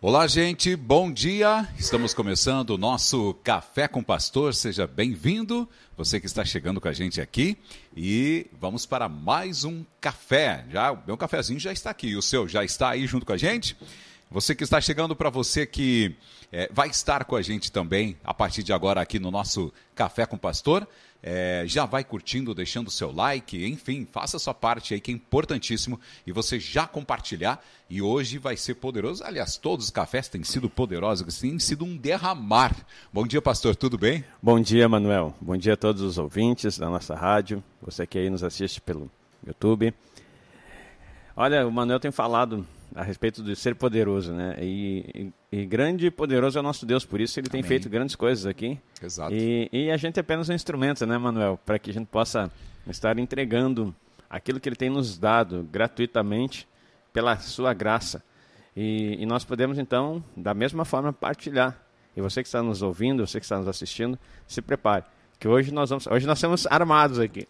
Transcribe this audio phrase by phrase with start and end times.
[0.00, 1.66] Olá, gente, bom dia.
[1.76, 4.54] Estamos começando o nosso Café com Pastor.
[4.54, 7.58] Seja bem-vindo, você que está chegando com a gente aqui.
[7.96, 10.64] E vamos para mais um café.
[10.70, 12.14] Já, o meu cafezinho já está aqui.
[12.14, 13.76] O seu já está aí junto com a gente?
[14.30, 16.14] Você que está chegando, para você que
[16.52, 20.26] é, vai estar com a gente também a partir de agora aqui no nosso Café
[20.26, 20.86] com Pastor.
[21.22, 25.98] É, já vai curtindo, deixando seu like, enfim, faça sua parte aí que é importantíssimo
[26.26, 27.64] e você já compartilhar.
[27.88, 29.24] E hoje vai ser poderoso.
[29.24, 32.76] Aliás, todos os cafés têm sido poderosos, têm sido um derramar.
[33.10, 34.22] Bom dia, pastor, tudo bem?
[34.42, 35.34] Bom dia, Manuel.
[35.40, 39.10] Bom dia a todos os ouvintes da nossa rádio, você que aí nos assiste pelo
[39.46, 39.94] YouTube.
[41.34, 44.56] Olha, o Manuel tem falado a respeito de ser poderoso, né?
[44.60, 47.88] E, e, e, grande e poderoso é o nosso Deus, por isso ele tem feito
[47.88, 48.78] grandes coisas aqui.
[49.02, 49.34] Exato.
[49.34, 51.58] E, e a gente é apenas um instrumento, né, Manuel?
[51.64, 52.50] Para que a gente possa
[52.88, 53.94] estar entregando
[54.28, 56.66] aquilo que ele tem nos dado gratuitamente
[57.12, 58.22] pela sua graça.
[58.76, 61.76] E, e nós podemos, então, da mesma forma, partilhar.
[62.16, 65.04] E você que está nos ouvindo, você que está nos assistindo, se prepare
[65.38, 67.46] que hoje nós vamos, hoje nós estamos armados aqui.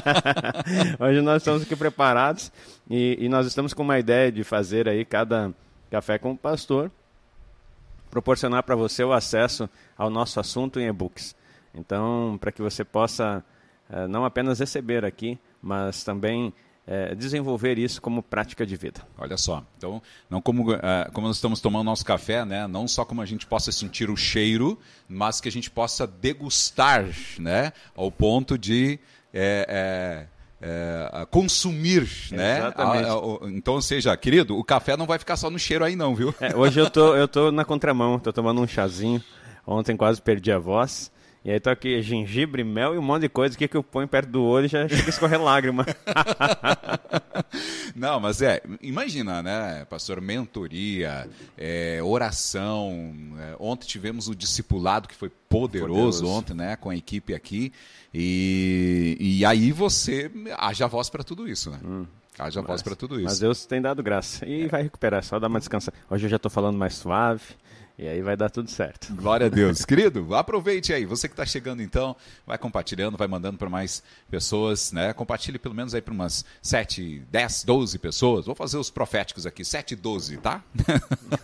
[1.00, 2.52] hoje nós estamos aqui preparados
[2.88, 5.52] e, e, nós estamos com uma ideia de fazer aí cada
[5.90, 6.90] café com o pastor,
[8.10, 11.34] proporcionar para você o acesso ao nosso assunto em e-books.
[11.74, 13.42] Então, para que você possa
[13.88, 16.52] eh, não apenas receber aqui, mas também
[16.86, 19.02] é, desenvolver isso como prática de vida.
[19.16, 20.78] Olha só, então, não como, uh,
[21.12, 22.66] como nós estamos tomando nosso café, né?
[22.66, 27.06] não só como a gente possa sentir o cheiro, mas que a gente possa degustar,
[27.38, 27.72] né?
[27.94, 28.98] ao ponto de
[29.32, 30.26] é,
[30.60, 32.72] é, consumir, né?
[33.48, 36.34] então, ou seja, querido, o café não vai ficar só no cheiro aí não, viu?
[36.40, 39.22] É, hoje eu tô, eu tô na contramão, tô tomando um chazinho,
[39.66, 41.10] ontem quase perdi a voz,
[41.44, 44.06] e aí tô aqui gengibre, mel e um monte de coisa que, que eu ponho
[44.06, 45.84] perto do olho e já chega a escorrer lágrima.
[47.94, 53.14] Não, mas é, imagina, né, pastor, mentoria, é, oração.
[53.38, 57.72] É, ontem tivemos o discipulado que foi poderoso, poderoso, ontem, né, com a equipe aqui.
[58.14, 61.78] E, e aí você haja voz para tudo isso, né?
[61.84, 62.06] Hum.
[62.38, 63.24] Haja mas, voz para tudo isso.
[63.24, 64.46] Mas Deus tem dado graça.
[64.46, 64.68] E é.
[64.68, 65.92] vai recuperar, só dar uma descansa.
[66.10, 67.42] Hoje eu já estou falando mais suave.
[67.98, 69.14] E aí vai dar tudo certo.
[69.14, 69.84] Glória a Deus.
[69.84, 71.04] Querido, aproveite aí.
[71.04, 72.16] Você que está chegando então,
[72.46, 75.12] vai compartilhando, vai mandando para mais pessoas, né?
[75.12, 78.46] Compartilhe pelo menos aí para umas 7, 10, 12 pessoas.
[78.46, 80.62] Vou fazer os proféticos aqui, 7, 12, tá?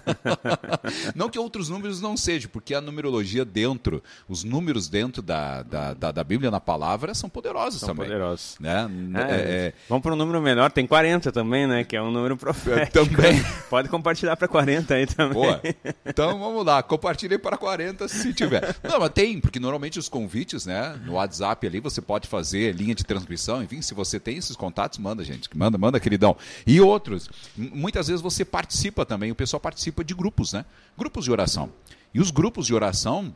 [1.15, 5.93] não que outros números não sejam, porque a numerologia dentro, os números dentro da, da,
[5.93, 8.07] da, da Bíblia, na palavra, são poderosos são também.
[8.07, 8.57] poderosos.
[8.59, 8.91] Né?
[9.15, 9.75] É, é, é...
[9.87, 11.85] Vamos para um número menor, tem 40 também, né?
[11.85, 13.05] Que é um número profético.
[13.05, 13.45] Também.
[13.69, 15.35] Pode compartilhar para 40 aí também.
[15.35, 15.61] Boa.
[16.07, 18.77] Então, vamos lá, compartilhei para 40 se tiver.
[18.83, 22.95] Não, mas tem, porque normalmente os convites, né, no WhatsApp ali você pode fazer linha
[22.95, 26.37] de transmissão, enfim, se você tem esses contatos, manda, gente, manda, manda, queridão.
[26.67, 30.65] E outros, muitas vezes você participa também, o pessoal participa de grupos, né?
[30.97, 31.71] Grupos de oração.
[32.15, 33.35] E os grupos de oração,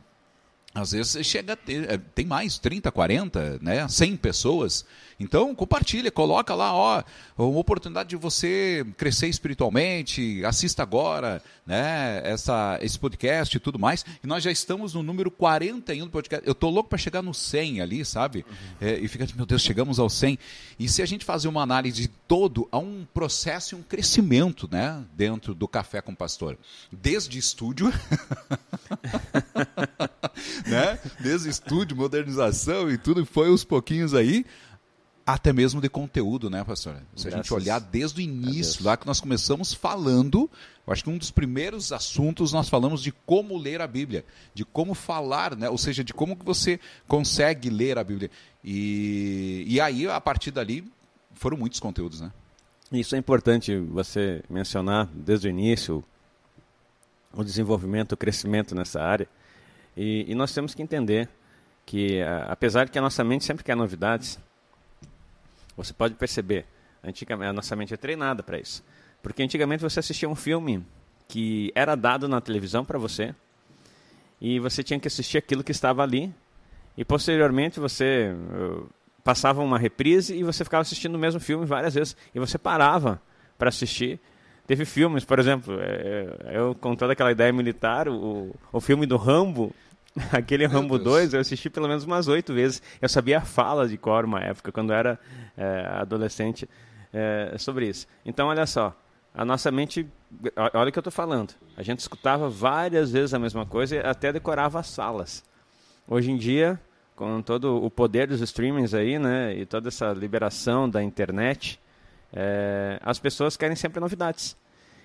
[0.73, 4.85] às vezes chega a ter, é, tem mais, 30, 40, né, 100 pessoas.
[5.19, 7.03] Então, compartilha, coloca lá, ó,
[7.37, 14.03] uma oportunidade de você crescer espiritualmente, assista agora, né, essa, esse podcast e tudo mais.
[14.23, 16.47] E nós já estamos no número 41 do podcast.
[16.47, 18.45] Eu tô louco para chegar no 100 ali, sabe?
[18.49, 18.87] Uhum.
[18.87, 20.37] É, e fica, meu Deus, chegamos ao 100.
[20.79, 24.67] E se a gente fazer uma análise de todo, há um processo e um crescimento,
[24.71, 26.57] né, dentro do Café com o Pastor.
[26.91, 27.93] Desde estúdio,
[31.23, 34.45] desde estúdio, modernização e tudo, foi uns pouquinhos aí,
[35.25, 36.95] até mesmo de conteúdo, né, pastor?
[37.15, 40.49] Se Graças a gente olhar desde o início, lá que nós começamos falando,
[40.85, 44.65] eu acho que um dos primeiros assuntos nós falamos de como ler a Bíblia, de
[44.65, 45.69] como falar, né?
[45.69, 48.29] ou seja, de como que você consegue ler a Bíblia.
[48.61, 50.83] E, e aí, a partir dali,
[51.31, 52.31] foram muitos conteúdos, né?
[52.91, 56.03] Isso é importante você mencionar desde o início,
[57.33, 59.27] o desenvolvimento, o crescimento nessa área.
[59.95, 61.29] E, e nós temos que entender
[61.85, 64.39] que, apesar de que a nossa mente sempre quer novidades,
[65.75, 66.65] você pode perceber,
[67.03, 68.83] antigamente a nossa mente é treinada para isso.
[69.21, 70.85] Porque antigamente você assistia um filme
[71.27, 73.33] que era dado na televisão para você
[74.39, 76.33] e você tinha que assistir aquilo que estava ali
[76.97, 78.87] e posteriormente você uh,
[79.23, 83.21] passava uma reprise e você ficava assistindo o mesmo filme várias vezes e você parava
[83.57, 84.19] para assistir.
[84.67, 89.05] Teve filmes, por exemplo, é, é, eu com toda aquela ideia militar, o, o filme
[89.05, 89.73] do Rambo,
[90.31, 91.31] Aquele Meu Rambo Deus.
[91.31, 92.81] 2 eu assisti pelo menos umas oito vezes.
[93.01, 95.19] Eu sabia a fala de cor uma época, quando eu era
[95.57, 96.69] é, adolescente,
[97.11, 98.07] é, sobre isso.
[98.25, 98.95] Então, olha só,
[99.33, 100.07] a nossa mente,
[100.73, 101.53] olha o que eu estou falando.
[101.75, 105.43] A gente escutava várias vezes a mesma coisa e até decorava as salas.
[106.07, 106.79] Hoje em dia,
[107.15, 111.79] com todo o poder dos streamings aí, né, e toda essa liberação da internet,
[112.31, 114.55] é, as pessoas querem sempre novidades.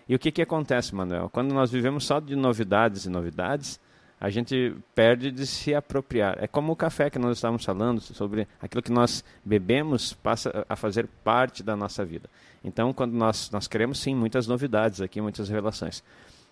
[0.09, 1.29] E o que, que acontece, Manuel?
[1.31, 3.79] Quando nós vivemos só de novidades e novidades,
[4.21, 6.37] a gente perde de se apropriar.
[6.43, 10.75] É como o café que nós estávamos falando sobre aquilo que nós bebemos passa a
[10.75, 12.29] fazer parte da nossa vida.
[12.65, 16.03] Então, quando nós nós queremos sim muitas novidades aqui, muitas revelações,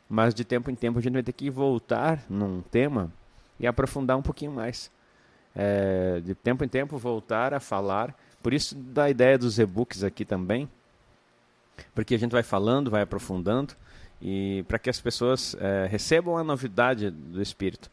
[0.08, 3.12] mas de tempo em tempo a gente vai ter que voltar num tema
[3.58, 4.90] e aprofundar um pouquinho mais.
[5.54, 8.14] É, de tempo em tempo voltar a falar.
[8.42, 10.68] Por isso da ideia dos e-books aqui também,
[11.94, 13.74] porque a gente vai falando, vai aprofundando
[14.20, 17.90] e para que as pessoas é, recebam a novidade do Espírito,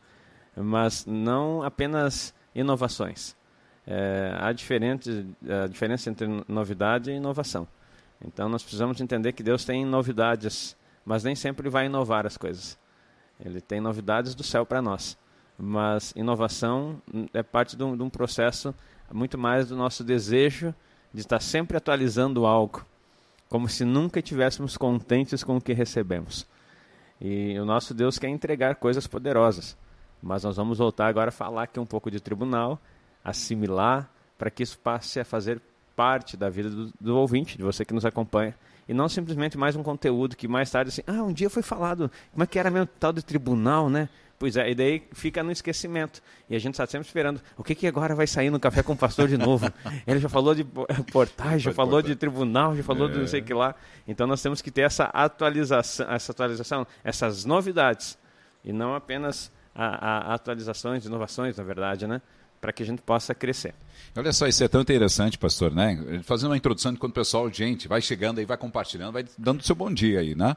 [0.56, 3.36] mas não apenas inovações.
[3.86, 5.26] É, há diferente,
[5.64, 7.68] a diferença entre novidade e inovação.
[8.26, 12.78] Então nós precisamos entender que Deus tem novidades, mas nem sempre vai inovar as coisas.
[13.44, 15.18] Ele tem novidades do céu para nós,
[15.58, 17.02] mas inovação
[17.34, 18.74] é parte de um, de um processo
[19.12, 20.74] muito mais do nosso desejo
[21.14, 22.86] de estar sempre atualizando algo
[23.54, 26.48] como se nunca estivéssemos contentes com o que recebemos.
[27.22, 29.78] E o nosso Deus quer entregar coisas poderosas.
[30.20, 32.82] Mas nós vamos voltar agora a falar aqui um pouco de tribunal,
[33.24, 34.10] assimilar,
[34.40, 35.62] para que isso passe a fazer
[35.96, 38.56] parte da vida do, do, ouvinte, de você que nos acompanha.
[38.90, 42.10] E não simplesmente mais um conteúdo que mais tarde, assim, ah, um dia foi falado,
[42.32, 44.10] como é que era mesmo tal de tribunal, né?
[44.44, 46.22] Pois é, e daí fica no esquecimento.
[46.50, 47.42] E a gente está sempre esperando.
[47.56, 49.72] O que, que agora vai sair no Café com o Pastor de novo?
[50.06, 50.66] Ele já falou de
[51.14, 53.14] portagem, já falou de tribunal, já falou é.
[53.14, 53.74] de não sei o que lá.
[54.06, 58.18] Então nós temos que ter essa atualização, essa atualização, essas novidades.
[58.66, 62.22] E não apenas a, a atualizações, inovações, na verdade, né?
[62.64, 63.76] Para que a gente possa crescer.
[64.16, 66.22] Olha só, isso é tão interessante, pastor, né?
[66.24, 69.76] Fazendo uma introdução quando o pessoal, gente, vai chegando aí, vai compartilhando, vai dando seu
[69.76, 70.56] bom dia aí, né?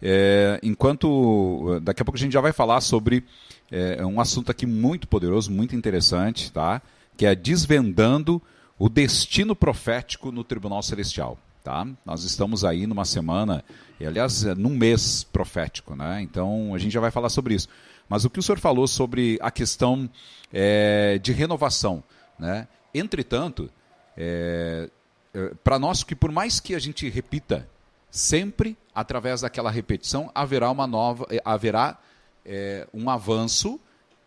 [0.00, 3.24] É, enquanto daqui a pouco a gente já vai falar sobre
[3.72, 6.80] é, um assunto aqui muito poderoso, muito interessante, tá?
[7.16, 8.40] Que é desvendando
[8.78, 11.36] o destino profético no Tribunal Celestial.
[11.64, 11.86] Tá?
[12.06, 13.64] Nós estamos aí numa semana,
[13.98, 16.22] e, aliás, num mês profético, né?
[16.22, 17.68] Então a gente já vai falar sobre isso.
[18.08, 20.08] Mas o que o senhor falou sobre a questão
[20.52, 22.02] é, de renovação,
[22.38, 22.66] né?
[22.94, 23.70] Entretanto,
[24.16, 24.88] é,
[25.34, 27.68] é, para nós que por mais que a gente repita,
[28.10, 31.98] sempre através daquela repetição haverá uma nova, é, haverá
[32.44, 33.78] é, um avanço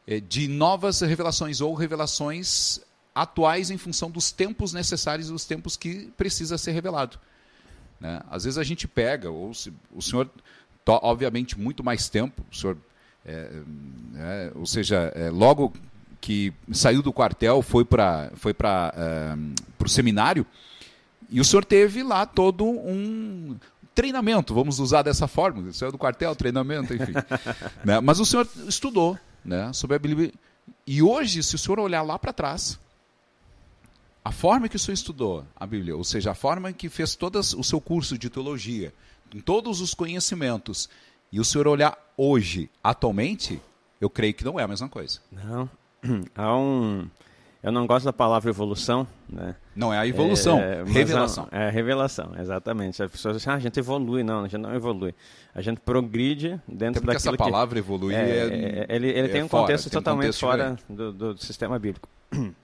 [0.07, 2.79] é, de novas revelações ou revelações
[3.13, 7.19] atuais em função dos tempos necessários e dos tempos que precisa ser revelado.
[7.99, 8.21] Né?
[8.29, 10.29] Às vezes a gente pega, ou se, o senhor,
[10.87, 12.77] obviamente, muito mais tempo, o senhor
[13.25, 13.61] é,
[14.15, 15.73] é, ou seja, é, logo
[16.19, 18.93] que saiu do quartel, foi para foi para
[19.83, 20.45] o seminário,
[21.29, 23.57] e o senhor teve lá todo um
[23.95, 27.13] treinamento, vamos usar dessa forma, saiu do quartel, treinamento, enfim.
[27.83, 27.99] né?
[27.99, 30.31] Mas o senhor estudou né, sobre a Bíblia.
[30.85, 32.79] E hoje, se o senhor olhar lá para trás,
[34.23, 37.37] a forma que o senhor estudou a Bíblia, ou seja, a forma que fez todo
[37.37, 38.93] o seu curso de teologia,
[39.31, 40.89] com todos os conhecimentos,
[41.31, 43.59] e o senhor olhar hoje, atualmente,
[43.99, 45.19] eu creio que não é a mesma coisa.
[45.31, 45.67] Não.
[46.35, 47.09] Há um.
[47.63, 49.55] Eu não gosto da palavra evolução, né?
[49.75, 51.47] Não é a evolução, é, revelação.
[51.51, 53.03] Não, é revelação, exatamente.
[53.03, 54.23] As pessoas dizem, ah, a gente evolui.
[54.23, 55.13] Não, a gente não evolui.
[55.53, 57.79] A gente progride dentro Até daquilo essa palavra que...
[57.79, 60.77] evoluir é, é, é, Ele, ele tem um fora, contexto tem totalmente um contexto fora
[60.89, 62.07] do, do, sistema bíblico.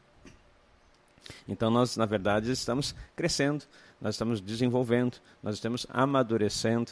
[1.50, 3.64] Então, nós, na verdade, estamos crescendo,
[4.02, 6.92] nós estamos desenvolvendo, nós estamos amadurecendo,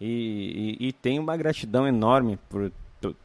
[0.00, 2.72] e, e, e tenho uma gratidão enorme por,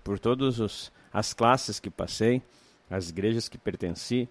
[0.03, 2.41] por todas as classes que passei,
[2.89, 4.29] as igrejas que pertenci,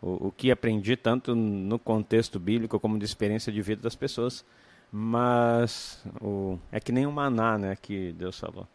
[0.00, 4.44] o, o que aprendi tanto no contexto bíblico como de experiência de vida das pessoas.
[4.90, 8.68] Mas o, é que nem o maná né, que Deus falou.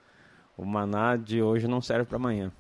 [0.58, 2.52] O maná de hoje não serve para amanhã.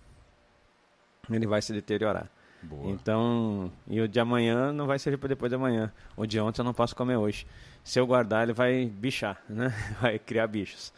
[1.30, 2.30] Ele vai se deteriorar.
[2.62, 2.92] Boa.
[2.92, 5.92] Então, e o de amanhã não vai servir para depois de amanhã.
[6.16, 7.48] O de ontem eu não posso comer hoje.
[7.88, 9.74] Se eu guardar, ele vai bichar, né?
[10.01, 10.91] Vai criar bichos.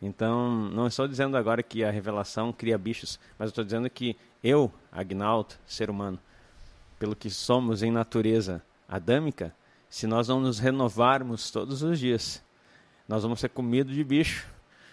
[0.00, 4.70] Então, não estou dizendo agora que a revelação cria bichos, mas estou dizendo que eu,
[4.92, 6.18] Agnaldo, ser humano,
[6.98, 9.54] pelo que somos em natureza adâmica,
[9.88, 12.44] se nós não nos renovarmos todos os dias,
[13.08, 14.46] nós vamos ser comidos de bicho,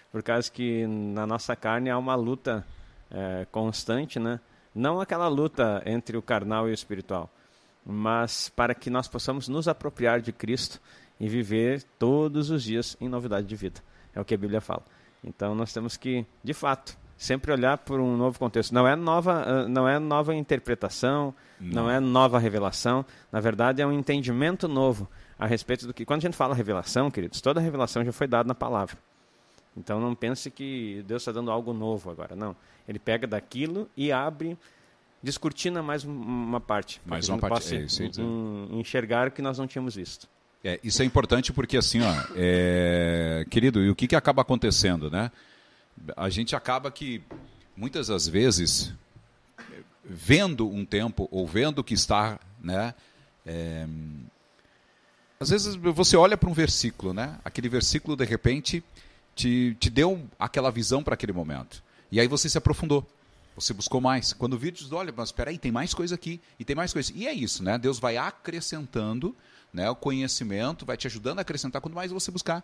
[0.10, 2.66] por causa que na nossa carne há uma luta
[3.12, 4.40] é, constante, né?
[4.74, 7.30] Não aquela luta entre o carnal e o espiritual,
[7.86, 10.80] mas para que nós possamos nos apropriar de Cristo
[11.22, 13.80] e viver todos os dias em novidade de vida.
[14.12, 14.84] É o que a Bíblia fala.
[15.24, 18.74] Então nós temos que, de fato, sempre olhar por um novo contexto.
[18.74, 21.84] Não é nova, ah, não é nova interpretação, não.
[21.84, 23.06] não é nova revelação.
[23.32, 26.04] Na verdade, é um entendimento novo a respeito do que.
[26.04, 28.98] Quando a gente fala revelação, queridos, toda revelação já foi dada na palavra.
[29.78, 32.36] Então não pense que Deus está dando algo novo agora.
[32.36, 32.56] Não.
[32.88, 34.58] Ele pega daquilo e abre,
[35.22, 37.00] descortina mais uma parte.
[37.06, 37.76] Mais uma parte.
[37.76, 37.86] É,
[38.72, 40.28] enxergar o que nós não tínhamos visto.
[40.64, 43.46] É, isso é importante porque assim, ó, é...
[43.50, 45.32] querido, e o que, que acaba acontecendo, né?
[46.16, 47.22] A gente acaba que
[47.76, 48.94] muitas das vezes
[50.04, 52.94] vendo um tempo ou vendo que está, né?
[53.46, 53.88] É...
[55.40, 57.40] Às vezes você olha para um versículo, né?
[57.44, 58.84] Aquele versículo de repente
[59.36, 61.82] te, te deu aquela visão para aquele momento.
[62.12, 63.08] E aí você se aprofundou.
[63.56, 64.34] Você buscou mais.
[64.34, 66.94] Quando o vídeo diz, olha, mas espera aí, tem mais coisa aqui, e tem mais
[66.94, 67.12] coisa.
[67.16, 67.78] E é isso, né?
[67.78, 69.36] Deus vai acrescentando
[69.74, 72.64] né, o conhecimento, vai te ajudando a acrescentar quanto mais você buscar.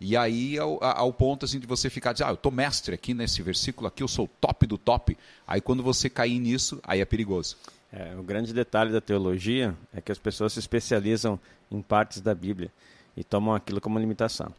[0.00, 3.14] E aí ao, ao ponto assim de você ficar, dizer, ah, eu tô mestre aqui
[3.14, 5.16] nesse versículo aqui, eu sou top do top.
[5.46, 7.56] Aí quando você cair nisso, aí é perigoso.
[7.92, 12.34] É, o grande detalhe da teologia é que as pessoas se especializam em partes da
[12.34, 12.70] Bíblia
[13.16, 14.52] e tomam aquilo como limitação.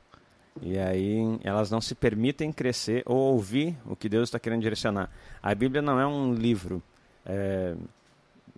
[0.62, 5.12] E aí elas não se permitem crescer ou ouvir o que Deus está querendo direcionar.
[5.42, 6.82] A Bíblia não é um livro
[7.24, 7.76] é,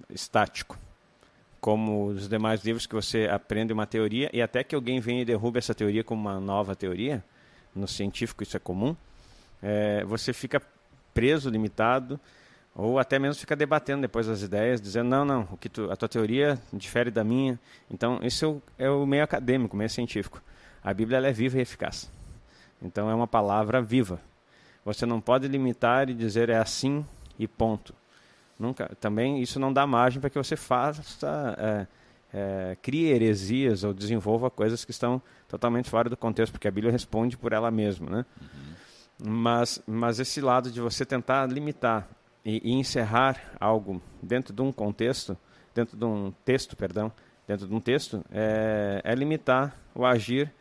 [0.10, 0.80] estático,
[1.60, 5.26] como os demais livros que você aprende uma teoria e até que alguém venha e
[5.26, 7.24] derrube essa teoria como uma nova teoria,
[7.76, 8.96] no científico isso é comum,
[9.62, 10.62] é, você fica
[11.14, 12.20] preso, limitado,
[12.74, 15.96] ou até mesmo fica debatendo depois as ideias, dizendo não, não, o que tu, a
[15.96, 17.60] tua teoria difere da minha.
[17.92, 20.42] Então isso é o meio acadêmico, meio científico.
[20.82, 22.10] A Bíblia é viva e eficaz.
[22.82, 24.22] Então é uma palavra viva.
[24.86, 27.06] Você não pode limitar e dizer é assim
[27.38, 27.94] e ponto.
[28.60, 28.94] Nunca.
[29.00, 31.88] Também isso não dá margem para que você faça, é,
[32.34, 36.92] é, crie heresias ou desenvolva coisas que estão totalmente fora do contexto, porque a Bíblia
[36.92, 38.26] responde por ela mesma, né?
[38.42, 39.30] Uhum.
[39.32, 42.08] Mas, mas esse lado de você tentar limitar
[42.44, 45.38] e, e encerrar algo dentro de um contexto,
[45.74, 47.12] dentro de um texto, perdão,
[47.48, 50.52] dentro de um texto, é, é limitar o agir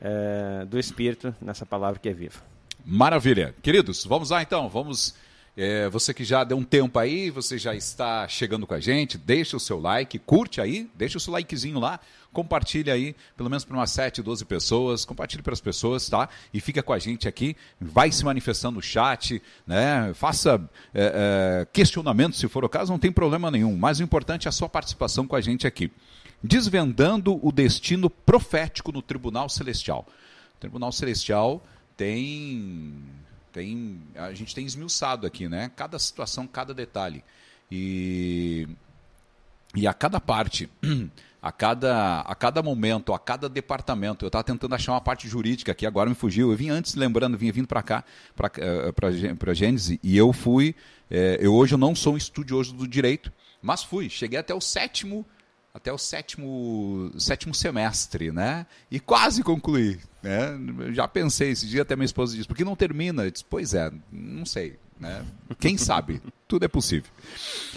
[0.00, 2.40] é, do Espírito nessa palavra que é viva.
[2.84, 3.54] Maravilha.
[3.62, 5.14] Queridos, vamos lá então, vamos.
[5.54, 9.18] É, você que já deu um tempo aí, você já está chegando com a gente,
[9.18, 12.00] deixa o seu like, curte aí, deixa o seu likezinho lá,
[12.32, 16.26] compartilha aí, pelo menos para umas 7, 12 pessoas, compartilhe para as pessoas, tá?
[16.54, 20.14] E fica com a gente aqui, vai se manifestando no chat, né?
[20.14, 20.58] Faça
[20.94, 24.48] é, é, questionamento se for o caso, não tem problema nenhum, mas o importante é
[24.48, 25.90] a sua participação com a gente aqui
[26.42, 30.06] desvendando o destino profético no Tribunal Celestial.
[30.56, 31.64] O Tribunal Celestial
[31.96, 33.00] tem
[33.52, 35.70] tem a gente tem esmiuçado aqui, né?
[35.76, 37.22] Cada situação, cada detalhe.
[37.70, 38.66] E
[39.74, 40.68] e a cada parte,
[41.40, 45.72] a cada, a cada momento, a cada departamento, eu estava tentando achar uma parte jurídica
[45.72, 46.50] aqui, agora me fugiu.
[46.50, 48.04] Eu vim antes lembrando, vinha vindo para cá,
[48.36, 50.74] para a eh, Gênese, e eu fui.
[51.10, 53.32] É, eu hoje eu não sou um estudioso do direito,
[53.62, 54.10] mas fui.
[54.10, 55.24] Cheguei até o sétimo
[55.74, 58.66] até o sétimo, sétimo semestre, né?
[58.90, 60.58] E quase concluí, né?
[60.92, 63.24] Já pensei, esse dia até minha esposa disse, por que não termina?
[63.24, 65.24] Eu disse, pois é, não sei, né?
[65.58, 66.20] Quem sabe?
[66.46, 67.10] Tudo é possível.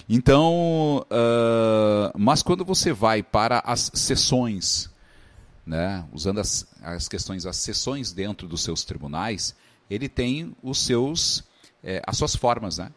[0.10, 4.90] Então, uh, mas quando você vai para as sessões,
[5.66, 6.06] né?
[6.12, 9.56] Usando as, as questões, as sessões dentro dos seus tribunais,
[9.90, 11.46] ele tem os seus,
[11.82, 12.92] é, as suas formas, né?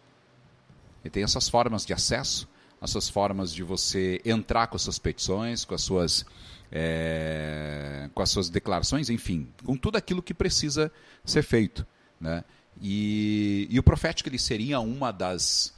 [1.05, 2.49] Ele tem essas formas de acesso
[2.81, 6.25] as suas formas de você entrar com as suas petições, com as suas,
[6.71, 10.93] é, com as suas declarações, enfim, com tudo aquilo que precisa
[11.25, 11.87] ser feito.
[12.21, 12.45] Né?
[12.81, 15.75] E, e o profético ele seria uma das,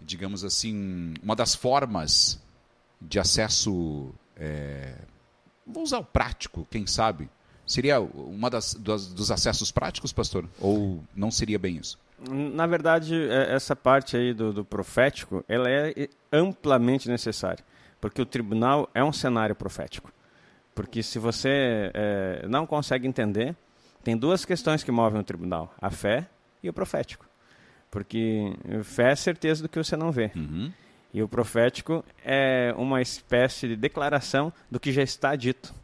[0.00, 2.38] digamos assim, uma das formas
[3.00, 4.94] de acesso, é,
[5.66, 7.28] vou usar o prático, quem sabe,
[7.66, 10.48] seria uma das, das dos acessos práticos, pastor?
[10.60, 11.98] Ou não seria bem isso?
[12.30, 17.64] Na verdade, é, essa parte aí do, do profético, ela é amplamente necessária,
[18.00, 20.12] porque o tribunal é um cenário profético.
[20.74, 23.54] Porque se você é, não consegue entender,
[24.02, 26.26] tem duas questões que movem o tribunal: a fé
[26.62, 27.26] e o profético.
[27.90, 30.30] Porque fé é certeza do que você não vê.
[30.34, 30.72] Uhum.
[31.12, 35.74] E o profético é uma espécie de declaração do que já está dito.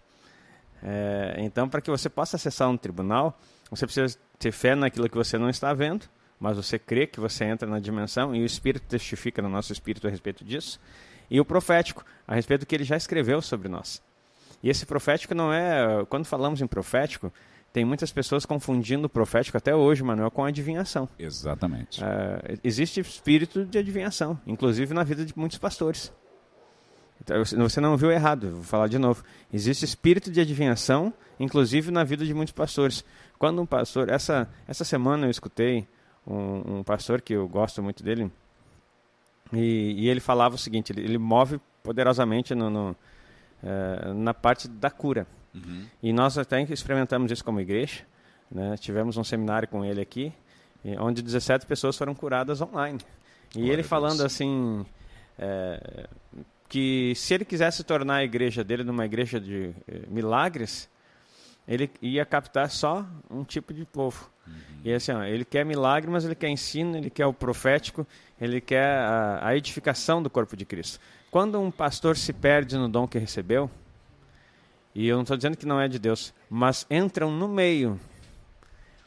[0.83, 5.16] É, então, para que você possa acessar um tribunal, você precisa ter fé naquilo que
[5.16, 8.87] você não está vendo mas você crê que você entra na dimensão e o Espírito
[8.87, 10.80] testifica no nosso espírito a respeito disso,
[11.30, 14.02] e o profético, a respeito do que ele já escreveu sobre nós.
[14.62, 16.04] E esse profético não é.
[16.09, 17.33] Quando falamos em profético,
[17.73, 21.09] tem muitas pessoas confundindo o profético até hoje, Manuel, com adivinhação.
[21.18, 22.02] Exatamente.
[22.02, 26.12] Uh, existe espírito de adivinhação, inclusive na vida de muitos pastores.
[27.23, 29.23] Então, você não viu errado, vou falar de novo.
[29.52, 33.04] Existe espírito de adivinhação, inclusive na vida de muitos pastores.
[33.38, 34.09] Quando um pastor.
[34.09, 35.87] Essa, essa semana eu escutei
[36.28, 38.30] um, um pastor que eu gosto muito dele,
[39.52, 42.97] e, e ele falava o seguinte: ele, ele move poderosamente no, no
[43.62, 45.26] é, na parte da cura.
[45.54, 45.87] Uhum.
[46.02, 48.04] E nós até experimentamos isso como igreja.
[48.50, 48.76] Né?
[48.76, 50.32] Tivemos um seminário com ele aqui,
[51.00, 53.00] onde 17 pessoas foram curadas online.
[53.54, 54.85] E Glória ele falando assim,
[55.38, 56.08] é,
[56.68, 60.88] que se ele quisesse tornar a igreja dele numa igreja de eh, milagres,
[61.68, 64.30] ele ia captar só um tipo de povo.
[64.46, 64.54] Uhum.
[64.84, 68.06] E assim, ó, ele quer milagre, mas ele quer ensino, ele quer o profético,
[68.40, 70.98] ele quer a, a edificação do corpo de Cristo.
[71.30, 73.70] Quando um pastor se perde no dom que recebeu,
[74.94, 78.00] e eu não estou dizendo que não é de Deus, mas entram no meio.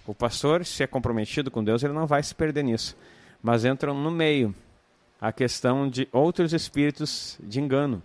[0.06, 2.96] O pastor, se é comprometido com Deus, ele não vai se perder nisso.
[3.42, 4.54] Mas entram no meio
[5.20, 8.04] a questão de outros espíritos de engano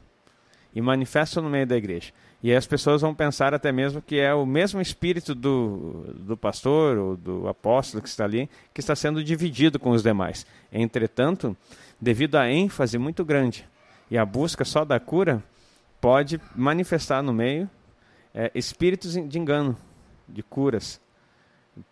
[0.74, 2.12] e manifestam no meio da igreja.
[2.42, 6.98] E as pessoas vão pensar até mesmo que é o mesmo espírito do, do pastor
[6.98, 10.46] ou do apóstolo que está ali, que está sendo dividido com os demais.
[10.70, 11.56] Entretanto,
[12.00, 13.66] devido à ênfase muito grande
[14.10, 15.42] e à busca só da cura,
[16.00, 17.68] pode manifestar no meio
[18.34, 19.76] é, espíritos de engano,
[20.28, 21.00] de curas,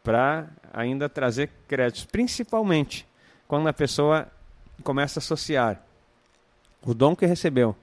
[0.02, 3.06] para ainda trazer créditos, principalmente
[3.48, 4.28] quando a pessoa
[4.82, 5.82] começa a associar
[6.82, 7.74] o dom que recebeu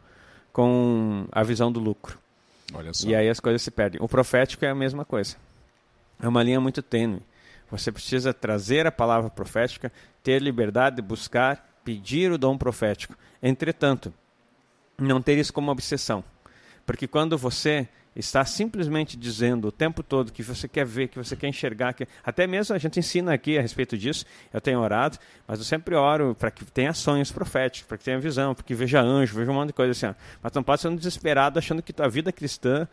[0.54, 2.21] com a visão do lucro.
[3.06, 4.02] E aí as coisas se perdem.
[4.02, 5.36] O profético é a mesma coisa.
[6.22, 7.22] É uma linha muito tênue.
[7.70, 13.16] Você precisa trazer a palavra profética, ter liberdade de buscar, pedir o dom profético.
[13.42, 14.14] Entretanto,
[14.98, 16.24] não ter isso como obsessão.
[16.86, 21.36] Porque quando você está simplesmente dizendo o tempo todo que você quer ver, que você
[21.36, 24.26] quer enxergar, que até mesmo a gente ensina aqui a respeito disso.
[24.54, 28.20] Eu tenho orado, mas eu sempre oro para que tenha sonhos proféticos, para que tenha
[28.20, 30.16] visão, para que veja anjo, veja um monte de coisa assim.
[30.42, 32.88] Mas não pode ser um desesperado achando que tua vida cristã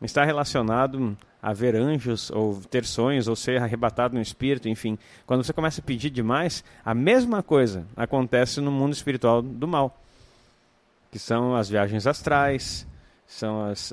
[0.00, 4.98] está relacionado a ver anjos ou ter sonhos ou ser arrebatado no espírito, enfim.
[5.26, 10.00] Quando você começa a pedir demais, a mesma coisa acontece no mundo espiritual do mal,
[11.10, 12.86] que são as viagens astrais,
[13.30, 13.92] são as,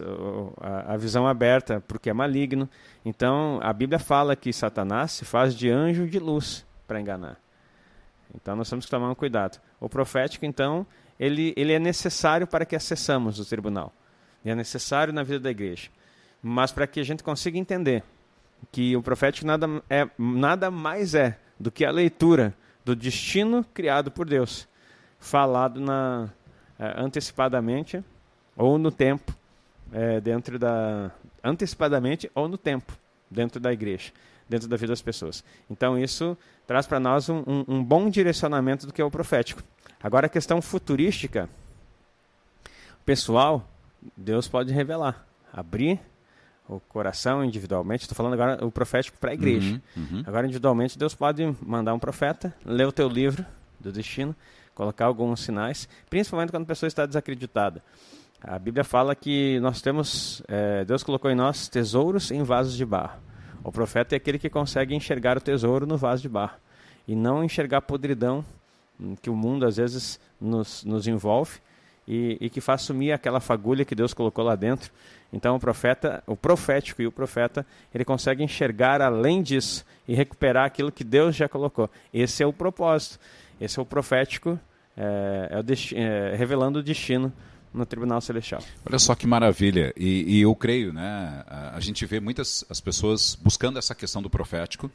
[0.60, 2.68] a, a visão aberta porque é maligno.
[3.06, 7.38] Então a Bíblia fala que Satanás se faz de anjo de luz para enganar.
[8.34, 9.60] Então nós temos que tomar um cuidado.
[9.80, 10.88] O profético, então,
[11.20, 13.94] ele, ele é necessário para que acessamos o tribunal.
[14.44, 15.90] Ele é necessário na vida da igreja.
[16.42, 18.04] Mas para que a gente consiga entender
[18.72, 24.10] que o profético nada, é, nada mais é do que a leitura do destino criado
[24.10, 24.68] por Deus,
[25.20, 26.28] falado na,
[26.80, 28.04] é, antecipadamente
[28.58, 29.34] ou no tempo,
[29.94, 31.12] é, dentro da.
[31.44, 32.92] antecipadamente ou no tempo,
[33.30, 34.12] dentro da igreja,
[34.50, 35.44] dentro da vida das pessoas.
[35.70, 39.62] Então isso traz para nós um, um, um bom direcionamento do que é o profético.
[40.02, 41.48] Agora a questão futurística,
[43.06, 43.66] pessoal,
[44.16, 46.00] Deus pode revelar, abrir
[46.68, 48.04] o coração individualmente.
[48.04, 49.82] Estou falando agora o profético para a igreja.
[49.96, 50.24] Uhum, uhum.
[50.26, 53.46] Agora individualmente Deus pode mandar um profeta, ler o teu livro
[53.80, 54.36] do destino,
[54.76, 57.82] colocar alguns sinais, principalmente quando a pessoa está desacreditada.
[58.42, 62.86] A Bíblia fala que nós temos, é, Deus colocou em nós tesouros em vasos de
[62.86, 63.20] barro.
[63.64, 66.56] O profeta é aquele que consegue enxergar o tesouro no vaso de barro
[67.08, 68.46] e não enxergar a podridão
[69.00, 71.60] hum, que o mundo às vezes nos, nos envolve
[72.08, 74.92] e, e, que faz sumir aquela fagulha que Deus colocou lá dentro.
[75.34, 80.66] Então o profeta, o profético e o profeta, ele consegue enxergar além disso e recuperar
[80.66, 81.90] aquilo que Deus já colocou.
[82.14, 83.20] Esse é o propósito.
[83.60, 84.60] Esse é o profético,
[84.96, 87.34] é, é o é, revelando o destino
[87.74, 88.62] no Tribunal Celestial.
[88.86, 89.94] Olha só que maravilha.
[89.96, 91.44] E, e, eu creio, né?
[91.74, 94.90] A gente vê muitas as pessoas buscando essa questão do profético,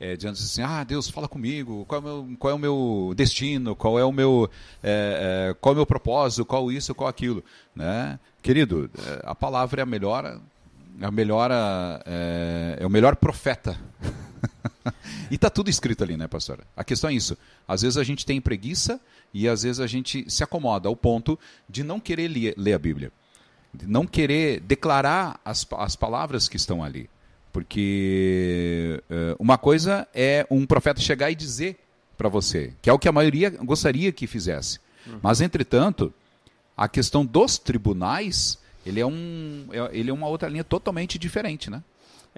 [0.00, 3.12] é, dizendo assim, ah, Deus, fala comigo, qual é o meu, qual é o meu
[3.16, 4.48] destino, qual é o meu,
[4.82, 7.42] é, é, qual é o meu propósito, qual isso, qual aquilo.
[7.74, 8.18] Né?
[8.42, 8.90] Querido,
[9.24, 13.78] a palavra é a melhor, é, a melhor, é, é o melhor profeta.
[15.30, 16.64] e está tudo escrito ali, né, pastora?
[16.76, 17.36] A questão é isso.
[17.66, 19.00] Às vezes a gente tem preguiça
[19.32, 22.78] e às vezes a gente se acomoda ao ponto de não querer ler, ler a
[22.78, 23.12] Bíblia,
[23.72, 27.08] de não querer declarar as, as palavras que estão ali.
[27.52, 31.78] Porque uh, uma coisa é um profeta chegar e dizer
[32.16, 34.80] para você, que é o que a maioria gostaria que fizesse.
[35.06, 35.20] Uhum.
[35.22, 36.12] Mas, entretanto,
[36.76, 41.70] a questão dos tribunais, ele é, um, é, ele é uma outra linha totalmente diferente,
[41.70, 41.82] né?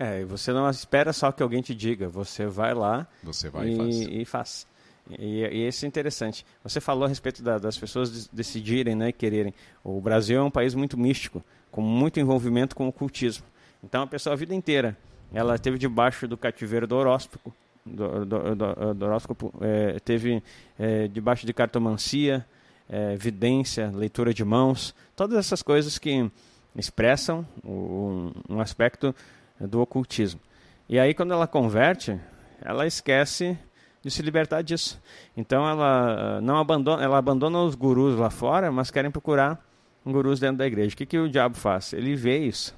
[0.03, 3.73] É, você não espera só que alguém te diga, você vai lá você vai e,
[3.73, 4.01] e faz.
[4.01, 4.67] E faz.
[5.11, 6.47] E, e isso é interessante.
[6.65, 9.53] Você falou a respeito da, das pessoas decidirem, né, quererem.
[9.85, 13.45] O Brasil é um país muito místico, com muito envolvimento com o cultismo.
[13.85, 14.97] Então a pessoa a vida inteira,
[15.35, 17.53] ela esteve debaixo do cativeiro do horóscopo,
[17.85, 20.43] do, do, do, do horóscopo, é, teve
[20.79, 22.47] é, debaixo de cartomancia,
[22.89, 26.31] é, vidência, leitura de mãos, todas essas coisas que
[26.75, 29.15] expressam um, um aspecto
[29.61, 30.41] do ocultismo.
[30.89, 32.19] E aí quando ela converte,
[32.61, 33.59] ela esquece
[34.03, 35.01] de se libertar disso.
[35.37, 39.63] Então ela ah, não abandona, ela abandona os gurus lá fora, mas querem procurar
[40.05, 40.95] gurus dentro da igreja.
[40.95, 41.93] O que, que o diabo faz?
[41.93, 42.75] Ele vê isso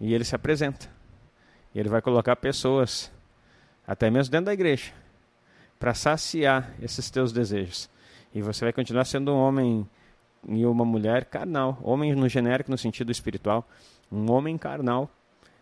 [0.00, 0.88] e ele se apresenta.
[1.74, 3.10] E ele vai colocar pessoas,
[3.86, 4.92] até mesmo dentro da igreja,
[5.78, 7.88] para saciar esses teus desejos.
[8.34, 9.88] E você vai continuar sendo um homem
[10.48, 11.78] e uma mulher carnal.
[11.82, 13.66] Homem no genérico, no sentido espiritual.
[14.10, 15.10] Um homem carnal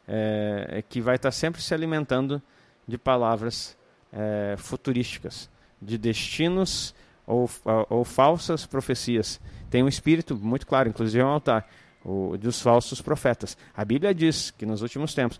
[0.06, 2.42] é, que vai estar sempre se alimentando
[2.86, 3.76] de palavras
[4.12, 5.48] é, futurísticas,
[5.80, 6.94] de destinos
[7.26, 7.48] ou,
[7.88, 9.40] ou falsas profecias.
[9.70, 11.68] Tem um espírito muito claro, inclusive é um altar,
[12.04, 13.56] o, dos falsos profetas.
[13.76, 15.38] A Bíblia diz que nos últimos tempos,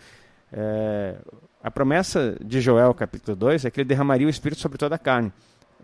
[0.53, 1.16] é,
[1.62, 4.99] a promessa de Joel, capítulo 2, é que ele derramaria o espírito sobre toda a
[4.99, 5.33] carne.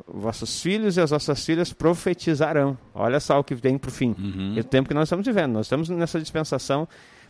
[0.07, 2.77] Vossos filhos e as vossas filhas profetizarão.
[2.95, 4.15] Olha só o que vem para o fim.
[4.19, 4.55] Uhum.
[4.55, 5.53] E o tempo que nós estamos vivendo.
[5.53, 6.87] Nós estamos nessa dispensação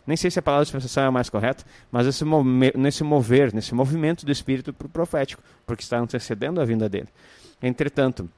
[0.07, 2.23] nem sei se a palavra dispensação é a mais correta, mas esse
[2.75, 7.09] nesse mover, nesse movimento do Espírito para o profético, porque está antecedendo a vinda dele.
[7.61, 8.29] Entretanto,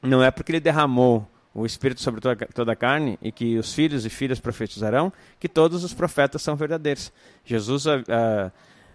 [0.00, 4.06] não é porque ele derramou o Espírito sobre toda, a carne e que os filhos
[4.06, 7.12] e filhas profetizarão que todos os profetas são verdadeiros.
[7.44, 8.52] Jesus a, a,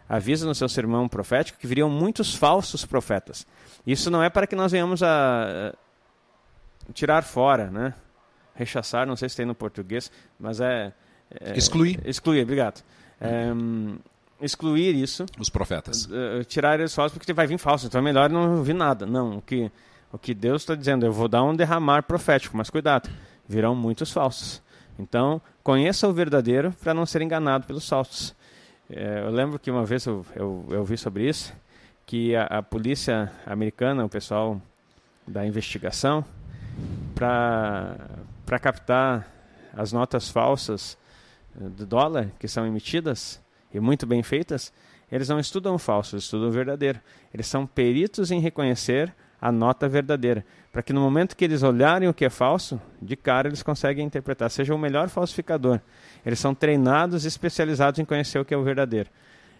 [0.08, 3.46] avisa no seu sermão profético que viriam muitos falsos profetas.
[3.86, 5.74] Isso não é para que nós venhamos a,
[6.90, 7.94] a tirar fora, né?
[8.56, 10.94] rechaçar, não sei se tem no português, mas é
[11.32, 12.00] é, excluir.
[12.06, 12.84] Excluir, obrigado.
[13.20, 13.52] É,
[14.42, 15.26] excluir isso.
[15.40, 16.06] Os profetas.
[16.06, 19.06] Uh, tirar eles falsos porque vai vir falso, então é melhor não ouvir nada.
[19.06, 19.72] Não, o que,
[20.12, 23.10] o que Deus está dizendo, eu vou dar um derramar profético, mas cuidado,
[23.48, 24.62] virão muitos falsos.
[24.98, 28.34] Então, conheça o verdadeiro para não ser enganado pelos falsos.
[28.90, 31.54] É, eu lembro que uma vez eu, eu, eu vi sobre isso,
[32.06, 34.62] que a, a polícia americana, o pessoal
[35.28, 36.24] da investigação,
[37.16, 39.28] para captar
[39.76, 40.98] as notas falsas
[41.60, 43.42] do dólar que são emitidas
[43.74, 44.72] e muito bem feitas,
[45.12, 47.00] eles não estudam falso, eles estudam verdadeiro.
[47.34, 52.10] Eles são peritos em reconhecer a nota verdadeira, para que no momento que eles olharem
[52.10, 55.80] o que é falso, de cara eles conseguem interpretar, seja o melhor falsificador.
[56.26, 59.10] Eles são treinados e especializados em conhecer o que é o verdadeiro.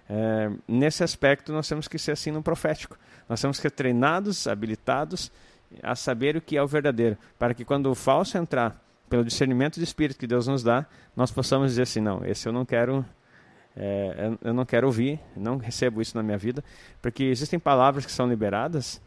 [0.10, 2.98] É, nesse aspecto, nós temos que ser assim no profético.
[3.30, 5.32] Nós temos que ser treinados, habilitados
[5.84, 9.76] a saber o que é o verdadeiro, para que quando o falso entrar pelo discernimento
[9.76, 13.06] de espírito que Deus nos dá, nós possamos dizer assim, não, esse eu não quero,
[13.76, 16.64] é, eu não quero ouvir, não recebo isso na minha vida,
[17.02, 19.02] porque existem palavras que são liberadas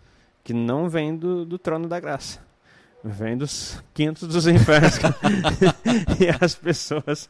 [0.45, 2.41] que não vêm do, do trono da graça,
[3.05, 4.99] vêm dos quintos dos infernos.
[6.21, 7.29] E as pessoas,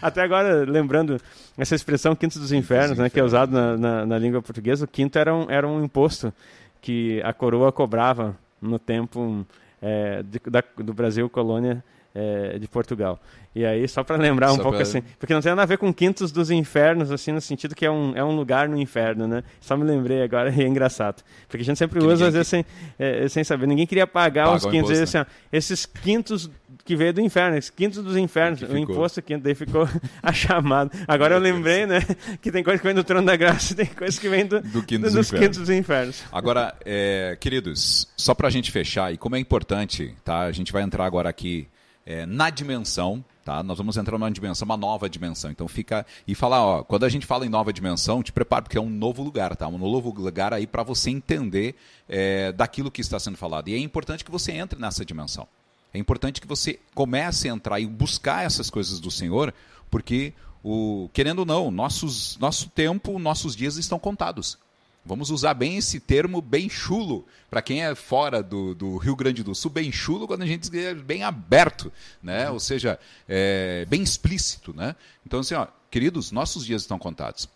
[0.00, 1.18] até agora lembrando
[1.56, 4.88] essa expressão quintos dos infernos, né, que é usado na, na, na língua portuguesa, o
[4.88, 6.32] quinto era um, era um imposto
[6.80, 9.46] que a coroa cobrava no tempo
[9.82, 13.20] é, de, da, do Brasil colônia é, de Portugal.
[13.54, 14.82] E aí, só para lembrar um só pouco pra...
[14.82, 17.84] assim, porque não tem nada a ver com Quintos dos Infernos, assim, no sentido que
[17.84, 19.44] é um, é um lugar no inferno, né?
[19.60, 21.22] Só me lembrei agora e é engraçado.
[21.48, 22.64] Porque a gente sempre que usa, às vezes, sem,
[22.98, 23.66] é, sem saber.
[23.66, 24.90] Ninguém queria pagar Paga os quintos.
[24.90, 25.26] Imposto, assim, né?
[25.28, 26.50] ó, esses quintos
[26.84, 29.86] que veio do inferno, esses quintos dos infernos, o imposto quinto, daí ficou
[30.22, 30.90] a chamada.
[31.06, 32.00] Agora eu lembrei, né,
[32.40, 34.82] que tem coisa que vem do trono da graça, tem coisa que vem do, do
[34.82, 36.22] quinto dos, dos quintos dos infernos.
[36.32, 40.40] Agora, é, queridos, só para a gente fechar, e como é importante, tá?
[40.40, 41.68] A gente vai entrar agora aqui
[42.04, 43.62] é, na dimensão, tá?
[43.62, 45.50] Nós vamos entrar numa dimensão, uma nova dimensão.
[45.50, 48.78] Então fica e falar, ó, quando a gente fala em nova dimensão, te prepara porque
[48.78, 49.66] é um novo lugar, tá?
[49.68, 51.74] Um novo lugar aí para você entender
[52.08, 53.68] é, daquilo que está sendo falado.
[53.68, 55.46] E é importante que você entre nessa dimensão.
[55.94, 59.52] É importante que você comece a entrar e buscar essas coisas do Senhor,
[59.90, 60.32] porque
[60.64, 64.58] o querendo ou não, nossos nosso tempo, nossos dias estão contados.
[65.04, 69.42] Vamos usar bem esse termo bem chulo, para quem é fora do, do, Rio Grande
[69.42, 72.48] do Sul, bem chulo quando a gente diz é bem aberto, né?
[72.48, 74.72] ou seja, é, bem explícito.
[74.72, 74.94] Né?
[75.26, 77.48] Então, assim, ó, queridos, nossos dias estão contados.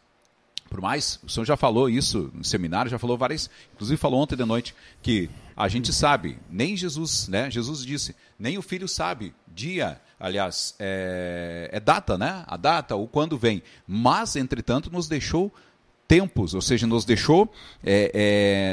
[0.69, 4.37] Por mais, o senhor já falou isso no seminário, já falou várias, inclusive falou ontem
[4.37, 7.49] de noite, que a gente sabe, nem Jesus, né?
[7.49, 12.45] Jesus disse, nem o filho sabe dia, aliás, é, é data, né?
[12.47, 13.63] A data, ou quando vem.
[13.87, 15.55] Mas, entretanto, nos deixou
[16.07, 17.53] tempos, ou seja, nos deixou,
[17.85, 18.11] é,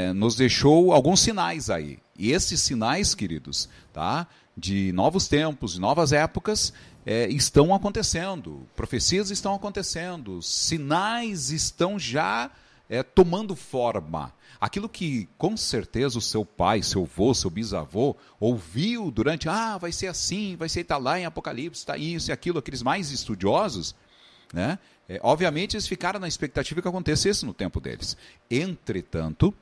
[0.09, 1.99] é, nos deixou alguns sinais aí.
[2.17, 6.73] E esses sinais, queridos, tá, de novos tempos, de novas épocas,
[7.05, 8.67] é, estão acontecendo.
[8.75, 10.41] Profecias estão acontecendo.
[10.41, 12.51] Sinais estão já
[12.89, 14.33] é, tomando forma.
[14.61, 19.91] Aquilo que com certeza o seu pai, seu avô, seu bisavô ouviu durante, ah, vai
[19.91, 23.95] ser assim, vai ser está lá em Apocalipse, está isso e aquilo, aqueles mais estudiosos,
[24.53, 24.79] né?
[25.07, 28.15] É, obviamente, eles ficaram na expectativa que acontecesse no tempo deles.
[28.49, 29.53] Entretanto,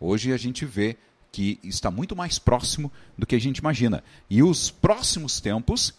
[0.00, 0.96] hoje a gente vê
[1.30, 4.02] que está muito mais próximo do que a gente imagina.
[4.28, 5.94] E os próximos tempos,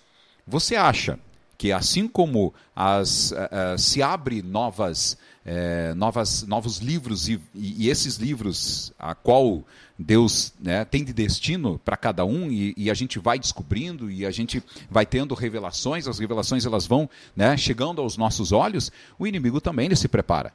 [0.45, 1.19] você acha
[1.59, 7.89] que assim como as, uh, uh, se abre novas, uh, novas, novos livros e, e,
[7.89, 9.65] esses livros a qual
[9.97, 14.25] Deus né, tem de destino para cada um e, e, a gente vai descobrindo e
[14.25, 19.27] a gente vai tendo revelações, as revelações elas vão né, chegando aos nossos olhos, o
[19.27, 20.53] inimigo também ele se prepara.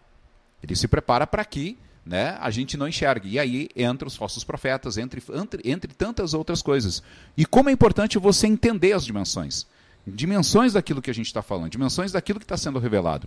[0.63, 3.29] Ele se prepara para que né, a gente não enxerga.
[3.29, 7.03] E aí entra os falsos profetas, entre, entre, entre tantas outras coisas.
[7.37, 9.67] E como é importante você entender as dimensões.
[10.07, 13.27] Dimensões daquilo que a gente está falando, dimensões daquilo que está sendo revelado.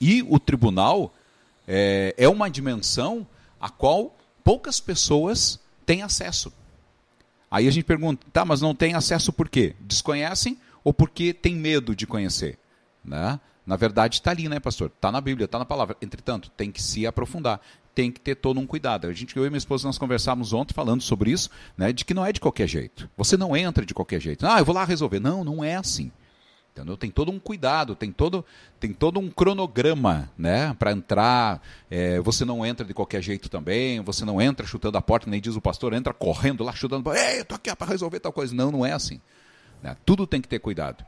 [0.00, 1.14] E o tribunal
[1.66, 3.26] é, é uma dimensão
[3.60, 6.52] a qual poucas pessoas têm acesso.
[7.50, 9.76] Aí a gente pergunta, tá, mas não tem acesso por quê?
[9.80, 12.58] Desconhecem ou porque tem medo de conhecer?
[13.04, 13.38] Né?
[13.64, 14.90] Na verdade, está ali, né, pastor?
[14.94, 15.96] Está na Bíblia, está na palavra.
[16.02, 17.60] Entretanto, tem que se aprofundar,
[17.94, 19.06] tem que ter todo um cuidado.
[19.06, 22.14] A gente, eu e minha esposa, nós conversávamos ontem falando sobre isso, né, de que
[22.14, 23.08] não é de qualquer jeito.
[23.16, 24.46] Você não entra de qualquer jeito.
[24.46, 25.20] Ah, eu vou lá resolver.
[25.20, 26.10] Não, não é assim.
[26.72, 26.96] Entendeu?
[26.96, 28.42] Tem todo um cuidado, tem todo,
[28.80, 31.60] tem todo um cronograma né, para entrar.
[31.90, 35.38] É, você não entra de qualquer jeito também, você não entra chutando a porta, nem
[35.38, 38.54] diz o pastor, entra correndo lá chutando, ei, eu estou aqui para resolver tal coisa.
[38.54, 39.20] Não, não é assim.
[39.82, 39.94] Né?
[40.06, 41.04] Tudo tem que ter cuidado.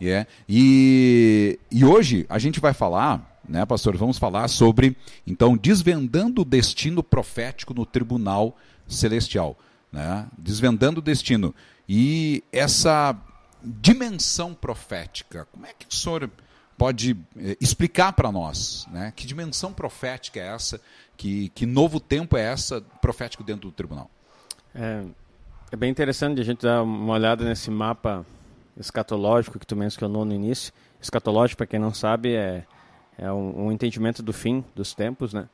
[0.00, 0.28] Yeah.
[0.48, 6.44] E, e hoje a gente vai falar, né, pastor, vamos falar sobre, então, desvendando o
[6.44, 8.56] destino profético no tribunal
[8.86, 9.56] celestial.
[9.90, 10.26] Né?
[10.36, 11.54] Desvendando o destino.
[11.88, 13.16] E essa
[13.62, 16.30] dimensão profética, como é que o senhor
[16.76, 18.86] pode eh, explicar para nós?
[18.90, 19.12] Né?
[19.16, 20.80] Que dimensão profética é essa?
[21.16, 24.10] Que, que novo tempo é essa profético dentro do tribunal?
[24.74, 25.04] É,
[25.72, 28.24] é bem interessante a gente dar uma olhada nesse mapa
[28.78, 30.72] escatológico que tu mencionou no início.
[31.00, 32.64] Escatológico, para quem não sabe, é,
[33.18, 35.48] é um, um, entendimento do fim dos tempos, né?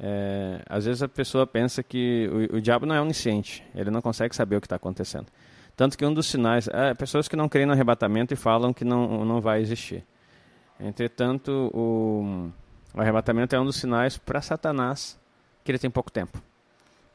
[0.00, 4.00] É, às vezes a pessoa pensa que o, o, diabo não é onisciente, ele não
[4.00, 5.26] consegue saber o que está acontecendo.
[5.76, 8.84] Tanto que um dos sinais, é, pessoas que não creem no arrebatamento e falam que
[8.84, 10.04] não, não vai existir.
[10.80, 12.50] Entretanto, o,
[12.94, 15.20] o arrebatamento é um dos sinais para Satanás
[15.62, 16.42] que ele tem pouco tempo.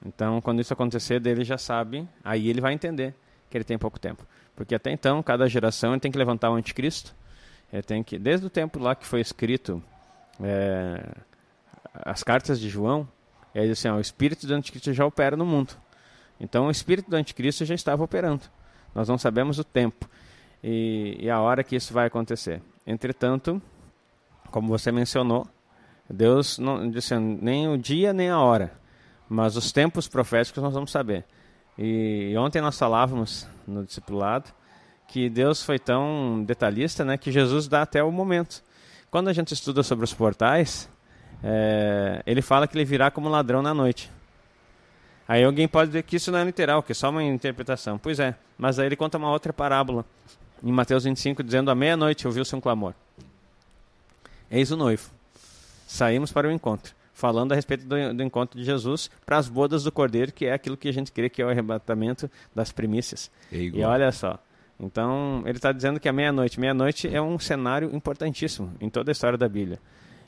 [0.05, 3.13] Então, quando isso acontecer, ele já sabe, aí ele vai entender
[3.49, 4.25] que ele tem pouco tempo.
[4.55, 7.15] Porque até então, cada geração ele tem que levantar o anticristo.
[7.71, 9.83] Ele tem que, desde o tempo lá que foi escrito
[10.41, 11.03] é,
[11.93, 13.07] as cartas de João,
[13.53, 15.73] diz assim, ó, o espírito do anticristo já opera no mundo.
[16.39, 18.43] Então o espírito do anticristo já estava operando.
[18.93, 20.07] Nós não sabemos o tempo
[20.63, 22.61] e, e a hora que isso vai acontecer.
[22.85, 23.61] Entretanto,
[24.51, 25.47] como você mencionou,
[26.09, 28.71] Deus não disse nem o dia nem a hora,
[29.27, 31.25] mas os tempos proféticos nós vamos saber.
[31.77, 34.51] E ontem nós falávamos no discipulado
[35.07, 38.61] que Deus foi tão detalhista, né, que Jesus dá até o momento.
[39.09, 40.89] Quando a gente estuda sobre os portais,
[41.43, 44.11] é, ele fala que ele virá como ladrão na noite.
[45.27, 47.97] Aí alguém pode dizer que isso não é literal, que é só uma interpretação.
[47.97, 50.05] Pois é, mas aí ele conta uma outra parábola
[50.63, 52.93] em Mateus 25, dizendo: À meia-noite ouviu-se um clamor.
[54.49, 55.09] Eis o noivo.
[55.85, 59.83] Saímos para o encontro falando a respeito do, do encontro de Jesus para as bodas
[59.83, 63.31] do Cordeiro, que é aquilo que a gente crê que é o arrebatamento das primícias.
[63.51, 64.37] É e olha só,
[64.79, 69.13] então ele está dizendo que a meia-noite, meia-noite é um cenário importantíssimo em toda a
[69.13, 69.79] história da Bíblia.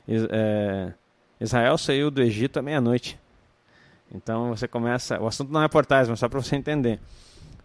[0.08, 0.92] É,
[1.40, 3.18] Israel saiu do Egito à meia-noite.
[4.12, 6.98] Então você começa, o assunto não é portais, mas só para você entender.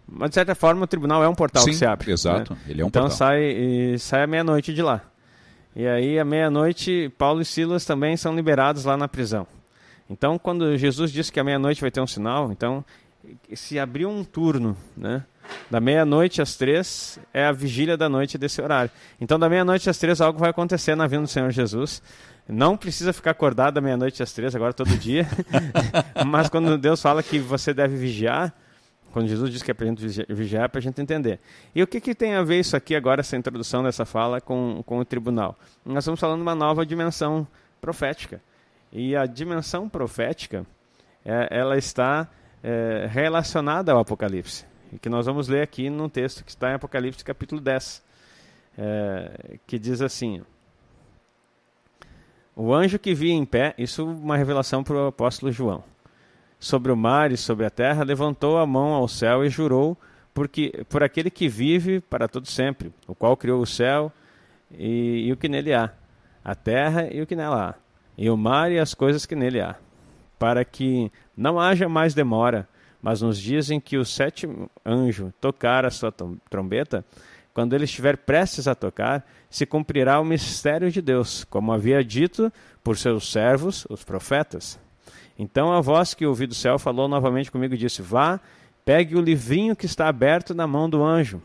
[0.08, 2.12] Mas de certa forma o tribunal é um portal Sim, que se abre.
[2.12, 2.60] Exato, né?
[2.68, 3.34] ele é um então, portal.
[3.36, 5.02] Então sai, sai à meia-noite de lá.
[5.76, 9.46] E aí, à meia-noite, Paulo e Silas também são liberados lá na prisão.
[10.10, 12.86] Então, quando Jesus disse que à meia-noite vai ter um sinal, então
[13.54, 15.26] se abriu um turno, né?
[15.70, 18.92] Da meia-noite às três é a vigília da noite desse horário.
[19.20, 22.02] Então, da meia-noite às três, algo vai acontecer na vinda do Senhor Jesus.
[22.48, 25.28] Não precisa ficar acordado da meia-noite às três, agora todo dia.
[26.26, 28.54] Mas quando Deus fala que você deve vigiar,
[29.12, 31.40] quando Jesus diz que é para a gente vigiar, é para a gente entender.
[31.74, 34.84] E o que, que tem a ver isso aqui agora, essa introdução dessa fala, com,
[34.86, 35.58] com o tribunal?
[35.86, 37.48] Nós estamos falando de uma nova dimensão
[37.80, 38.42] profética.
[38.92, 40.66] E a dimensão profética,
[41.24, 42.28] é, ela está
[42.62, 44.66] é, relacionada ao Apocalipse.
[44.96, 48.02] E que nós vamos ler aqui num texto que está em Apocalipse capítulo 10,
[48.78, 50.42] é, que diz assim...
[52.56, 55.84] O anjo que via em pé, isso uma revelação para o apóstolo João
[56.58, 59.98] sobre o mar e sobre a terra, levantou a mão ao céu e jurou
[60.34, 64.10] porque, por aquele que vive para todo sempre, o qual criou o céu
[64.72, 65.92] e, e o que nele há,
[66.44, 67.76] a terra e o que nela há,
[68.18, 69.76] e o mar e as coisas que nele há,
[70.40, 72.68] para que não haja mais demora,
[73.06, 76.12] mas nos dias em que o sétimo anjo tocar a sua
[76.50, 77.06] trombeta,
[77.54, 82.52] quando ele estiver prestes a tocar, se cumprirá o mistério de Deus, como havia dito
[82.84, 84.80] por seus servos, os profetas.
[85.38, 88.40] Então a voz que ouvi do céu falou novamente comigo e disse: Vá,
[88.84, 91.40] pegue o livrinho que está aberto na mão do anjo,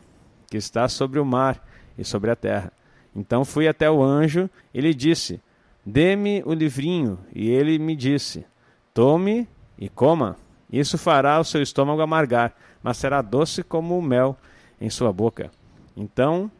[0.50, 1.62] que está sobre o mar
[1.98, 2.72] e sobre a terra.
[3.14, 5.38] Então fui até o anjo e lhe disse:
[5.84, 7.18] Dê-me o livrinho.
[7.34, 8.46] E ele me disse:
[8.94, 9.46] Tome
[9.78, 10.38] e coma.
[10.72, 14.36] Isso fará o seu estômago amargar, mas será doce como o mel
[14.80, 15.50] em sua boca.
[15.96, 16.50] Então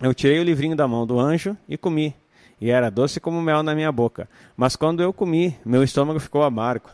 [0.00, 2.14] eu tirei o livrinho da mão do anjo e comi.
[2.60, 4.28] e era doce como mel na minha boca.
[4.56, 6.90] Mas quando eu comi, meu estômago ficou amargo.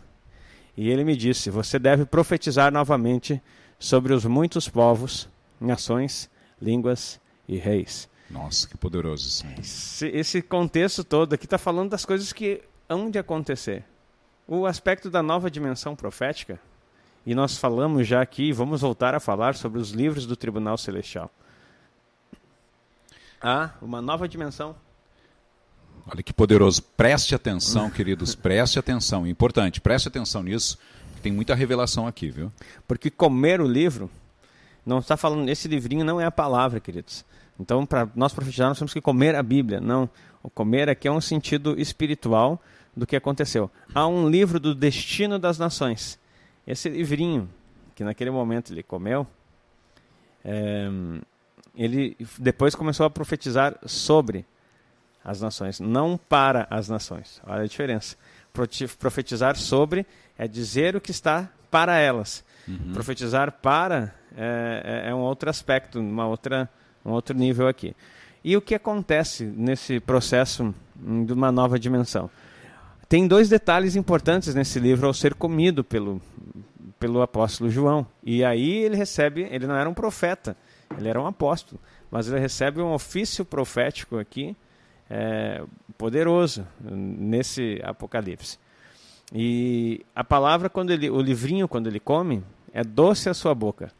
[0.77, 3.43] E ele me disse: Você deve profetizar novamente
[3.79, 5.29] sobre os muitos povos,
[5.61, 8.09] nações, línguas e reis.
[8.31, 9.45] Nossa, que poderoso isso.
[9.59, 13.85] Esse, esse contexto todo aqui está falando das coisas que hão de acontecer.
[14.51, 16.59] O aspecto da nova dimensão profética,
[17.25, 21.31] e nós falamos já aqui, vamos voltar a falar sobre os livros do Tribunal Celestial.
[23.41, 24.75] Há uma nova dimensão
[26.05, 26.83] Olha que poderoso.
[26.83, 29.25] Preste atenção, queridos, preste atenção.
[29.25, 30.77] Importante, preste atenção nisso,
[31.23, 32.53] tem muita revelação aqui, viu?
[32.89, 34.11] Porque comer o livro,
[34.85, 37.25] não está falando, esse livrinho não é a palavra, queridos.
[37.57, 39.81] Então, para nós profetizar, nós temos que comer a Bíblia.
[39.81, 40.11] Não,
[40.43, 42.61] o comer aqui é um sentido espiritual
[43.01, 43.71] do que aconteceu.
[43.95, 46.21] Há um livro do destino das nações.
[46.67, 47.49] Esse livrinho,
[47.95, 49.27] que naquele momento ele comeu,
[50.45, 50.87] é,
[51.75, 54.45] ele depois começou a profetizar sobre
[55.25, 57.41] as nações, não para as nações.
[57.47, 58.17] Olha a diferença.
[58.99, 62.45] Profetizar sobre é dizer o que está para elas.
[62.69, 62.93] Uhum.
[62.93, 66.69] Profetizar para é, é, é, um outro aspecto, uma outra,
[67.03, 67.97] um outro nível aqui.
[68.45, 72.31] E o que acontece nesse processo de uma nova dimensão?
[73.11, 76.23] Tem dois detalhes importantes nesse livro ao ser comido pelo,
[76.96, 78.07] pelo apóstolo João.
[78.23, 80.57] E aí ele recebe, ele não era um profeta,
[80.96, 84.57] ele era um apóstolo, mas ele recebe um ofício profético aqui
[85.11, 85.61] é,
[85.99, 88.61] poderoso nesse Apocalipse.
[89.35, 93.90] E a palavra, quando ele, o livrinho, quando ele come, é doce a sua boca,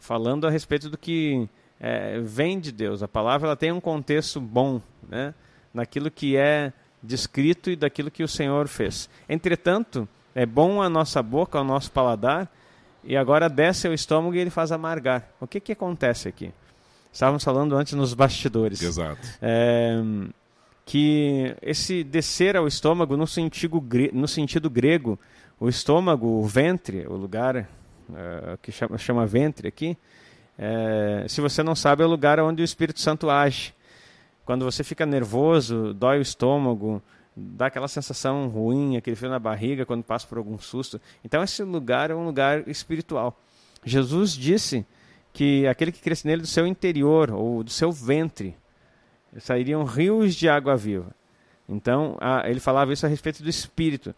[0.00, 3.04] falando a respeito do que é, vem de Deus.
[3.04, 5.32] A palavra ela tem um contexto bom, né,
[5.72, 6.72] naquilo que é
[7.06, 9.08] descrito e daquilo que o Senhor fez.
[9.28, 12.50] Entretanto, é bom a nossa boca, ao nosso paladar,
[13.02, 15.30] e agora desce ao estômago e ele faz amargar.
[15.40, 16.52] O que, que acontece aqui?
[17.12, 18.82] Estávamos falando antes nos bastidores.
[18.82, 19.26] Exato.
[19.40, 20.02] É,
[20.84, 25.18] que esse descer ao estômago, no sentido, no sentido grego,
[25.58, 29.96] o estômago, o ventre, o lugar uh, que chama, chama, ventre aqui,
[30.58, 33.74] é, se você não sabe, é o lugar onde o Espírito Santo age.
[34.46, 37.02] Quando você fica nervoso, dói o estômago,
[37.36, 40.98] dá aquela sensação ruim, aquele frio na barriga quando passa por algum susto.
[41.22, 43.38] Então, esse lugar é um lugar espiritual.
[43.84, 44.86] Jesus disse
[45.32, 48.56] que aquele que cresce nele do seu interior ou do seu ventre
[49.38, 51.14] sairiam rios de água viva.
[51.68, 54.14] Então, ele falava isso a respeito do espírito.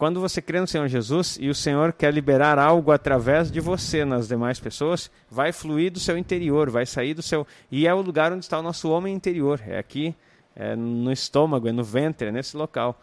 [0.00, 4.02] Quando você crê no Senhor Jesus e o Senhor quer liberar algo através de você
[4.02, 7.46] nas demais pessoas, vai fluir do seu interior, vai sair do seu.
[7.70, 9.60] E é o lugar onde está o nosso homem interior.
[9.66, 10.16] É aqui,
[10.56, 12.98] é no estômago, é no ventre, é nesse local.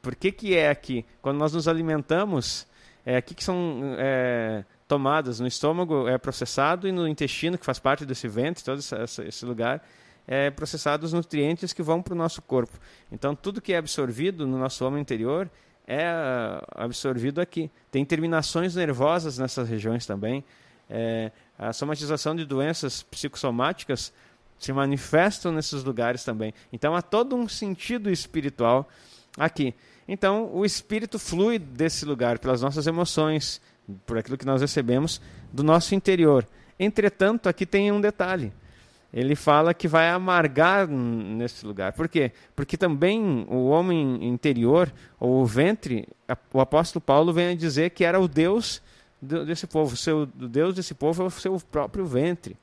[0.00, 1.04] Por que, que é aqui?
[1.20, 2.66] Quando nós nos alimentamos,
[3.04, 7.78] é aqui que são é, tomadas no estômago é processado e no intestino, que faz
[7.78, 9.86] parte desse ventre, todo esse, esse lugar,
[10.26, 12.72] é processado os nutrientes que vão para o nosso corpo.
[13.10, 15.50] Então, tudo que é absorvido no nosso homem interior
[15.86, 17.70] é ah, absorvido aqui.
[17.90, 20.44] Tem terminações nervosas nessas regiões também.
[20.88, 24.12] É, a somatização de doenças psicossomáticas
[24.58, 26.54] se manifestam nesses lugares também.
[26.72, 28.88] Então, há todo um sentido espiritual
[29.36, 29.74] aqui.
[30.06, 33.60] Então, o espírito flui desse lugar pelas nossas emoções,
[34.06, 35.20] por aquilo que nós recebemos
[35.52, 36.46] do nosso interior.
[36.78, 38.52] Entretanto, aqui tem um detalhe.
[39.12, 41.92] Ele fala que vai amargar nesse lugar.
[41.92, 42.32] Por quê?
[42.56, 46.08] Porque também o homem interior, ou o ventre,
[46.52, 48.80] o apóstolo Paulo vem a dizer que era o Deus
[49.20, 49.92] desse povo.
[49.92, 52.56] O, seu, o Deus desse povo é o seu próprio ventre.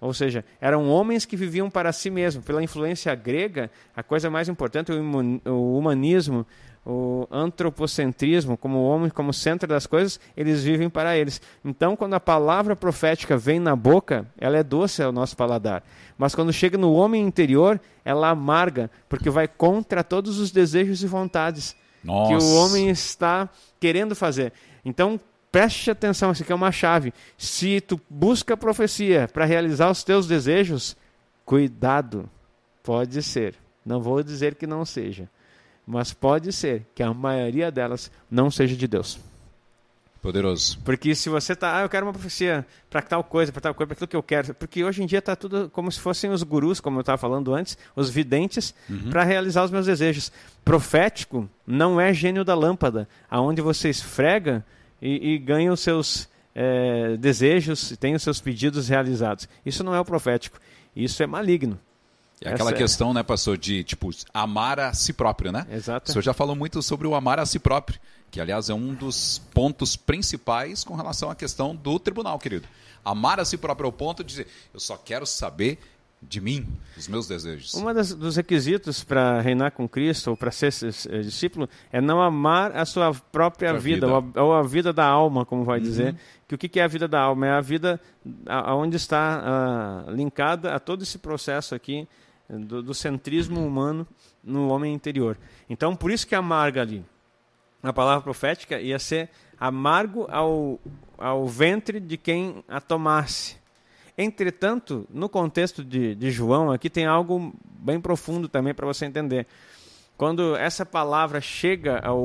[0.00, 2.44] Ou seja, eram homens que viviam para si mesmos.
[2.44, 6.46] Pela influência grega, a coisa mais importante, o humanismo,
[6.88, 11.38] o antropocentrismo, como o homem como centro das coisas, eles vivem para eles.
[11.62, 15.84] Então, quando a palavra profética vem na boca, ela é doce ao nosso paladar.
[16.16, 21.06] Mas quando chega no homem interior, ela amarga, porque vai contra todos os desejos e
[21.06, 22.28] vontades Nossa.
[22.30, 24.54] que o homem está querendo fazer.
[24.82, 25.20] Então,
[25.52, 27.12] preste atenção, isso aqui é uma chave.
[27.36, 30.96] Se tu busca a profecia para realizar os teus desejos,
[31.44, 32.30] cuidado.
[32.82, 33.56] Pode ser.
[33.84, 35.28] Não vou dizer que não seja
[35.88, 39.18] mas pode ser que a maioria delas não seja de Deus.
[40.20, 40.78] Poderoso.
[40.84, 43.86] Porque se você tá, ah, eu quero uma profecia para tal coisa, para tal coisa,
[43.86, 46.42] para aquilo que eu quero, porque hoje em dia está tudo como se fossem os
[46.42, 49.08] gurus, como eu estava falando antes, os videntes, uhum.
[49.08, 50.30] para realizar os meus desejos.
[50.62, 54.62] Profético não é gênio da lâmpada, aonde você esfrega
[55.00, 59.48] e, e ganha os seus é, desejos, tem os seus pedidos realizados.
[59.64, 60.58] Isso não é o profético,
[60.94, 61.78] isso é maligno.
[62.42, 63.14] É aquela Essa questão, é.
[63.14, 65.66] né, pastor, de tipo amar a si próprio, né?
[65.70, 66.08] Exato.
[66.08, 67.98] O senhor já falou muito sobre o amar a si próprio,
[68.30, 72.68] que aliás é um dos pontos principais com relação à questão do tribunal, querido.
[73.04, 75.78] Amar a si próprio é o ponto de dizer, eu só quero saber
[76.20, 76.66] de mim,
[76.96, 77.74] dos meus desejos.
[77.74, 80.72] Um dos requisitos para reinar com Cristo ou para ser
[81.10, 84.08] eh, discípulo é não amar a sua própria vida, vida.
[84.08, 85.84] Ou, a, ou, a, vida da alma, como vai uhum.
[85.84, 86.16] dizer.
[86.48, 87.46] Que o que é a vida da alma?
[87.46, 88.00] É a vida
[88.76, 92.08] onde está uh, linkada a todo esse processo aqui
[92.48, 94.06] do, do, centrismo humano
[94.42, 95.36] no homem interior.
[95.68, 97.04] Então, por isso que amarga ali.
[97.82, 100.80] A palavra profética ia ser amargo ao,
[101.16, 103.56] ao ventre de quem a tomasse.
[104.16, 109.46] Entretanto, no contexto de, de João, aqui tem algo bem profundo também para você entender.
[110.16, 112.20] Quando essa palavra chega ao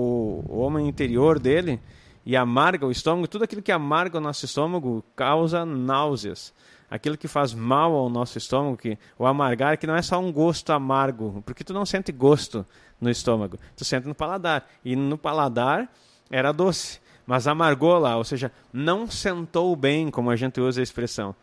[0.49, 1.79] homem interior dele
[2.25, 6.51] e amarga o estômago, tudo aquilo que amarga o nosso estômago causa náuseas.
[6.93, 10.31] Aquilo que faz mal ao nosso estômago, que, o amargar, que não é só um
[10.31, 12.63] gosto amargo, porque tu não sente gosto
[13.01, 14.69] no estômago, tu sente no paladar.
[14.85, 15.91] E no paladar
[16.29, 20.83] era doce, mas amargou lá, ou seja, não sentou bem, como a gente usa a
[20.83, 21.35] expressão.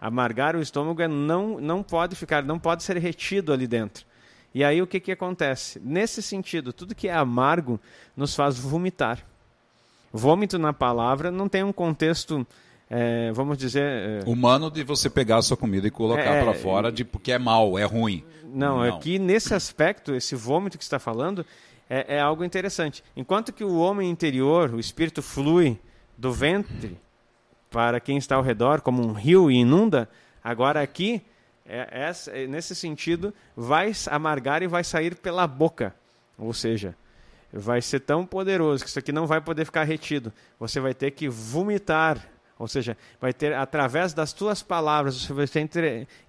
[0.00, 4.04] Amargar o estômago é não, não pode ficar, não pode ser retido ali dentro.
[4.52, 5.80] E aí o que, que acontece?
[5.84, 7.78] Nesse sentido, tudo que é amargo
[8.16, 9.24] nos faz vomitar.
[10.12, 12.44] Vômito na palavra não tem um contexto,
[12.88, 13.82] é, vamos dizer.
[13.82, 17.32] É, Humano de você pegar a sua comida e colocar é, para fora de porque
[17.32, 18.24] é mal, é ruim.
[18.44, 21.44] Não, não, aqui nesse aspecto, esse vômito que está falando
[21.90, 23.02] é, é algo interessante.
[23.16, 25.78] Enquanto que o homem interior, o espírito flui
[26.16, 26.98] do ventre
[27.70, 30.08] para quem está ao redor, como um rio e inunda,
[30.42, 31.22] agora aqui,
[31.66, 35.94] é, é, nesse sentido, vai amargar e vai sair pela boca.
[36.38, 36.94] Ou seja,
[37.52, 40.32] vai ser tão poderoso que isso aqui não vai poder ficar retido.
[40.58, 42.35] Você vai ter que vomitar.
[42.58, 45.46] Ou seja, vai ter, através das tuas palavras, você vai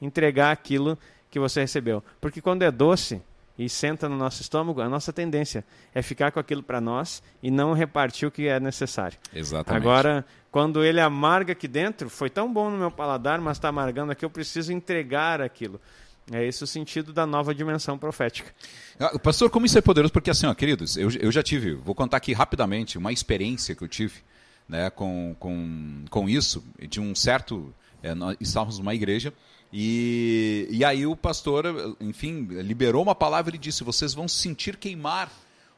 [0.02, 0.98] entregar aquilo
[1.30, 2.04] que você recebeu.
[2.20, 3.22] Porque quando é doce,
[3.58, 7.50] e senta no nosso estômago, a nossa tendência é ficar com aquilo para nós e
[7.50, 9.18] não repartir o que é necessário.
[9.34, 9.82] Exatamente.
[9.82, 14.12] Agora, quando ele amarga aqui dentro, foi tão bom no meu paladar, mas está amargando
[14.12, 15.82] aqui, eu preciso entregar aquilo.
[16.32, 18.54] É esse o sentido da nova dimensão profética.
[19.00, 20.12] Ah, pastor, como isso é poderoso?
[20.12, 23.82] Porque assim, ó, queridos, eu, eu já tive, vou contar aqui rapidamente uma experiência que
[23.82, 24.22] eu tive
[24.68, 27.74] né, com, com, com isso, de um certo.
[28.04, 29.34] É, nós estávamos numa igreja
[29.72, 31.66] e, e aí o pastor,
[32.00, 35.32] enfim, liberou uma palavra e disse: vocês vão sentir queimar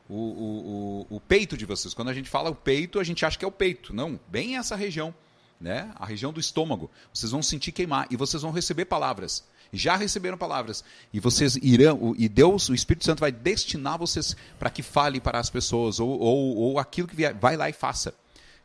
[0.07, 1.93] o, o, o, o peito de vocês.
[1.93, 3.93] Quando a gente fala o peito, a gente acha que é o peito.
[3.93, 5.13] Não, bem essa região,
[5.59, 5.91] né?
[5.95, 6.89] a região do estômago.
[7.13, 9.43] Vocês vão sentir queimar e vocês vão receber palavras.
[9.71, 10.83] Já receberam palavras.
[11.13, 15.39] E vocês irão, e Deus, o Espírito Santo, vai destinar vocês para que fale para
[15.39, 18.13] as pessoas, ou, ou, ou aquilo que vier, vai lá e faça.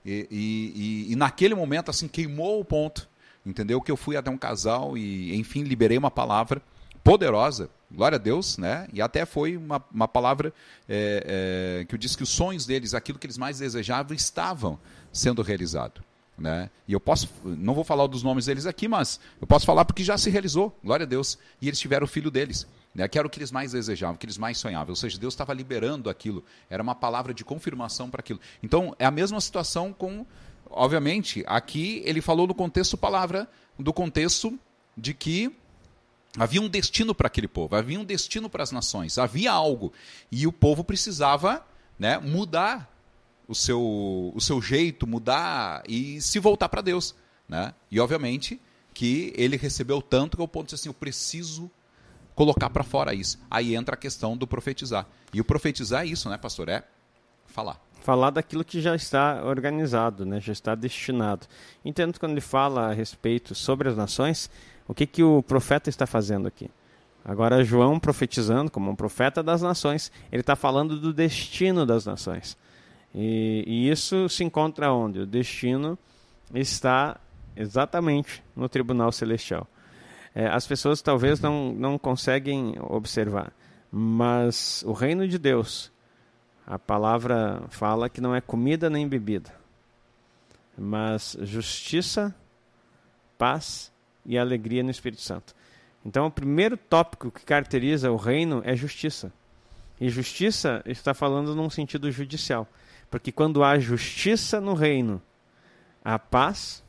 [0.04, 3.08] E, e, e, naquele momento, assim, queimou o ponto
[3.44, 3.80] entendeu?
[3.80, 6.62] Que eu fui até um casal e, enfim, liberei uma palavra
[7.02, 8.88] poderosa, glória a Deus, né?
[8.92, 10.52] E até foi uma, uma palavra
[10.88, 14.78] é, é, que eu disse que os sonhos deles, aquilo que eles mais desejavam, estavam
[15.12, 16.02] sendo realizado.
[16.36, 16.68] Né?
[16.88, 20.02] E eu posso, não vou falar dos nomes deles aqui, mas eu posso falar porque
[20.02, 21.38] já se realizou, glória a Deus.
[21.60, 23.08] E eles tiveram o filho deles, né?
[23.08, 24.90] que era o que eles mais desejavam, que eles mais sonhavam.
[24.90, 28.40] Ou seja, Deus estava liberando aquilo, era uma palavra de confirmação para aquilo.
[28.62, 30.26] Então, é a mesma situação com
[30.70, 34.58] obviamente, aqui ele falou no contexto palavra, do contexto
[34.96, 35.54] de que
[36.36, 39.92] havia um destino para aquele povo, havia um destino para as nações, havia algo.
[40.30, 41.64] E o povo precisava
[41.98, 42.90] né, mudar
[43.46, 47.14] o seu, o seu jeito, mudar e se voltar para Deus.
[47.48, 47.74] Né?
[47.90, 48.60] E, obviamente,
[48.92, 51.70] que ele recebeu tanto que o ponto de assim, eu preciso
[52.34, 53.38] colocar para fora isso.
[53.50, 55.06] Aí entra a questão do profetizar.
[55.32, 56.68] E o profetizar é isso, né, pastor?
[56.68, 56.84] É
[57.46, 61.46] falar falar daquilo que já está organizado, né, já está destinado.
[61.82, 64.50] Entendo quando ele fala a respeito sobre as nações,
[64.86, 66.70] o que, que o profeta está fazendo aqui?
[67.24, 72.58] Agora, João profetizando como um profeta das nações, ele está falando do destino das nações.
[73.14, 75.20] E, e isso se encontra onde?
[75.20, 75.98] O destino
[76.52, 77.18] está
[77.56, 79.66] exatamente no tribunal celestial.
[80.34, 83.52] É, as pessoas talvez não, não conseguem observar,
[83.90, 85.92] mas o reino de Deus
[86.66, 89.54] a palavra fala que não é comida nem bebida,
[90.76, 92.34] mas justiça,
[93.36, 93.92] paz
[94.24, 95.54] e alegria no Espírito Santo.
[96.04, 99.32] Então, o primeiro tópico que caracteriza o reino é justiça.
[100.00, 102.66] E justiça está falando num sentido judicial.
[103.10, 105.22] Porque quando há justiça no reino,
[106.04, 106.82] há paz,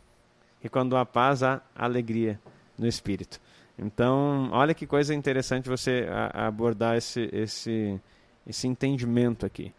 [0.63, 2.39] e quando há paz, há alegria
[2.77, 3.39] no espírito.
[3.77, 7.99] Então, olha que coisa interessante você abordar esse, esse,
[8.47, 9.73] esse entendimento aqui.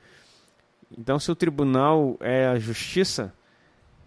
[0.97, 3.33] Então, se o tribunal é a justiça,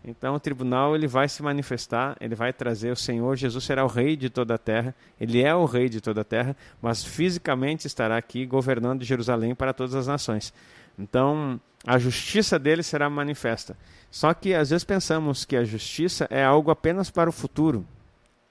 [0.04, 3.88] então o tribunal ele vai se manifestar, ele vai trazer o Senhor Jesus será o
[3.88, 4.96] rei de toda a terra.
[5.20, 9.74] Ele é o rei de toda a terra, mas fisicamente estará aqui governando Jerusalém para
[9.74, 10.54] todas as nações.
[10.98, 13.78] Então, a justiça dele será manifesta.
[14.12, 17.86] Só que às vezes pensamos que a justiça é algo apenas para o futuro.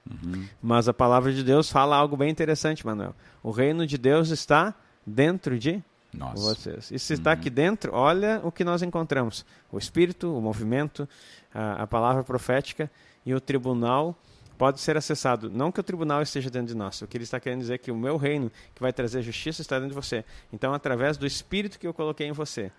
[0.09, 0.47] Uhum.
[0.61, 3.15] Mas a palavra de Deus fala algo bem interessante, Manuel.
[3.43, 4.73] O reino de Deus está
[5.05, 5.83] dentro de
[6.13, 6.35] Nossa.
[6.35, 6.91] vocês.
[6.91, 7.19] E se uhum.
[7.19, 11.07] está aqui dentro, olha o que nós encontramos: o espírito, o movimento,
[11.53, 12.89] a, a palavra profética
[13.25, 14.17] e o tribunal
[14.57, 15.49] pode ser acessado.
[15.49, 17.01] Não que o tribunal esteja dentro de nós.
[17.01, 19.61] O que ele está querendo dizer é que o meu reino, que vai trazer justiça,
[19.61, 20.25] está dentro de você.
[20.51, 22.69] Então, através do espírito que eu coloquei em você,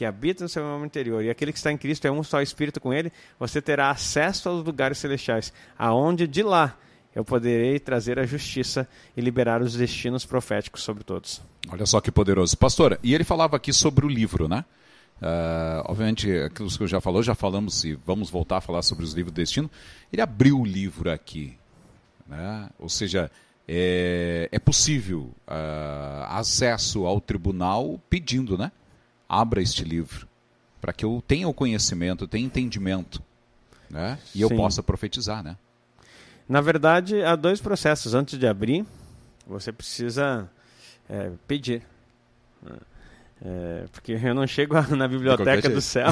[0.00, 2.40] que habita no seu homem interior, e aquele que está em Cristo é um só
[2.40, 6.74] espírito com ele, você terá acesso aos lugares celestiais, aonde de lá
[7.14, 11.42] eu poderei trazer a justiça e liberar os destinos proféticos sobre todos.
[11.68, 12.56] Olha só que poderoso.
[12.56, 14.64] Pastor, e ele falava aqui sobre o livro, né?
[15.20, 19.04] Uh, obviamente, aquilo que eu já falou, já falamos e vamos voltar a falar sobre
[19.04, 19.70] os livros do destino.
[20.10, 21.58] Ele abriu o livro aqui,
[22.26, 22.70] né?
[22.78, 23.30] ou seja,
[23.68, 28.72] é, é possível uh, acesso ao tribunal pedindo, né?
[29.32, 30.28] Abra este livro
[30.80, 33.22] para que eu tenha o conhecimento, tenha entendimento,
[33.88, 34.18] né?
[34.34, 34.42] E Sim.
[34.42, 35.56] eu possa profetizar, né?
[36.48, 38.84] Na verdade, há dois processos antes de abrir.
[39.46, 40.50] Você precisa
[41.08, 41.82] é, pedir.
[43.42, 46.08] É, porque eu não chego na biblioteca do céu.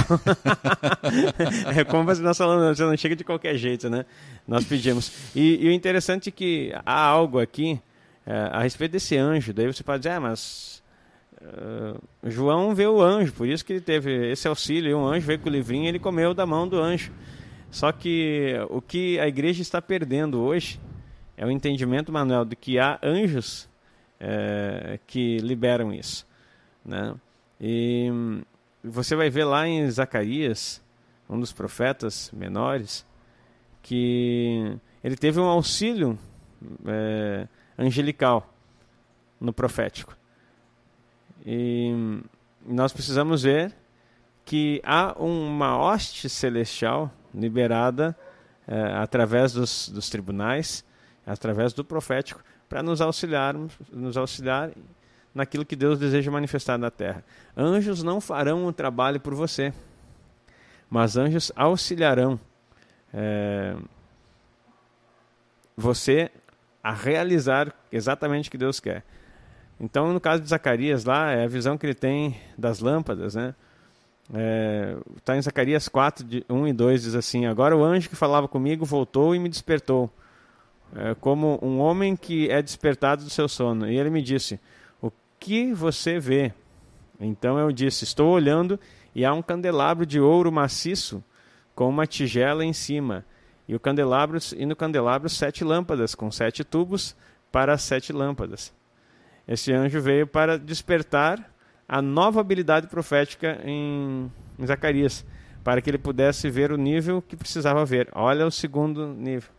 [1.75, 4.05] é como nós falamos, você não chega de qualquer jeito, né?
[4.47, 5.13] Nós pedimos.
[5.35, 7.81] E, e o interessante é que há algo aqui
[8.25, 9.53] é, a respeito desse anjo.
[9.53, 10.83] Daí você pode dizer, ah, mas
[11.41, 14.91] uh, João vê o anjo, por isso que ele teve esse auxílio.
[14.91, 17.13] E um anjo veio com o livrinho e ele comeu da mão do anjo.
[17.71, 20.81] Só que o que a igreja está perdendo hoje
[21.37, 23.69] é o entendimento, Manuel, de que há anjos
[24.19, 26.27] é, que liberam isso.
[26.85, 27.15] Né?
[27.61, 28.11] E
[28.83, 30.83] você vai ver lá em Zacarias,
[31.29, 33.07] um dos profetas menores,
[33.83, 36.19] que ele teve um auxílio
[36.87, 37.47] é,
[37.79, 38.53] angelical
[39.41, 40.18] no profético.
[41.51, 42.21] E
[42.67, 43.75] nós precisamos ver
[44.45, 48.15] que há uma hoste celestial liberada
[48.67, 50.85] é, através dos, dos tribunais,
[51.27, 53.55] através do profético, para nos auxiliar,
[53.91, 54.73] nos auxiliar
[55.35, 57.25] naquilo que Deus deseja manifestar na terra.
[57.57, 59.73] Anjos não farão o trabalho por você,
[60.91, 62.39] mas anjos auxiliarão
[63.11, 63.75] é,
[65.75, 66.31] você
[66.85, 69.03] a realizar exatamente o que Deus quer.
[69.81, 73.55] Então, no caso de Zacarias, lá é a visão que ele tem das lâmpadas, né?
[74.29, 78.09] Está é, tá em Zacarias 4, de 1 e 2, diz assim: Agora o anjo
[78.09, 80.11] que falava comigo voltou e me despertou,
[80.95, 83.89] é, como um homem que é despertado do seu sono.
[83.89, 84.61] E ele me disse:
[85.39, 86.53] que você vê?
[87.21, 88.79] Então eu disse: Estou olhando
[89.15, 91.23] e há um candelabro de ouro maciço
[91.75, 93.25] com uma tigela em cima.
[93.67, 97.15] E, o candelabro, e no candelabro sete lâmpadas, com sete tubos
[97.53, 98.73] para sete lâmpadas.
[99.49, 101.51] Esse anjo veio para despertar
[101.89, 104.31] a nova habilidade profética em,
[104.65, 105.25] Zacarias,
[105.65, 108.11] para que ele pudesse ver o nível que precisava ver.
[108.13, 109.51] Olha o segundo nível.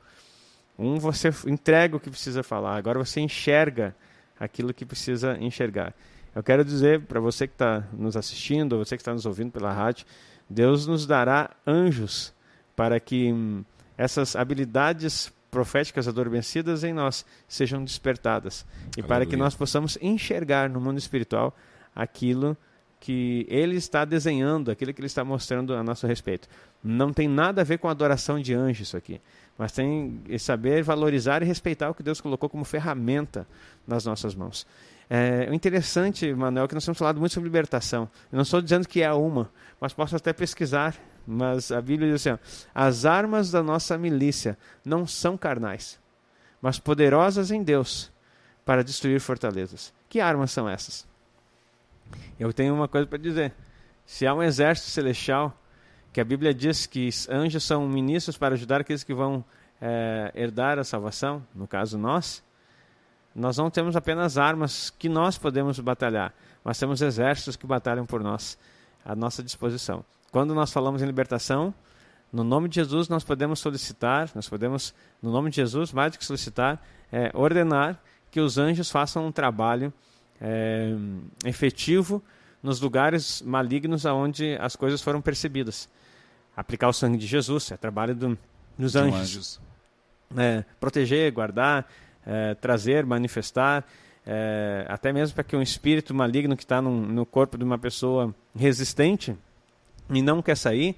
[0.77, 3.95] Um você entrega o que precisa falar, agora você enxerga
[4.39, 5.93] aquilo que precisa enxergar.
[6.35, 9.73] Eu quero dizer para você que está nos assistindo, você que está nos ouvindo pela
[9.73, 10.05] rádio,
[10.47, 12.33] Deus nos dará anjos
[12.75, 13.65] para que hum,
[13.97, 19.07] essas habilidades proféticas adormecidas em nós sejam despertadas e Aleluia.
[19.07, 21.55] para que nós possamos enxergar no mundo espiritual
[21.95, 22.55] aquilo
[22.99, 26.47] que ele está desenhando, aquilo que ele está mostrando a nosso respeito.
[26.83, 29.21] Não tem nada a ver com adoração de anjos isso aqui
[29.59, 33.45] mas tem que saber valorizar e respeitar o que Deus colocou como ferramenta
[33.85, 34.65] nas nossas mãos.
[35.09, 38.03] É, interessante, Manuel, é que nós temos falado muito sobre libertação.
[38.31, 40.95] Eu não estou dizendo que é uma, mas posso até pesquisar.
[41.32, 42.38] Mas a Bíblia diz assim: ó,
[42.73, 45.99] as armas da nossa milícia não são carnais,
[46.59, 48.11] mas poderosas em Deus
[48.65, 49.93] para destruir fortalezas.
[50.09, 51.07] Que armas são essas?
[52.39, 53.53] Eu tenho uma coisa para dizer.
[54.07, 55.55] Se há um exército celestial
[56.11, 59.45] que a Bíblia diz que anjos são ministros para ajudar aqueles que vão
[59.80, 62.43] é, herdar a salvação, no caso nós,
[63.36, 68.23] nós não temos apenas armas que nós podemos batalhar, mas temos exércitos que batalham por
[68.23, 68.57] nós,
[69.05, 70.03] à nossa disposição.
[70.32, 71.73] Quando nós falamos em libertação,
[72.32, 76.17] no nome de Jesus nós podemos solicitar, nós podemos, no nome de Jesus, mais do
[76.17, 77.99] que solicitar, é, ordenar
[78.30, 79.91] que os anjos façam um trabalho
[80.39, 80.93] é,
[81.45, 82.23] efetivo
[82.61, 85.89] nos lugares malignos aonde as coisas foram percebidas
[86.55, 88.38] aplicar o sangue de Jesus, é trabalho do,
[88.77, 89.19] dos anjos.
[89.19, 89.61] anjos.
[90.38, 91.89] É, proteger, guardar,
[92.25, 93.86] é, trazer, manifestar,
[94.25, 98.36] é, até mesmo para que um espírito maligno que está no corpo de uma pessoa
[98.55, 99.36] resistente
[100.10, 100.95] e não quer sair,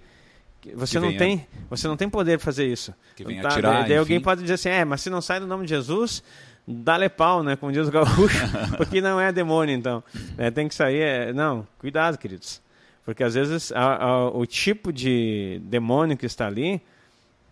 [0.76, 2.94] você não tem você não tem poder para fazer isso.
[3.16, 3.50] Que venha tá?
[3.50, 6.24] atirar, daí, alguém pode dizer assim, é, mas se não sai no nome de Jesus,
[6.68, 8.38] dá-lhe pau, né, como diz o gaúcho,
[8.78, 10.04] porque não é demônio, então.
[10.38, 11.34] É, tem que sair, é...
[11.34, 12.62] não, cuidado, queridos.
[13.04, 16.82] Porque às vezes a, a, o tipo de demônio que está ali,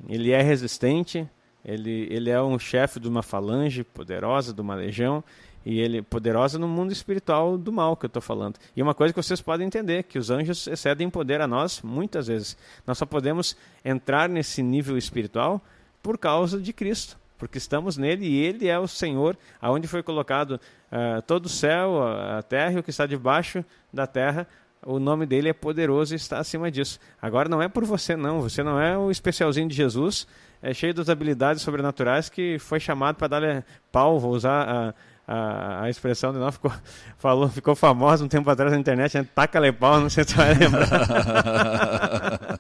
[0.08, 1.28] ele é resistente,
[1.66, 5.24] Ele, ele é um chefe de uma falange poderosa, de uma legião,
[5.66, 8.58] e ele poderosa no mundo espiritual do mal que eu estou falando.
[8.76, 12.28] E uma coisa que vocês podem entender, que os anjos excedem poder a nós muitas
[12.28, 12.58] vezes.
[12.86, 15.62] Nós só podemos entrar nesse nível espiritual
[16.02, 20.52] por causa de Cristo, porque estamos nele e ele é o Senhor, aonde foi colocado
[20.92, 24.48] uh, todo o céu, a terra e o que está debaixo da terra.
[24.86, 27.00] O nome dele é poderoso e está acima disso.
[27.22, 30.26] Agora não é por você não, você não é o especialzinho de Jesus,
[30.62, 34.94] é cheio das habilidades sobrenaturais que foi chamado para dar pau, vou usar a
[35.32, 36.72] a, a expressão de nós ficou,
[37.20, 39.28] falou, ficou famosa um tempo atrás na internet, né?
[39.36, 40.90] taca-lhe pau, não sei se você vai lembrar.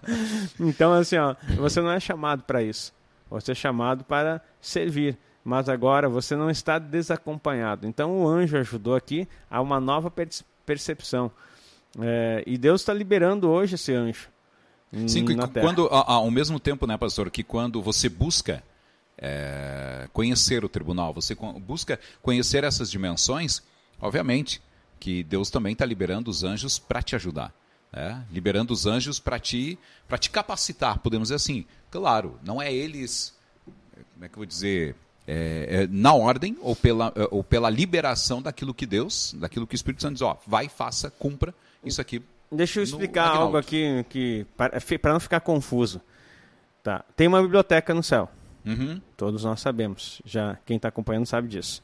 [0.59, 2.93] então, assim, ó, você não é chamado para isso.
[3.31, 5.17] Você é chamado para servir.
[5.43, 7.87] Mas agora você não está desacompanhado.
[7.87, 10.13] Então o anjo ajudou aqui a uma nova
[10.63, 11.31] percepção.
[11.99, 14.27] É, e Deus está liberando hoje esse anjo.
[15.07, 15.25] Sim,
[15.61, 18.61] quando, ao mesmo tempo, né, pastor, que quando você busca
[19.21, 23.61] é, conhecer o tribunal, você busca conhecer essas dimensões,
[24.01, 24.61] obviamente
[24.99, 27.53] que Deus também está liberando os anjos para te ajudar.
[27.91, 28.23] Né?
[28.31, 29.79] Liberando os anjos para te,
[30.19, 31.65] te capacitar, podemos dizer assim.
[31.89, 33.35] Claro, não é eles,
[34.13, 34.95] como é que eu vou dizer,
[35.25, 39.73] é, é, na ordem ou pela, é, ou pela liberação daquilo que Deus, daquilo que
[39.73, 41.53] o Espírito Santo diz, ó, vai, faça, cumpra
[41.83, 42.21] isso aqui.
[42.51, 46.01] Deixa eu explicar algo aqui que para não ficar confuso.
[46.83, 47.03] Tá.
[47.15, 48.29] Tem uma biblioteca no céu.
[48.65, 49.01] Uhum.
[49.15, 50.21] Todos nós sabemos.
[50.25, 51.83] Já quem está acompanhando sabe disso.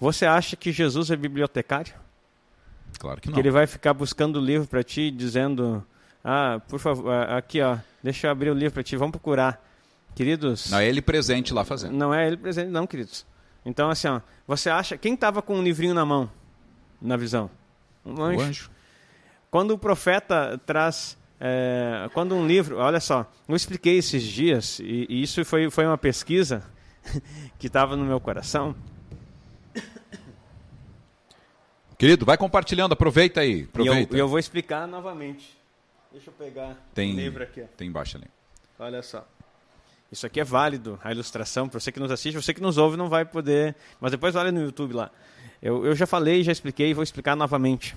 [0.00, 1.94] Você acha que Jesus é bibliotecário?
[2.98, 3.34] Claro que não.
[3.34, 5.84] Que ele vai ficar buscando o livro para ti, dizendo:
[6.24, 9.64] Ah, por favor, aqui ó, deixa eu abrir o livro para ti, vamos procurar.
[10.14, 10.70] Queridos.
[10.70, 11.92] Não é ele presente lá fazendo.
[11.92, 13.24] Não é ele presente, não, queridos.
[13.64, 14.96] Então, assim, ó, você acha.
[14.96, 16.30] Quem estava com um livrinho na mão,
[17.00, 17.50] na visão?
[18.04, 18.38] Um anjo.
[18.38, 18.70] O anjo.
[19.50, 25.06] Quando o profeta traz é, quando um livro, olha só, eu expliquei esses dias, e,
[25.08, 26.62] e isso foi, foi uma pesquisa
[27.58, 28.74] que estava no meu coração.
[31.96, 33.64] Querido, vai compartilhando, aproveita aí.
[33.64, 34.14] Aproveita.
[34.14, 35.58] E eu, eu vou explicar novamente.
[36.12, 37.62] Deixa eu pegar tem, o livro aqui.
[37.76, 38.26] Tem embaixo ali.
[38.78, 39.26] Olha só.
[40.10, 42.96] Isso aqui é válido, a ilustração, para você que nos assiste, você que nos ouve
[42.96, 43.76] não vai poder.
[44.00, 45.10] Mas depois olha no YouTube lá.
[45.60, 47.94] Eu, eu já falei, já expliquei, vou explicar novamente.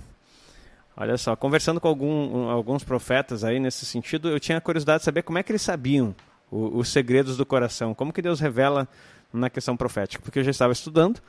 [0.96, 5.24] Olha só, conversando com algum, alguns profetas aí nesse sentido, eu tinha curiosidade de saber
[5.24, 6.14] como é que eles sabiam
[6.52, 8.88] o, os segredos do coração, como que Deus revela
[9.34, 11.22] na questão profética, porque eu já estava estudando.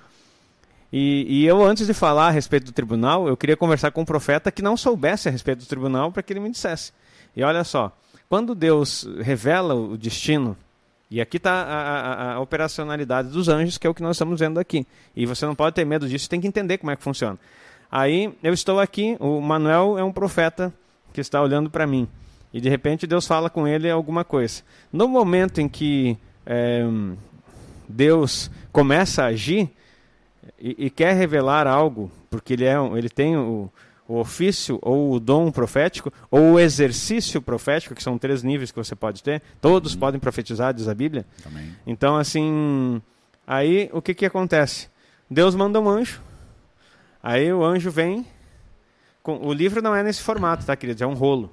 [0.92, 4.04] E, e, eu, antes de falar a respeito do tribunal, eu queria conversar com um
[4.04, 6.92] profeta que não soubesse a respeito do tribunal para que ele me dissesse.
[7.34, 7.96] E olha só,
[8.28, 10.56] quando Deus revela o destino,
[11.10, 14.38] e aqui está a, a, a, operacionalidade dos anjos, que é o que nós estamos
[14.38, 14.86] vendo aqui.
[15.16, 17.38] E você não pode ter medo disso, tem que entender como é que funciona.
[17.92, 20.72] Aí eu estou aqui, o Manuel é um profeta
[21.12, 22.08] que está olhando para mim.
[22.50, 24.62] E de repente Deus fala com ele alguma coisa.
[24.90, 26.16] No momento em que
[26.46, 26.82] é,
[27.86, 29.70] Deus começa a agir
[30.58, 33.70] e, e, quer revelar algo, porque ele, é, ele tem o,
[34.08, 38.78] o ofício ou o dom profético ou o exercício profético, que são três níveis que
[38.78, 39.42] você pode ter.
[39.60, 40.00] Todos uhum.
[40.00, 41.26] podem profetizar, diz a Bíblia.
[41.44, 41.76] Amém.
[41.86, 43.02] Então, assim,
[43.46, 44.88] aí o que, que acontece?
[45.30, 46.22] Deus manda um anjo
[47.22, 48.26] Aí o anjo vem.
[49.22, 49.46] Com...
[49.46, 51.00] O livro não é nesse formato, tá, queridos?
[51.00, 51.50] É um rolo.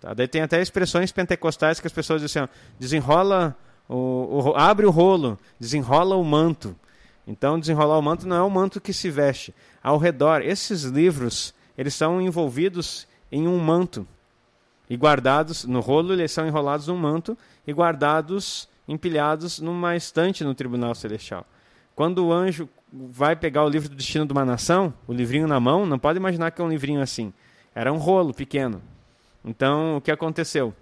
[0.00, 0.12] Tá?
[0.14, 3.56] Daí tem até expressões pentecostais que as pessoas dizem assim: ó, desenrola,
[3.88, 6.74] o, o, abre o rolo, desenrola o manto.
[7.26, 9.54] Então, desenrolar o manto não é o manto que se veste.
[9.82, 14.06] Ao redor, esses livros, eles são envolvidos em um manto.
[14.88, 20.54] E guardados, no rolo, eles são enrolados num manto e guardados, empilhados numa estante no
[20.54, 21.46] tribunal celestial.
[21.94, 25.60] Quando o anjo vai pegar o livro do destino de uma nação, o livrinho na
[25.60, 27.32] mão, não pode imaginar que é um livrinho assim.
[27.74, 28.82] Era um rolo pequeno.
[29.44, 30.74] Então, o que aconteceu?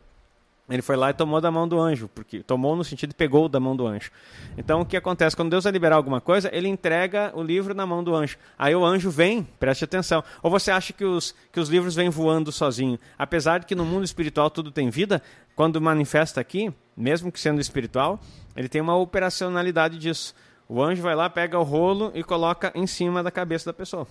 [0.69, 3.49] Ele foi lá e tomou da mão do anjo, porque tomou no sentido de pegou
[3.49, 4.11] da mão do anjo.
[4.57, 5.35] Então, o que acontece?
[5.35, 8.37] Quando Deus vai liberar alguma coisa, ele entrega o livro na mão do anjo.
[8.59, 10.23] Aí o anjo vem, preste atenção.
[10.43, 12.99] Ou você acha que os, que os livros vêm voando sozinho?
[13.19, 15.23] Apesar de que no mundo espiritual tudo tem vida,
[15.57, 18.21] quando manifesta aqui, mesmo que sendo espiritual,
[18.55, 20.35] ele tem uma operacionalidade disso.
[20.69, 24.07] O anjo vai lá, pega o rolo e coloca em cima da cabeça da pessoa.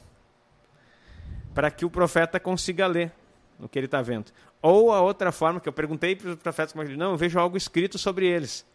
[1.53, 3.12] Para que o profeta consiga ler
[3.60, 4.32] o que ele está vendo.
[4.62, 7.97] Ou a outra forma, que eu perguntei para os profetas, não, eu vejo algo escrito
[7.97, 8.66] sobre eles.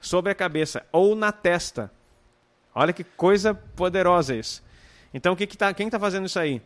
[0.00, 0.84] Sobre a cabeça.
[0.90, 1.92] Ou na testa.
[2.74, 4.62] Olha que coisa poderosa isso.
[5.14, 6.60] Então, que que tá, quem está fazendo isso aí?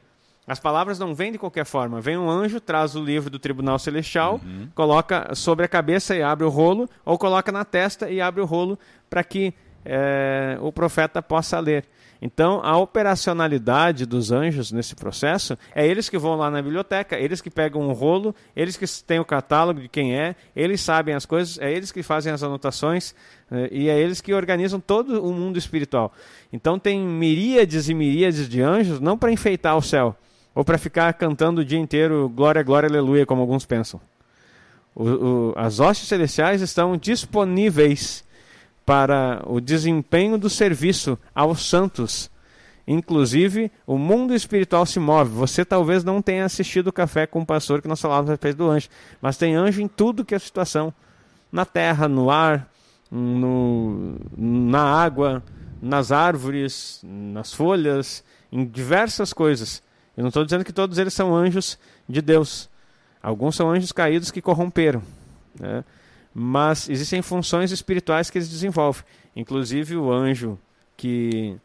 [0.47, 2.01] As palavras não vêm de qualquer forma.
[2.01, 4.69] Vem um anjo, traz o livro do tribunal celestial, uhum.
[4.75, 8.45] coloca sobre a cabeça e abre o rolo, ou coloca na testa e abre o
[8.45, 8.79] rolo
[9.11, 9.53] para que
[9.87, 11.85] é, o profeta possa ler.
[12.21, 17.41] Então, a operacionalidade dos anjos nesse processo é eles que vão lá na biblioteca, eles
[17.41, 21.27] que pegam um rolo, eles que têm o catálogo de quem é, eles sabem as
[21.27, 23.15] coisas, é eles que fazem as anotações
[23.51, 26.13] é, e é eles que organizam todo o mundo espiritual.
[26.53, 30.17] Então, tem miríades e miríades de anjos, não para enfeitar o céu,
[30.55, 34.01] ou para ficar cantando o dia inteiro glória, glória, aleluia, como alguns pensam.
[34.95, 38.25] O, o, as hostes celestiais estão disponíveis
[38.87, 42.31] para o desempenho do serviço aos santos.
[42.87, 45.31] Inclusive, o mundo espiritual se move.
[45.33, 48.59] Você talvez não tenha assistido o café com o pastor que nós falávamos a respeito
[48.59, 48.89] do anjo,
[49.21, 50.95] mas tem anjo em tudo que é situação:
[51.51, 52.71] na terra, no ar,
[53.11, 55.43] no, na água,
[55.83, 58.23] nas árvores, nas folhas,
[58.53, 59.83] em diversas coisas.
[60.17, 61.77] Eu não estou dizendo que todos eles são anjos
[62.09, 62.71] de Deus.
[63.21, 65.03] Alguns são anjos caídos que corromperam.
[65.59, 65.85] Né?
[66.39, 69.03] Mas existem funções espirituais que eles desenvolvem.
[69.35, 70.59] Inclusive o anjo
[70.95, 71.57] que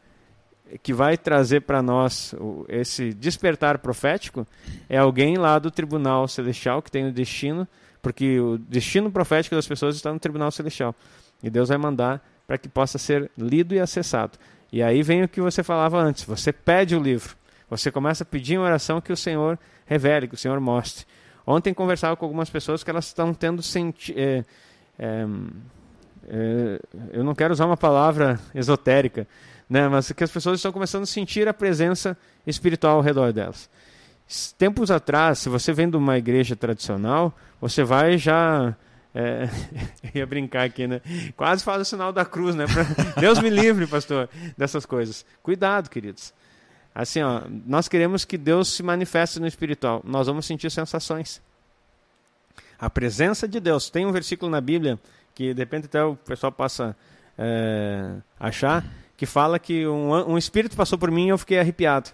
[0.82, 2.34] que vai trazer para nós
[2.70, 4.48] esse despertar profético
[4.88, 7.68] é alguém lá do tribunal celestial que tem o destino,
[8.02, 10.96] porque o destino profético das pessoas está no tribunal celestial.
[11.44, 14.38] E Deus vai mandar para que possa ser lido e acessado.
[14.72, 17.36] E aí vem o que você falava antes: você pede o livro,
[17.70, 21.06] você começa a pedir em oração que o Senhor revele, que o Senhor mostre.
[21.46, 24.46] Ontem conversava com algumas pessoas que elas estão tendo senti é,
[24.98, 25.26] é,
[26.28, 26.80] é,
[27.12, 29.28] eu não quero usar uma palavra esotérica,
[29.70, 33.70] né, mas que as pessoas estão começando a sentir a presença espiritual ao redor delas.
[34.58, 38.76] Tempos atrás, se você vem de uma igreja tradicional, você vai já
[39.14, 39.50] é,
[40.16, 41.02] ia brincar aqui, né?
[41.36, 42.66] Quase faz o sinal da cruz, né?
[42.66, 42.84] Pra...
[43.20, 45.26] Deus me livre, pastor, dessas coisas.
[45.44, 46.34] Cuidado, queridos.
[46.94, 50.02] Assim, ó, nós queremos que Deus se manifeste no espiritual.
[50.04, 51.42] Nós vamos sentir sensações.
[52.80, 53.90] A presença de Deus.
[53.90, 55.00] Tem um versículo na Bíblia
[55.34, 56.96] que de repente até o pessoal passa
[57.38, 58.86] é, achar
[59.16, 62.10] que fala que um, um espírito passou por mim e eu fiquei arrepiado.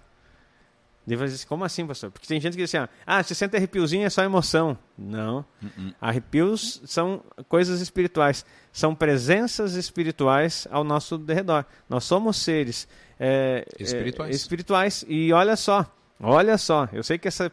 [1.09, 2.11] Assim, como assim, pastor?
[2.11, 4.77] Porque tem gente que diz assim, ah, se sente arrepiozinho é só emoção.
[4.97, 5.39] Não.
[5.61, 5.95] Uh -uh.
[6.01, 8.45] Arrepios são coisas espirituais.
[8.73, 11.65] São presenças espirituais ao nosso derredor.
[11.89, 12.87] Nós somos seres
[13.17, 14.31] é, espirituais.
[14.31, 15.05] É, espirituais.
[15.07, 15.85] E olha só,
[16.19, 17.49] olha só, eu sei que essa,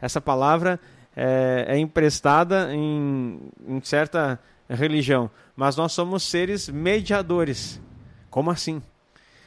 [0.00, 0.78] essa palavra
[1.16, 4.38] é, é emprestada em, em certa
[4.68, 7.80] religião, mas nós somos seres mediadores.
[8.28, 8.82] Como assim?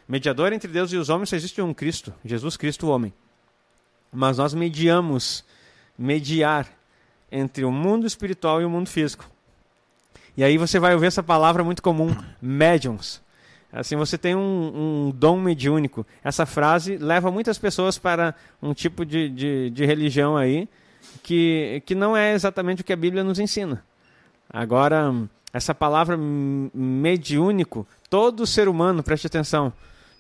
[0.08, 3.14] Mediador entre Deus e os homens só existe um Cristo, Jesus Cristo, o homem.
[4.12, 5.44] Mas nós mediamos,
[5.98, 6.68] mediar
[7.32, 9.30] entre o mundo espiritual e o mundo físico.
[10.36, 13.22] E aí você vai ouvir essa palavra muito comum, médiums.
[13.72, 14.40] Assim, você tem um,
[15.10, 16.06] um, dom mediúnico.
[16.24, 20.70] Essa frase leva muitas pessoas para um tipo de, de, de, religião aí
[21.24, 23.84] que, que não é exatamente o que a Bíblia nos ensina.
[24.48, 25.12] Agora,
[25.52, 29.74] essa palavra mediúnico, todo ser humano, preste atenção,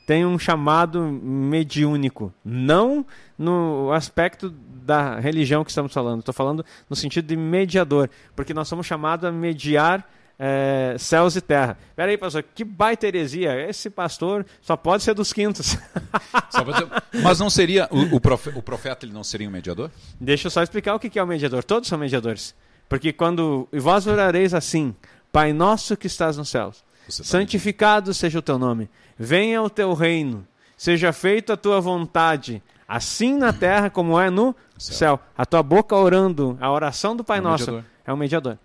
[0.06, 2.34] tem um chamado mediúnico.
[2.44, 3.06] Não
[3.38, 8.68] no aspecto da religião que estamos falando, estou falando no sentido de mediador, porque nós
[8.68, 11.78] somos chamados a mediar é, céus e terra.
[11.96, 13.70] Peraí, pastor, que baita heresia.
[13.70, 15.78] Esse pastor só pode ser dos quintos.
[17.24, 19.90] Mas não seria, o, o, profeta, o, profeta, ele não seria um mediador?
[20.20, 21.64] Deixa eu só explicar o que é o mediador.
[21.64, 22.54] Todos são mediadores.
[22.90, 24.94] Porque quando, e vós orareis assim,
[25.34, 30.48] Pai nosso que estás nos céus, santificado seja o teu nome, venha o teu reino,
[30.78, 34.96] seja feita a tua vontade, assim na terra como é no céu.
[34.96, 35.20] céu.
[35.38, 37.86] A tua boca orando, a oração do Pai é um nosso mediador.
[38.06, 38.58] é um mediador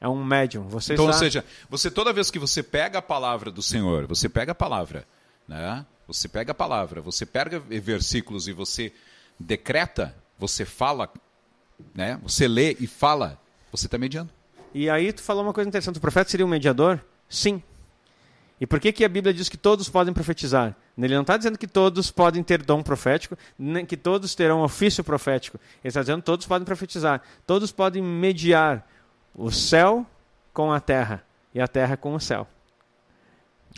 [0.00, 0.68] é um médium.
[0.68, 1.12] Você então, já...
[1.12, 4.54] ou seja, você toda vez que você pega a palavra do Senhor, você pega a
[4.54, 5.06] palavra,
[5.48, 5.84] né?
[6.06, 8.92] Você pega a palavra, você pega versículos e você
[9.38, 11.10] decreta, você fala,
[11.94, 12.18] né?
[12.22, 13.40] Você lê e fala,
[13.72, 14.30] você está mediando.
[14.72, 15.96] E aí tu falou uma coisa interessante.
[15.96, 17.00] O profeta seria um mediador?
[17.28, 17.62] Sim.
[18.60, 20.74] E por que, que a Bíblia diz que todos podem profetizar?
[20.96, 25.04] Ele não está dizendo que todos podem ter dom profético, nem que todos terão ofício
[25.04, 25.60] profético.
[25.84, 27.20] Ele está dizendo que todos podem profetizar.
[27.46, 28.88] Todos podem mediar
[29.34, 30.06] o céu
[30.54, 31.22] com a terra
[31.54, 32.48] e a terra com o céu.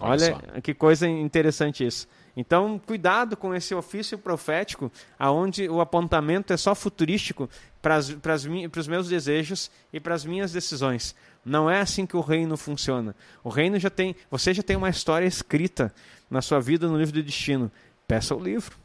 [0.00, 2.06] Olha, Olha que coisa interessante isso.
[2.36, 7.50] Então, cuidado com esse ofício profético, aonde o apontamento é só futurístico
[7.82, 11.16] para os meus desejos e para as minhas decisões.
[11.48, 13.14] Não é assim que o reino funciona.
[13.42, 15.92] O reino já tem, você já tem uma história escrita
[16.30, 17.70] na sua vida no livro do destino.
[18.06, 18.76] Peça o livro.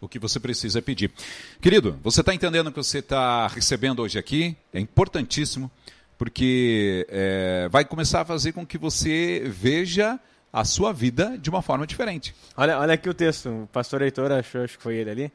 [0.00, 1.10] O que você precisa é pedir.
[1.60, 4.56] Querido, você está entendendo o que você está recebendo hoje aqui?
[4.72, 5.70] É importantíssimo
[6.18, 10.18] porque é, vai começar a fazer com que você veja
[10.52, 12.34] a sua vida de uma forma diferente.
[12.56, 15.32] Olha, olha aqui o texto, o pastor Heitor achou, acho que foi ele ali.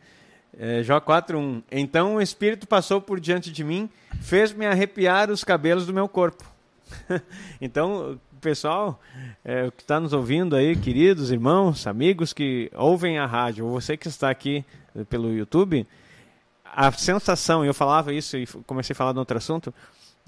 [0.58, 3.90] É, Jó 4.1 Então o Espírito passou por diante de mim,
[4.22, 6.51] fez-me arrepiar os cabelos do meu corpo.
[7.62, 9.00] então, pessoal
[9.44, 13.96] é, que está nos ouvindo aí, queridos irmãos, amigos que ouvem a rádio, ou você
[13.96, 14.66] que está aqui
[15.10, 15.88] pelo YouTube,
[16.66, 19.74] a sensação, eu falava isso e comecei a falar de outro assunto,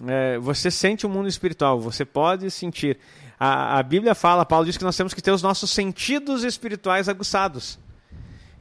[0.06, 2.98] é, você sente o mundo espiritual, você pode sentir.
[3.40, 7.08] A, a Bíblia fala, Paulo diz que nós temos que ter os nossos sentidos espirituais
[7.08, 7.80] aguçados.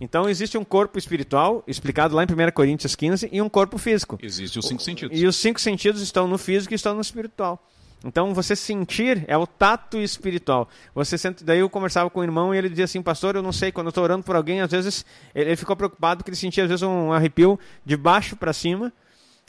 [0.00, 4.18] Então existe um corpo espiritual, explicado lá em 1 Coríntios 15, e um corpo físico.
[4.20, 5.20] Existem os cinco sentidos.
[5.20, 7.64] E os cinco sentidos estão no físico e estão no espiritual.
[8.04, 10.68] Então você sentir é o tato espiritual.
[10.94, 13.52] Você sente, daí eu conversava com o irmão e ele dizia assim, pastor, eu não
[13.52, 16.64] sei, quando eu estou orando por alguém, às vezes ele, ficou preocupado porque ele sentia
[16.64, 18.92] às vezes um arrepio de baixo para cima,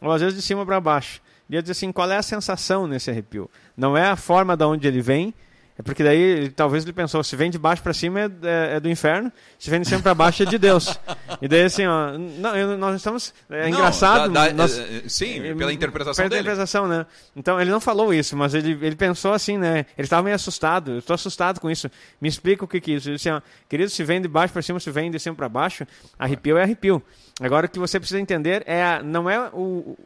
[0.01, 1.21] ou às vezes de cima para baixo.
[1.49, 3.49] E ele dizia assim, qual é a sensação nesse arrepio?
[3.75, 5.33] Não é a forma de onde ele vem,
[5.77, 8.79] é porque daí talvez ele pensou, se vem de baixo para cima é, é, é,
[8.79, 10.99] do inferno, se vem de cima para baixo é de Deus.
[11.41, 16.23] E daí assim, ó, não, nós estamos é não, engraçado, nós, é, sim, pela interpretação
[16.23, 16.41] pela dele.
[16.41, 17.05] interpretação, né?
[17.35, 19.85] Então ele não falou isso, mas ele, ele pensou assim, né?
[19.97, 20.91] Ele estava meio assustado.
[20.91, 21.89] Eu estou assustado com isso.
[22.21, 23.09] Me explica o que que é isso.
[23.09, 25.49] Ele disse, ó, querido, se vem de baixo para cima, se vem de cima para
[25.49, 25.87] baixo,
[26.19, 27.01] arrepio é arrepio.
[27.41, 29.97] Agora o que você precisa entender é não é o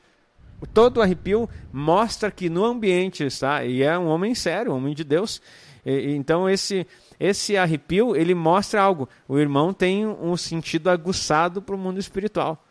[0.65, 5.03] todo arrepio mostra que no ambiente está e é um homem sério, um homem de
[5.03, 5.41] Deus.
[5.85, 6.87] E, então esse
[7.19, 9.09] esse arrepio ele mostra algo.
[9.27, 12.63] O irmão tem um sentido aguçado para o mundo espiritual.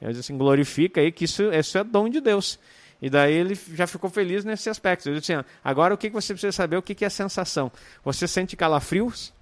[0.00, 2.58] Ele diz assim, glorifica aí que isso, isso é dom de Deus.
[3.00, 5.08] E daí ele já ficou feliz nesse aspecto.
[5.08, 6.76] Ele disse assim, agora o que você precisa saber?
[6.76, 7.70] O que é a sensação?
[8.04, 9.32] Você sente calafrios?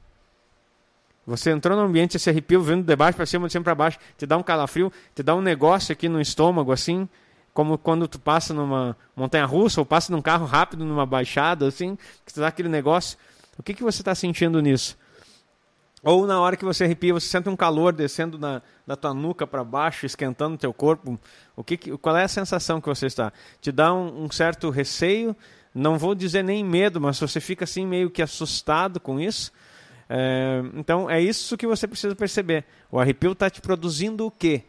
[1.27, 3.99] Você entrou no ambiente, esse arrepio vindo de baixo para cima, de cima para baixo,
[4.17, 7.09] te dá um calafrio, te dá um negócio aqui no estômago assim,
[7.57, 11.97] como quando tu passa numa montanha russa ou passa num carro rápido numa baixada, assim,
[12.27, 13.17] que tu dá aquele negócio.
[13.57, 14.95] O que, que você está sentindo nisso?
[16.03, 19.47] Ou na hora que você arrepia, você sente um calor descendo na, da tua nuca
[19.47, 21.19] para baixo, esquentando o teu corpo.
[21.57, 23.33] O que, que, qual é a sensação que você está?
[23.59, 25.35] Te dá um, um certo receio,
[25.75, 29.51] não vou dizer nem medo, mas você fica assim meio que assustado com isso.
[30.11, 32.67] É, então é isso que você precisa perceber.
[32.93, 34.65] O arrepio está te produzindo o quê?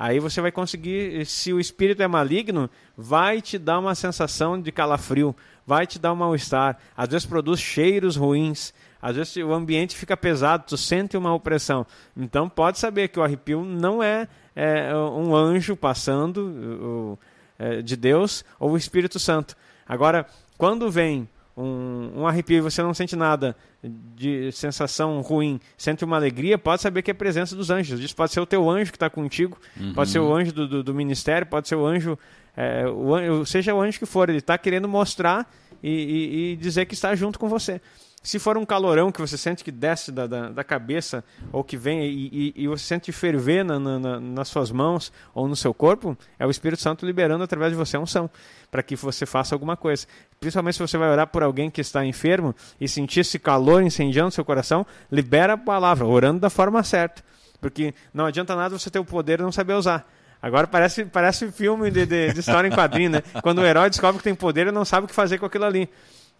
[0.00, 4.72] Aí você vai conseguir, se o espírito é maligno, vai te dar uma sensação de
[4.72, 5.36] calafrio,
[5.66, 6.78] vai te dar um mal-estar.
[6.96, 8.72] Às vezes produz cheiros ruins,
[9.02, 11.86] às vezes o ambiente fica pesado, tu sente uma opressão.
[12.16, 14.26] Então pode saber que o arrepio não é,
[14.56, 17.18] é um anjo passando
[17.58, 19.54] é, de Deus ou o Espírito Santo.
[19.86, 20.24] Agora,
[20.56, 21.28] quando vem
[21.60, 26.82] um, um arrepio e você não sente nada de sensação ruim, sente uma alegria, pode
[26.82, 28.00] saber que é a presença dos anjos.
[28.00, 29.92] Isso pode ser o teu anjo que está contigo, uhum.
[29.92, 32.18] pode ser o anjo do, do, do, ministério, pode ser o anjo,
[32.56, 35.50] é, o, seja o anjo que for, ele está querendo mostrar
[35.82, 37.80] e, e, e dizer que está junto com você.
[38.22, 41.74] Se for um calorão que você sente que desce da, da, da cabeça ou que
[41.74, 45.72] vem e, e, e você sente ferver na, na, nas suas mãos ou no seu
[45.72, 48.28] corpo, é o Espírito Santo liberando através de você a unção
[48.70, 50.06] para que você faça alguma coisa.
[50.38, 54.30] Principalmente se você vai orar por alguém que está enfermo e sentir esse calor incendiando
[54.30, 57.24] seu coração, libera a palavra, orando da forma certa.
[57.58, 60.06] Porque não adianta nada você ter o poder e não saber usar.
[60.42, 63.22] Agora parece, parece filme de, de, de história em quadrinho, né?
[63.42, 65.64] Quando o herói descobre que tem poder e não sabe o que fazer com aquilo
[65.64, 65.88] ali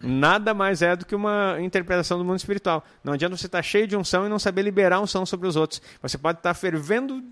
[0.01, 2.83] nada mais é do que uma interpretação do mundo espiritual.
[3.03, 5.81] Não adianta você estar cheio de unção e não saber liberar unção sobre os outros.
[6.01, 7.23] Você pode estar fervendo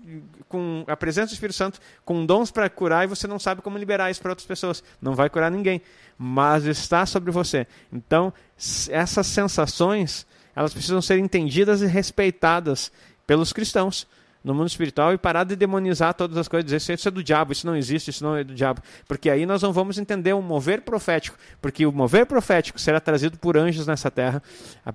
[0.48, 3.78] com a presença do Espírito Santo, com dons para curar, e você não sabe como
[3.78, 4.82] liberar isso para outras pessoas.
[5.00, 5.82] Não vai curar ninguém,
[6.16, 7.66] mas está sobre você.
[7.92, 8.32] Então,
[8.90, 12.92] essas sensações, elas precisam ser entendidas e respeitadas
[13.26, 14.06] pelos cristãos
[14.42, 17.52] no mundo espiritual e parar de demonizar todas as coisas, dizer isso é do diabo,
[17.52, 18.80] isso não existe, isso não é do diabo.
[19.06, 23.36] Porque aí nós não vamos entender o mover profético, porque o mover profético será trazido
[23.38, 24.42] por anjos nessa terra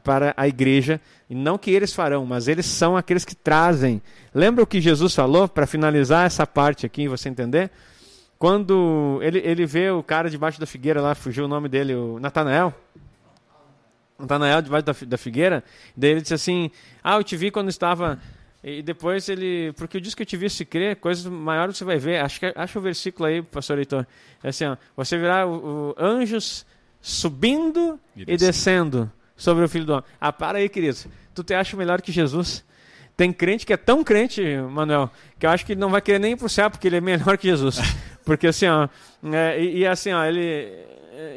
[0.04, 4.02] para a igreja, e não que eles farão, mas eles são aqueles que trazem.
[4.34, 7.70] Lembra o que Jesus falou, para finalizar essa parte aqui, você entender?
[8.38, 12.20] Quando ele, ele vê o cara debaixo da figueira lá, fugiu o nome dele, o
[12.20, 12.74] Natanael.
[14.20, 15.64] Natanael debaixo da, da figueira,
[15.96, 16.72] daí ele disse assim:
[17.04, 18.20] Ah, eu te vi quando estava
[18.68, 19.72] e depois ele.
[19.74, 22.20] Porque o disco que eu te vi se crer, coisas maiores você vai ver.
[22.20, 24.08] Acho, que, acho o versículo aí, pastor Heitor.
[24.44, 26.66] É assim, ó, você verá o, o anjos
[27.00, 30.06] subindo e, e descendo sobre o filho do homem.
[30.20, 30.98] Ah, para aí, querido.
[31.36, 32.66] Tu te acha melhor que Jesus?
[33.16, 34.42] Tem crente que é tão crente,
[34.72, 37.02] Manuel, que eu acho que não vai querer nem ir pro céu porque ele é
[37.02, 37.78] melhor que Jesus.
[38.26, 38.90] Porque assim, ó,
[39.32, 40.74] é, e, e assim, ó, ele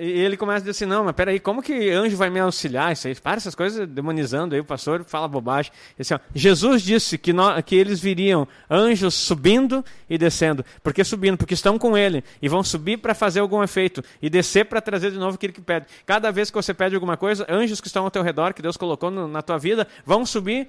[0.01, 2.93] e ele começa a dizer assim, não, mas peraí, como que anjo vai me auxiliar?
[2.93, 5.71] Isso aí, para essas coisas demonizando aí, o pastor fala bobagem.
[5.99, 7.33] Assim, ó, Jesus disse que,
[7.65, 10.65] que eles viriam anjos subindo e descendo.
[10.83, 11.37] Por que subindo?
[11.37, 15.11] Porque estão com ele e vão subir para fazer algum efeito e descer para trazer
[15.11, 15.87] de novo aquilo que pede.
[16.05, 18.77] Cada vez que você pede alguma coisa, anjos que estão ao teu redor, que Deus
[18.77, 20.69] colocou no, na tua vida, vão subir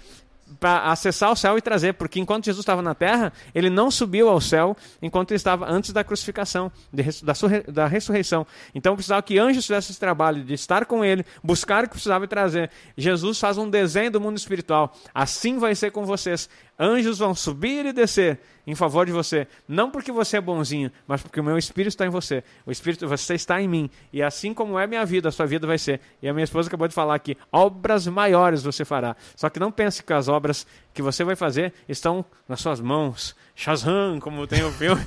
[0.59, 4.29] para acessar o céu e trazer, porque enquanto Jesus estava na terra, ele não subiu
[4.29, 7.33] ao céu enquanto ele estava antes da crucificação, de, da,
[7.71, 8.45] da ressurreição.
[8.73, 12.25] Então precisava que anjos fizessem esse trabalho de estar com ele, buscar o que precisava
[12.25, 12.69] e trazer.
[12.97, 14.95] Jesus faz um desenho do mundo espiritual.
[15.13, 16.49] Assim vai ser com vocês.
[16.79, 21.21] Anjos vão subir e descer em favor de você, não porque você é bonzinho, mas
[21.21, 22.43] porque o meu espírito está em você.
[22.65, 25.67] O espírito você está em mim, e assim como é minha vida, a sua vida
[25.67, 25.99] vai ser.
[26.21, 29.15] E a minha esposa acabou de falar aqui, obras maiores você fará.
[29.35, 33.35] Só que não pense que as obras que você vai fazer estão nas suas mãos.
[33.59, 35.05] Shazam, como tem o filme.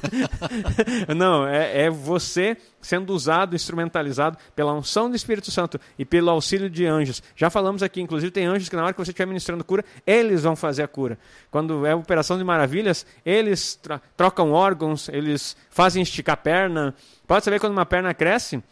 [1.16, 6.68] não, é, é você sendo usado, instrumentalizado pela unção do Espírito Santo e pelo auxílio
[6.68, 7.22] de anjos.
[7.34, 10.42] Já falamos aqui, inclusive tem anjos que na hora que você estiver ministrando cura, eles
[10.42, 11.18] vão fazer a cura.
[11.50, 13.80] Quando é operação de maravilhas, eles
[14.18, 16.94] trocam órgãos, eles fazem esticar a perna.
[17.26, 18.62] Pode saber quando uma perna cresce,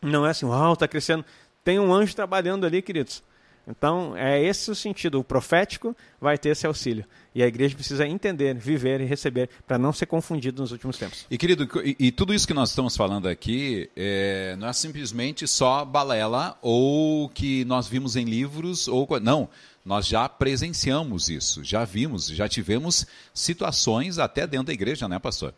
[0.00, 1.24] não é assim, uau, está crescendo.
[1.64, 3.24] Tem um anjo trabalhando ali, queridos.
[3.68, 5.20] Então, é esse o sentido.
[5.20, 7.04] O profético vai ter esse auxílio.
[7.34, 11.26] E a igreja precisa entender, viver e receber, para não ser confundido nos últimos tempos.
[11.30, 15.46] E, querido, e, e tudo isso que nós estamos falando aqui é, não é simplesmente
[15.46, 18.88] só balela ou que nós vimos em livros.
[18.88, 19.50] ou Não,
[19.84, 25.54] nós já presenciamos isso, já vimos, já tivemos situações até dentro da igreja, né, pastor?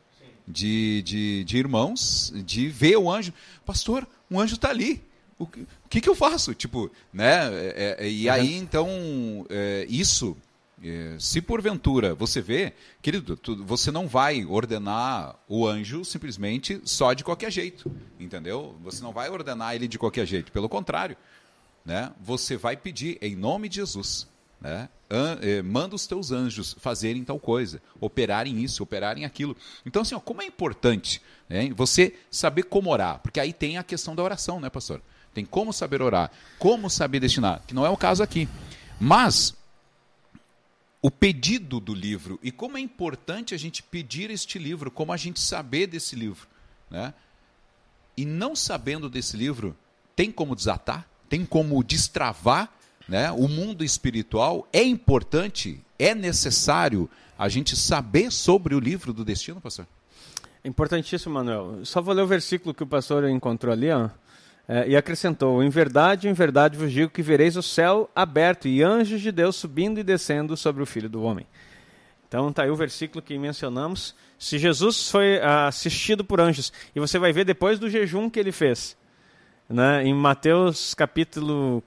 [0.49, 3.33] De, de, de irmãos, de ver o anjo.
[3.65, 5.01] Pastor, um anjo está ali
[5.45, 6.55] o que, que eu faço?
[6.55, 7.49] Tipo, né?
[7.53, 10.37] É, é, e aí, então, é, isso,
[10.83, 17.15] é, se porventura você vê, querido, tu, você não vai ordenar o anjo simplesmente só
[17.15, 18.77] de qualquer jeito, entendeu?
[18.83, 21.17] Você não vai ordenar ele de qualquer jeito, pelo contrário,
[21.85, 22.13] né?
[22.21, 24.29] Você vai pedir em nome de Jesus,
[24.61, 24.91] né?
[25.11, 29.57] An, é, manda os teus anjos fazerem tal coisa, operarem isso, operarem aquilo.
[29.85, 33.83] Então, assim, ó, como é importante né, você saber como orar, porque aí tem a
[33.83, 35.03] questão da oração, né, pastor?
[35.33, 38.49] Tem como saber orar, como saber destinar, que não é o caso aqui.
[38.99, 39.55] Mas
[41.03, 45.17] o pedido do livro e como é importante a gente pedir este livro, como a
[45.17, 46.47] gente saber desse livro,
[46.91, 47.15] né?
[48.17, 49.75] E não sabendo desse livro,
[50.15, 52.71] tem como desatar, tem como destravar,
[53.09, 53.31] né?
[53.31, 57.09] O mundo espiritual é importante, é necessário
[57.39, 59.87] a gente saber sobre o livro do destino, pastor.
[60.63, 61.87] Importantíssimo, Manuel.
[61.87, 64.11] Só vou ler o versículo que o pastor encontrou ali, ó.
[64.73, 68.85] É, e acrescentou: Em verdade, em verdade vos digo que vereis o céu aberto e
[68.85, 71.45] anjos de Deus subindo e descendo sobre o Filho do Homem.
[72.29, 74.15] Então está aí o versículo que mencionamos.
[74.39, 78.53] Se Jesus foi assistido por anjos, e você vai ver depois do jejum que ele
[78.53, 78.97] fez,
[79.69, 81.83] né, em Mateus capítulo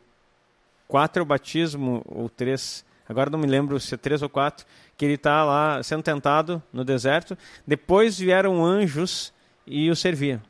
[0.89, 4.65] 4 é o batismo, ou 3, agora não me lembro se é 3 ou 4,
[4.97, 7.37] que ele está lá sendo tentado no deserto.
[7.65, 9.31] Depois vieram anjos
[9.65, 10.41] e o serviam.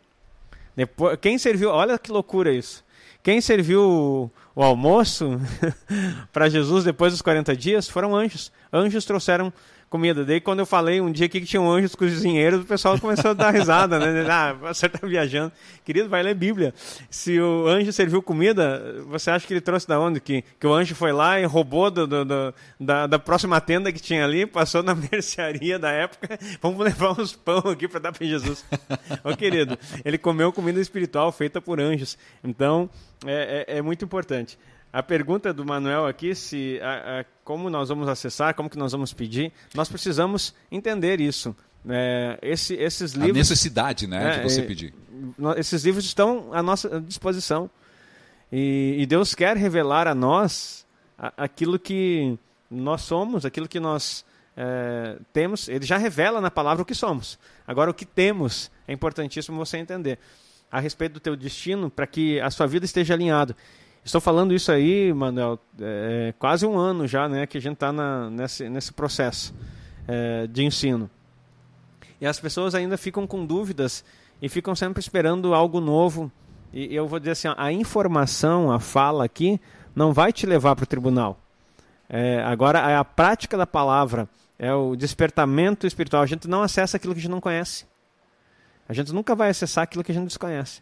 [0.75, 2.83] Depois, quem serviu, olha que loucura isso.
[3.21, 5.39] Quem serviu o, o almoço
[6.33, 8.51] para Jesus depois dos 40 dias foram anjos.
[8.71, 9.53] Anjos trouxeram
[9.93, 10.25] comida.
[10.25, 13.33] Daí quando eu falei um dia aqui que tinham anjos cozinheiros, o pessoal começou a
[13.35, 14.23] dar risada, né?
[14.33, 15.51] Ah, você está viajando.
[15.85, 16.73] Querido, vai ler Bíblia.
[17.11, 20.19] Se o anjo serviu comida, você acha que ele trouxe da onde?
[20.19, 23.91] Que, que o anjo foi lá e roubou do, do, do da, da próxima tenda
[23.91, 28.11] que tinha ali, passou na mercearia da época, vamos levar uns pão aqui para dar
[28.11, 28.65] para Jesus.
[29.23, 32.17] Ô querido, ele comeu comida espiritual feita por anjos.
[32.43, 32.89] Então,
[33.23, 34.57] é, é, é muito importante.
[34.93, 38.91] A pergunta do Manuel aqui, se a, a, como nós vamos acessar, como que nós
[38.91, 41.55] vamos pedir, nós precisamos entender isso.
[41.89, 44.93] É, esse, esses livros, a necessidade, né, é, de você pedir.
[45.57, 47.69] Esses livros estão à nossa disposição
[48.51, 50.85] e, e Deus quer revelar a nós
[51.17, 52.37] aquilo que
[52.69, 54.23] nós somos, aquilo que nós
[54.55, 55.67] é, temos.
[55.67, 57.39] Ele já revela na palavra o que somos.
[57.67, 60.19] Agora, o que temos é importantíssimo você entender
[60.71, 63.55] a respeito do teu destino para que a sua vida esteja alinhada.
[64.05, 67.93] Estou falando isso aí, Manuel, é, quase um ano já né, que a gente está
[68.29, 69.55] nesse, nesse processo
[70.05, 71.09] é, de ensino.
[72.19, 74.03] E as pessoas ainda ficam com dúvidas
[74.41, 76.29] e ficam sempre esperando algo novo.
[76.73, 79.59] E eu vou dizer assim: a informação, a fala aqui,
[79.95, 81.39] não vai te levar para o tribunal.
[82.09, 84.27] É, agora, é a prática da palavra,
[84.59, 86.21] é o despertamento espiritual.
[86.21, 87.85] A gente não acessa aquilo que a gente não conhece.
[88.87, 90.81] A gente nunca vai acessar aquilo que a gente desconhece.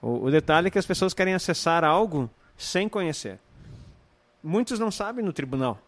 [0.00, 3.38] O, o detalhe é que as pessoas querem acessar algo sem conhecer.
[4.42, 5.78] Muitos não sabem no tribunal.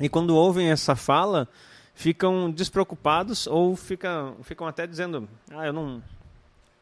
[0.00, 1.48] E quando ouvem essa fala,
[1.94, 6.02] ficam despreocupados ou ficam, ficam até dizendo: Ah, eu não,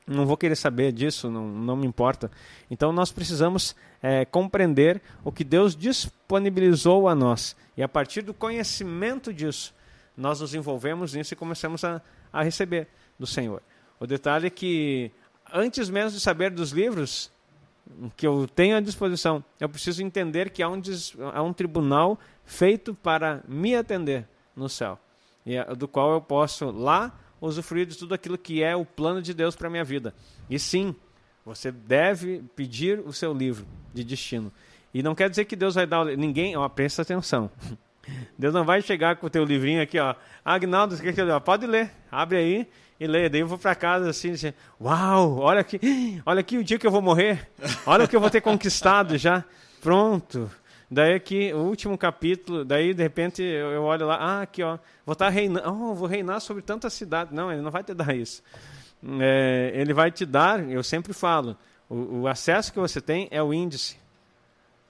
[0.06, 2.30] não vou querer saber disso, não, não me importa.
[2.70, 7.54] Então nós precisamos é, compreender o que Deus disponibilizou a nós.
[7.76, 9.74] E a partir do conhecimento disso,
[10.16, 12.00] nós nos envolvemos nisso e começamos a,
[12.32, 13.62] a receber do Senhor.
[13.98, 15.10] O detalhe é que,
[15.52, 17.30] antes mesmo de saber dos livros,
[18.16, 19.44] que eu tenho à disposição.
[19.60, 20.80] Eu preciso entender que há um,
[21.32, 24.98] há um tribunal feito para me atender no céu,
[25.46, 29.20] e é, do qual eu posso lá usufruir de tudo aquilo que é o plano
[29.20, 30.14] de Deus para a minha vida.
[30.48, 30.94] E sim,
[31.44, 34.52] você deve pedir o seu livro de destino.
[34.94, 36.04] E não quer dizer que Deus vai dar.
[36.04, 36.56] Ninguém.
[36.56, 37.50] Ó, presta atenção.
[38.38, 40.14] Deus não vai chegar com o teu livrinho aqui, ó.
[40.44, 41.90] Agnaldo, que que pode ler.
[42.10, 42.68] Abre aí
[43.02, 43.28] e lê.
[43.28, 46.86] Daí eu vou para casa assim, assim, uau, olha aqui, olha aqui o dia que
[46.86, 47.48] eu vou morrer.
[47.84, 49.44] Olha o que eu vou ter conquistado já.
[49.80, 50.48] Pronto.
[50.88, 55.14] Daí aqui, o último capítulo, daí de repente eu olho lá, ah, aqui ó, vou
[55.14, 57.34] estar tá reinando, oh, vou reinar sobre tanta cidade.
[57.34, 58.42] Não, ele não vai te dar isso.
[59.20, 61.56] É, ele vai te dar, eu sempre falo,
[61.88, 63.96] o, o, acesso que você tem é o índice.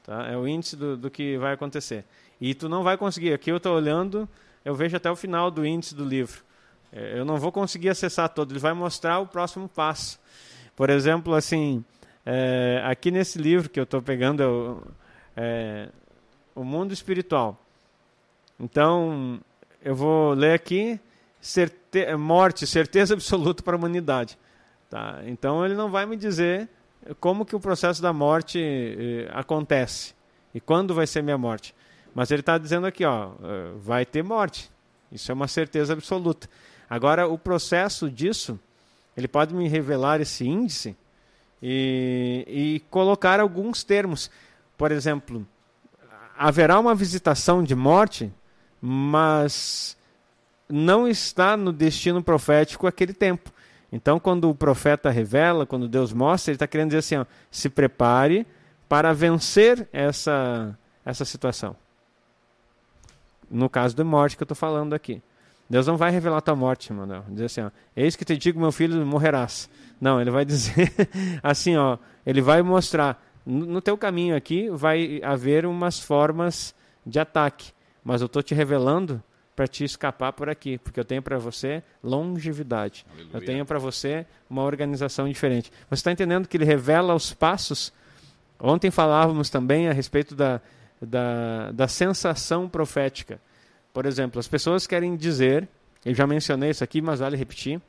[0.04, 0.26] Tá?
[0.26, 2.04] É o índice do, do que vai acontecer.
[2.38, 3.32] E tu não vai conseguir.
[3.32, 4.28] Aqui eu estou olhando,
[4.64, 6.42] eu vejo até o final do índice do livro.
[6.92, 8.52] É, eu não vou conseguir acessar todo.
[8.52, 10.20] Ele vai mostrar o próximo passo.
[10.76, 11.84] Por exemplo, assim,
[12.24, 14.86] é, aqui nesse livro que eu estou pegando, eu,
[15.36, 15.88] é,
[16.54, 17.58] o mundo espiritual.
[18.60, 19.40] Então,
[19.82, 21.00] eu vou ler aqui
[21.40, 24.38] certe morte, certeza absoluta para a humanidade.
[24.88, 25.20] Tá?
[25.26, 26.68] Então, ele não vai me dizer
[27.18, 30.14] como que o processo da morte eh, acontece
[30.54, 31.74] e quando vai ser minha morte.
[32.14, 34.70] Mas ele está dizendo aqui, ó, eh, vai ter morte.
[35.10, 36.48] Isso é uma certeza absoluta.
[36.92, 38.60] Agora, o processo disso,
[39.16, 40.94] ele pode me revelar esse índice
[41.62, 44.30] e, e colocar alguns termos.
[44.76, 45.48] Por exemplo,
[46.36, 48.30] haverá uma visitação de morte,
[48.78, 49.96] mas
[50.68, 53.50] não está no destino profético aquele tempo.
[53.90, 57.70] Então, quando o profeta revela, quando Deus mostra, ele está querendo dizer assim: ó, se
[57.70, 58.46] prepare
[58.86, 61.74] para vencer essa, essa situação.
[63.50, 65.22] No caso da morte que eu estou falando aqui.
[65.72, 67.24] Deus não vai revelar a tua morte, Manuel.
[67.30, 69.70] Dizer assim, ó, eis que te digo, meu filho, morrerás.
[69.98, 70.92] Não, ele vai dizer
[71.42, 71.96] assim, ó,
[72.26, 76.74] ele vai mostrar, no teu caminho aqui vai haver umas formas
[77.06, 77.72] de ataque,
[78.04, 79.22] mas eu estou te revelando
[79.56, 83.06] para te escapar por aqui, porque eu tenho para você longevidade.
[83.10, 83.30] Aleluia.
[83.32, 85.72] Eu tenho para você uma organização diferente.
[85.88, 87.94] Você está entendendo que ele revela os passos?
[88.60, 90.60] Ontem falávamos também a respeito da,
[91.00, 93.40] da, da sensação profética.
[93.92, 95.68] Por exemplo, as pessoas querem dizer,
[96.04, 97.80] eu já mencionei isso aqui, mas vale repetir,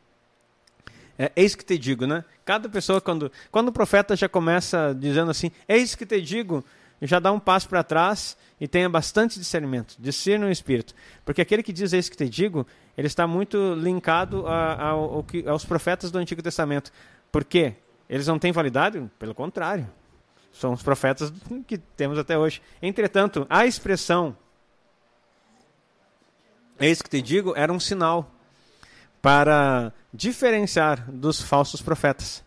[1.18, 2.26] é, eis que te digo, né?
[2.44, 6.66] Cada pessoa, quando, quando o profeta já começa dizendo assim, eis que te digo,
[7.02, 10.94] já dá um passo para trás e tenha bastante discernimento, discernir no espírito.
[11.24, 12.66] Porque aquele que diz eis que te digo,
[12.98, 16.92] ele está muito linkado a, ao, aos profetas do Antigo Testamento.
[17.32, 17.76] Por quê?
[18.10, 19.04] Eles não têm validade?
[19.20, 19.88] Pelo contrário.
[20.52, 21.34] São os profetas
[21.68, 22.62] que temos até hoje.
[22.82, 24.36] Entretanto, a expressão
[26.84, 28.32] eis que te digo era um sinal
[29.22, 32.44] para diferenciar dos falsos profetas.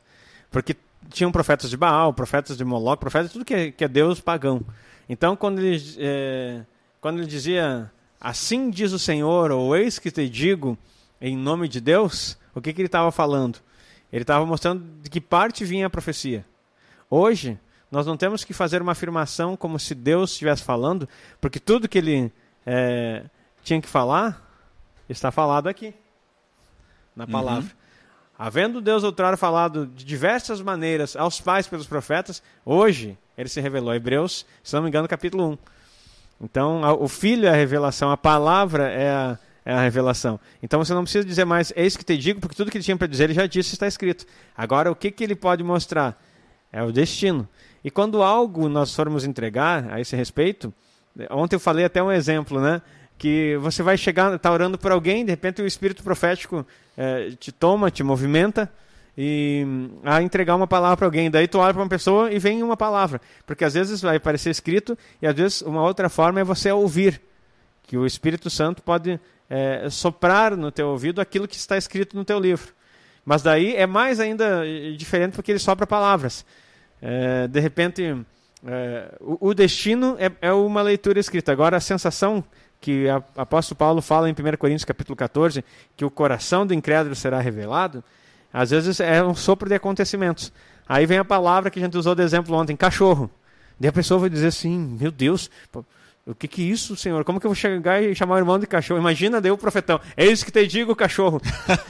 [0.50, 0.76] Porque
[1.10, 4.20] tinham profetas de Baal, profetas de Moloch, profetas de tudo que é, que é Deus
[4.20, 4.60] pagão.
[5.08, 6.62] Então, quando ele, é,
[7.00, 10.76] quando ele dizia assim diz o Senhor, ou eis que te digo
[11.20, 13.58] em nome de Deus, o que, que ele estava falando?
[14.12, 16.44] Ele estava mostrando de que parte vinha a profecia.
[17.08, 17.58] Hoje,
[17.90, 21.08] nós não temos que fazer uma afirmação como se Deus estivesse falando,
[21.40, 22.32] porque tudo que ele
[22.64, 23.24] é,
[23.66, 24.46] tinha que falar
[25.08, 25.92] está falado aqui
[27.14, 27.30] na uhum.
[27.30, 27.64] palavra.
[27.64, 27.86] Uhum.
[28.38, 33.92] Havendo Deus outrora falado de diversas maneiras aos pais pelos profetas, hoje ele se revelou.
[33.92, 35.58] Hebreus, se não me engano, capítulo 1.
[36.42, 40.38] Então, o filho é a revelação, a palavra é a, é a revelação.
[40.62, 42.96] Então você não precisa dizer mais, eis que te digo, porque tudo que ele tinha
[42.96, 44.26] para dizer ele já disse, está escrito.
[44.56, 46.22] Agora, o que, que ele pode mostrar?
[46.70, 47.48] É o destino.
[47.82, 50.72] E quando algo nós formos entregar a esse respeito,
[51.30, 52.82] ontem eu falei até um exemplo, né?
[53.18, 57.50] Que você vai chegar, está orando por alguém, de repente o espírito profético é, te
[57.50, 58.70] toma, te movimenta
[59.16, 59.64] e
[60.04, 61.30] a entregar uma palavra para alguém.
[61.30, 64.50] Daí tu olha para uma pessoa e vem uma palavra, porque às vezes vai aparecer
[64.50, 67.20] escrito e às vezes uma outra forma é você ouvir,
[67.84, 72.24] que o Espírito Santo pode é, soprar no teu ouvido aquilo que está escrito no
[72.24, 72.74] teu livro.
[73.24, 74.62] Mas daí é mais ainda
[74.96, 76.44] diferente porque ele sopra palavras.
[77.00, 78.16] É, de repente,
[78.64, 81.50] é, o, o, destino é, é uma leitura escrita.
[81.50, 82.44] Agora a sensação
[82.80, 85.64] que o apóstolo Paulo fala em 1 Coríntios capítulo 14,
[85.96, 88.02] que o coração do incrédulo será revelado,
[88.52, 90.52] às vezes é um sopro de acontecimentos.
[90.88, 93.30] Aí vem a palavra que a gente usou de exemplo ontem, cachorro.
[93.78, 95.50] Daí a pessoa vai dizer assim, meu Deus,
[96.26, 97.24] o que que é isso, Senhor?
[97.24, 98.98] Como que eu vou chegar e chamar o irmão de cachorro?
[98.98, 101.40] Imagina, daí o profetão, é isso que te digo, cachorro.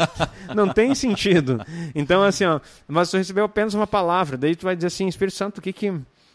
[0.55, 1.65] Não tem sentido.
[1.95, 5.37] Então, assim, ó, mas tu recebeu apenas uma palavra, daí tu vai dizer assim, Espírito
[5.37, 5.91] Santo, o que que,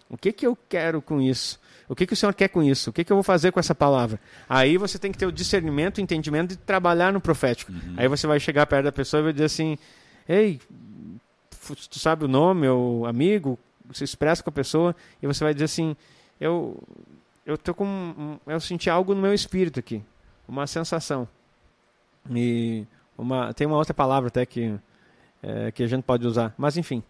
[0.09, 1.59] o que, que eu quero com isso?
[1.91, 2.89] O que, que o Senhor quer com isso?
[2.89, 4.17] O que, que eu vou fazer com essa palavra?
[4.47, 7.69] Aí você tem que ter o discernimento, o entendimento de trabalhar no profético.
[7.69, 7.95] Uhum.
[7.97, 9.77] Aí você vai chegar perto da pessoa e vai dizer assim:
[10.25, 10.57] Ei,
[11.89, 15.65] tu sabe o nome, o amigo, você expressa com a pessoa, e você vai dizer
[15.65, 15.93] assim:
[16.39, 16.81] Eu
[17.45, 20.01] eu tô com, eu senti algo no meu espírito aqui,
[20.47, 21.27] uma sensação.
[22.29, 22.85] E
[23.17, 24.79] uma, tem uma outra palavra até que
[25.43, 27.03] é, que a gente pode usar, mas enfim.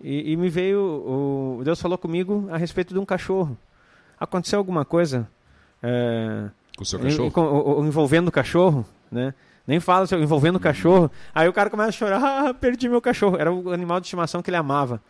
[0.00, 3.56] E, e me veio, o, Deus falou comigo a respeito de um cachorro.
[4.24, 5.28] Aconteceu alguma coisa
[5.82, 7.82] é, com o seu cachorro?
[7.82, 9.34] Em, envolvendo o cachorro, né?
[9.66, 11.10] Nem fala envolvendo o cachorro.
[11.34, 13.36] Aí o cara começa a chorar, ah, perdi meu cachorro.
[13.38, 15.00] Era o animal de estimação que ele amava.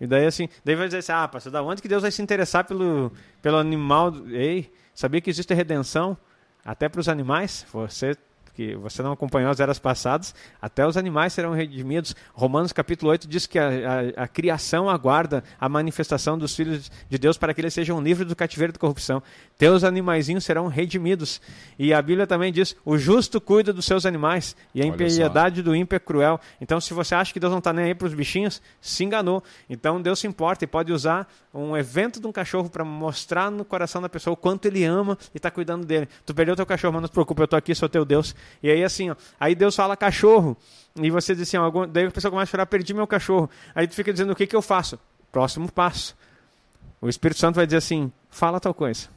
[0.00, 2.20] E daí assim, daí vai dizer assim, ah, pastor, da onde que Deus vai se
[2.20, 4.12] interessar pelo, pelo animal?
[4.28, 6.16] Ei, sabia que existe redenção
[6.64, 7.66] até para os animais?
[7.72, 8.16] Você
[8.56, 12.16] que você não acompanhou as eras passadas, até os animais serão redimidos.
[12.32, 13.68] Romanos capítulo 8 diz que a,
[14.16, 18.26] a, a criação aguarda a manifestação dos filhos de Deus para que eles sejam livres
[18.26, 19.22] do cativeiro da corrupção.
[19.58, 21.38] Teus animaizinhos serão redimidos.
[21.78, 25.76] E a Bíblia também diz: o justo cuida dos seus animais e a impiedade do
[25.76, 26.40] ímpio é cruel.
[26.58, 29.42] Então, se você acha que Deus não está nem aí para os bichinhos, se enganou.
[29.68, 33.64] Então, Deus se importa e pode usar um evento de um cachorro para mostrar no
[33.64, 36.08] coração da pessoa o quanto ele ama e está cuidando dele.
[36.24, 38.34] Tu perdeu teu cachorro, mas não se preocupe, eu estou aqui, sou teu Deus.
[38.62, 40.56] E aí assim, ó, aí Deus fala cachorro,
[40.96, 43.50] e você diz assim, ó, daí a pessoa começa a chorar, perdi meu cachorro.
[43.74, 44.98] Aí tu fica dizendo, o que, que eu faço?
[45.30, 46.16] Próximo passo.
[47.00, 49.08] O Espírito Santo vai dizer assim, fala tal coisa.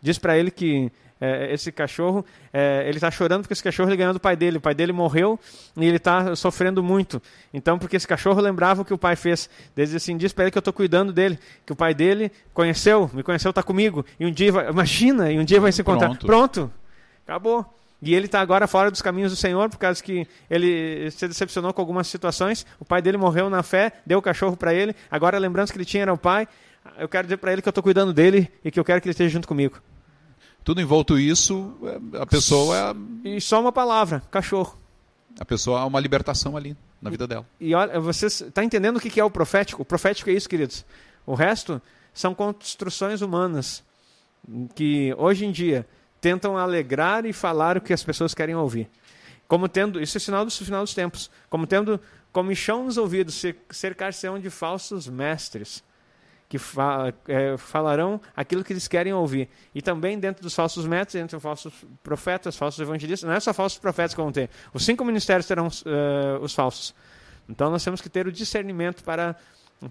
[0.00, 0.90] Diz para ele que
[1.20, 4.58] é, esse cachorro, é, ele está chorando porque esse cachorro ele ganhou do pai dele.
[4.58, 5.38] O pai dele morreu
[5.76, 7.22] e ele está sofrendo muito.
[7.54, 9.48] Então, porque esse cachorro lembrava o que o pai fez.
[9.76, 13.08] Desde assim, diz para ele que eu estou cuidando dele, que o pai dele conheceu,
[13.14, 14.04] me conheceu, está comigo.
[14.18, 16.08] E um dia, vai, imagina, e um dia vai se encontrar.
[16.08, 16.26] Pronto.
[16.26, 16.72] Pronto.
[17.24, 17.72] Acabou.
[18.02, 21.72] E ele está agora fora dos caminhos do Senhor, por causa que ele se decepcionou
[21.72, 22.66] com algumas situações.
[22.80, 24.92] O pai dele morreu na fé, deu o cachorro para ele.
[25.08, 26.48] Agora a lembrança que ele tinha era o pai.
[26.98, 29.06] Eu quero dizer para ele que eu estou cuidando dele e que eu quero que
[29.06, 29.80] ele esteja junto comigo.
[30.64, 31.76] Tudo envolto isso,
[32.20, 32.96] a pessoa.
[33.24, 33.28] É...
[33.28, 34.76] E só uma palavra: cachorro.
[35.38, 37.46] A pessoa há uma libertação ali na vida dela.
[37.60, 39.82] E olha, você está entendendo o que é o profético?
[39.82, 40.84] O profético é isso, queridos.
[41.24, 41.80] O resto
[42.12, 43.82] são construções humanas
[44.74, 45.86] que hoje em dia
[46.22, 48.88] tentam alegrar e falar o que as pessoas querem ouvir.
[49.48, 52.00] Como tendo, isso é sinal do final dos tempos, como tendo
[52.32, 55.84] comichão nos ouvidos, cercar-se de falsos mestres,
[56.48, 59.48] que fa, é, falarão aquilo que eles querem ouvir.
[59.74, 61.74] E também dentro dos falsos mestres, entre os falsos
[62.04, 64.48] profetas, falsos evangelistas, não é só falsos profetas que vão ter.
[64.72, 66.94] Os cinco ministérios serão uh, os falsos.
[67.48, 69.34] Então nós temos que ter o discernimento para,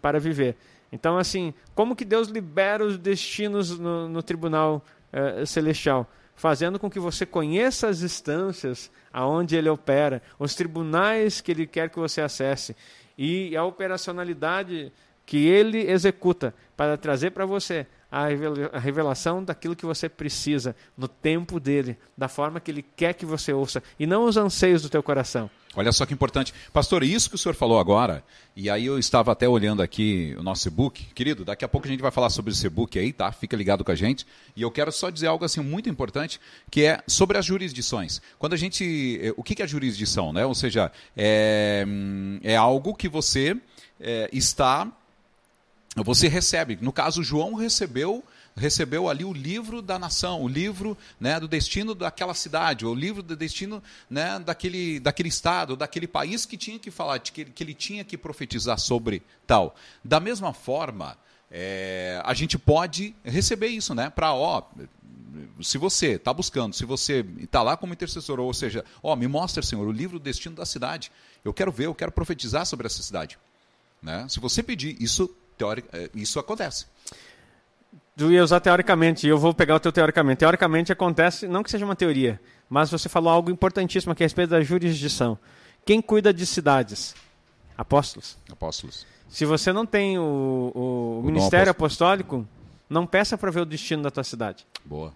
[0.01, 0.55] para viver.
[0.93, 6.09] Então, assim, como que Deus libera os destinos no, no tribunal uh, celestial?
[6.41, 11.87] Fazendo com que você conheça as instâncias aonde ele opera, os tribunais que ele quer
[11.87, 12.75] que você acesse
[13.15, 14.91] e a operacionalidade
[15.23, 21.59] que ele executa para trazer para você a revelação daquilo que você precisa no tempo
[21.59, 25.01] dele, da forma que ele quer que você ouça e não os anseios do teu
[25.01, 25.49] coração.
[25.73, 26.53] Olha só que importante.
[26.73, 28.21] Pastor, isso que o senhor falou agora,
[28.53, 31.05] e aí eu estava até olhando aqui o nosso e-book.
[31.15, 33.31] Querido, daqui a pouco a gente vai falar sobre esse e-book aí, tá?
[33.31, 34.27] Fica ligado com a gente.
[34.53, 38.21] E eu quero só dizer algo assim muito importante, que é sobre as jurisdições.
[38.37, 39.17] Quando a gente...
[39.21, 40.45] Eh, o que é jurisdição, né?
[40.45, 43.55] Ou seja, é, hum, é algo que você
[43.97, 44.91] é, está...
[45.95, 46.77] Você recebe.
[46.81, 48.23] No caso, João recebeu
[48.55, 53.23] recebeu ali o livro da nação, o livro né, do destino daquela cidade, o livro
[53.23, 57.73] do destino né, daquele, daquele estado, daquele país que tinha que falar, que, que ele
[57.73, 59.75] tinha que profetizar sobre tal.
[60.03, 61.17] Da mesma forma,
[61.49, 64.09] é, a gente pode receber isso, né?
[64.09, 64.63] Para, ó,
[65.61, 69.63] se você está buscando, se você está lá como intercessor, ou seja, ó, me mostra,
[69.63, 71.11] Senhor, o livro do destino da cidade.
[71.43, 73.37] Eu quero ver, eu quero profetizar sobre essa cidade.
[74.01, 74.25] Né?
[74.29, 75.33] Se você pedir, isso,
[75.93, 76.85] é, isso acontece.
[78.15, 80.39] Tu ia usar teoricamente, e eu vou pegar o teu teoricamente.
[80.39, 82.39] Teoricamente acontece, não que seja uma teoria,
[82.69, 85.37] mas você falou algo importantíssimo aqui a respeito da jurisdição.
[85.85, 87.15] Quem cuida de cidades?
[87.77, 88.37] Apóstolos.
[88.51, 89.05] Apóstolos.
[89.29, 92.45] Se você não tem o, o, o ministério apostólico,
[92.89, 94.67] não peça para ver o destino da tua cidade.
[94.83, 95.13] Boa.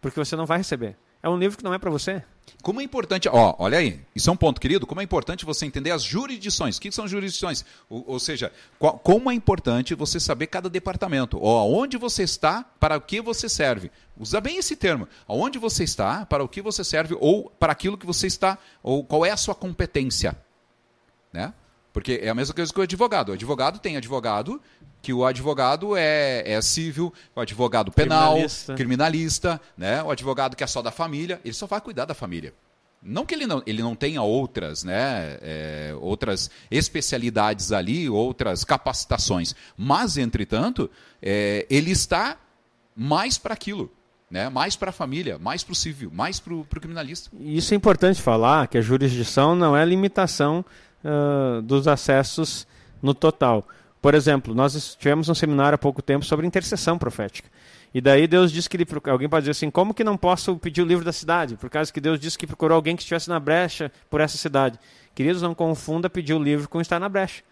[0.00, 0.96] Porque você não vai receber.
[1.22, 2.22] É um livro que não é para você.
[2.62, 5.64] Como é importante, ó, olha aí, isso é um ponto, querido, como é importante você
[5.64, 6.76] entender as jurisdições.
[6.76, 7.64] O que são jurisdições?
[7.88, 12.64] Ou, ou seja, qual, como é importante você saber cada departamento, ó, onde você está,
[12.78, 13.90] para o que você serve.
[14.18, 15.08] Usa bem esse termo.
[15.26, 19.04] Aonde você está, para o que você serve, ou para aquilo que você está, ou
[19.04, 20.36] qual é a sua competência.
[21.32, 21.54] Né?
[21.92, 23.30] Porque é a mesma coisa que o advogado.
[23.30, 24.60] O advogado tem advogado
[25.02, 28.74] que o advogado é, é civil, o advogado penal, criminalista.
[28.74, 30.02] criminalista, né?
[30.02, 32.52] o advogado que é só da família, ele só vai cuidar da família.
[33.02, 39.54] Não que ele não, ele não tenha outras, né, é, outras especialidades ali, outras capacitações,
[39.74, 40.90] mas, entretanto,
[41.22, 42.36] é, ele está
[42.94, 43.90] mais para aquilo.
[44.30, 44.48] Né?
[44.48, 47.28] mais para a família, mais para o civil, mais para o criminalista.
[47.40, 50.64] Isso é importante falar, que a jurisdição não é limitação
[51.04, 52.64] uh, dos acessos
[53.02, 53.66] no total.
[54.00, 57.48] Por exemplo, nós tivemos um seminário há pouco tempo sobre intercessão profética.
[57.92, 60.80] E daí Deus disse que ele alguém pode dizer assim, como que não posso pedir
[60.80, 61.56] o livro da cidade?
[61.56, 64.78] Por causa que Deus disse que procurou alguém que estivesse na brecha por essa cidade.
[65.14, 67.42] Queridos, não confunda pedir o livro com estar na brecha.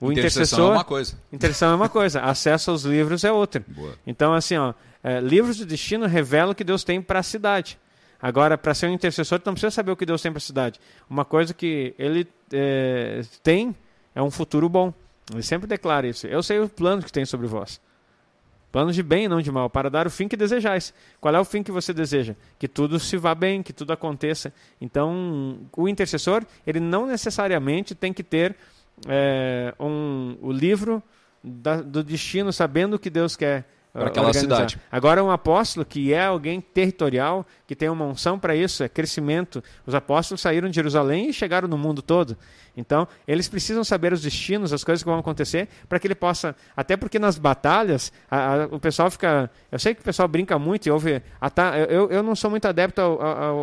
[0.00, 1.18] O intercessor é uma coisa.
[1.32, 3.64] Intercessão é uma coisa, acesso aos livros é outra.
[3.68, 3.94] Boa.
[4.06, 4.72] Então, assim, ó,
[5.02, 7.78] é, livros do destino revelam o que Deus tem para a cidade.
[8.20, 10.40] Agora, para ser um intercessor, tu não precisa saber o que Deus tem para a
[10.40, 10.80] cidade.
[11.08, 13.74] Uma coisa que ele é, tem
[14.14, 14.92] é um futuro bom.
[15.32, 16.26] Ele sempre declara isso.
[16.26, 17.80] Eu sei o plano que tem sobre vós.
[18.70, 20.92] Planos de bem e não de mal, para dar o fim que desejais.
[21.20, 22.34] Qual é o fim que você deseja?
[22.58, 24.52] Que tudo se vá bem, que tudo aconteça.
[24.78, 28.54] Então, o intercessor, ele não necessariamente tem que ter
[29.06, 31.02] é, um, o livro
[31.42, 34.56] da, do destino, sabendo o que Deus quer para aquela organizar.
[34.56, 34.78] cidade.
[34.90, 39.62] Agora, um apóstolo que é alguém territorial, que tem uma unção para isso, é crescimento.
[39.86, 42.36] Os apóstolos saíram de Jerusalém e chegaram no mundo todo.
[42.76, 46.54] Então, eles precisam saber os destinos, as coisas que vão acontecer, para que ele possa.
[46.76, 49.50] Até porque nas batalhas, a, a, o pessoal fica.
[49.72, 51.20] Eu sei que o pessoal brinca muito e ouve.
[51.88, 53.18] eu, eu não sou muito adepto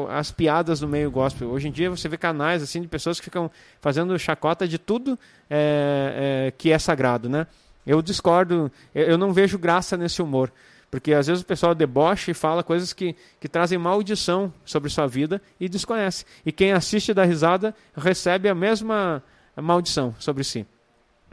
[0.10, 1.50] às piadas do meio gospel.
[1.50, 3.50] Hoje em dia, você vê canais assim de pessoas que ficam
[3.80, 5.18] fazendo chacota de tudo
[5.50, 7.48] é, é, que é sagrado, né?
[7.86, 10.52] Eu discordo, eu não vejo graça nesse humor.
[10.90, 15.08] Porque às vezes o pessoal debocha e fala coisas que, que trazem maldição sobre sua
[15.08, 16.26] vida e desconhece.
[16.46, 19.22] E quem assiste da risada recebe a mesma
[19.56, 20.66] maldição sobre si.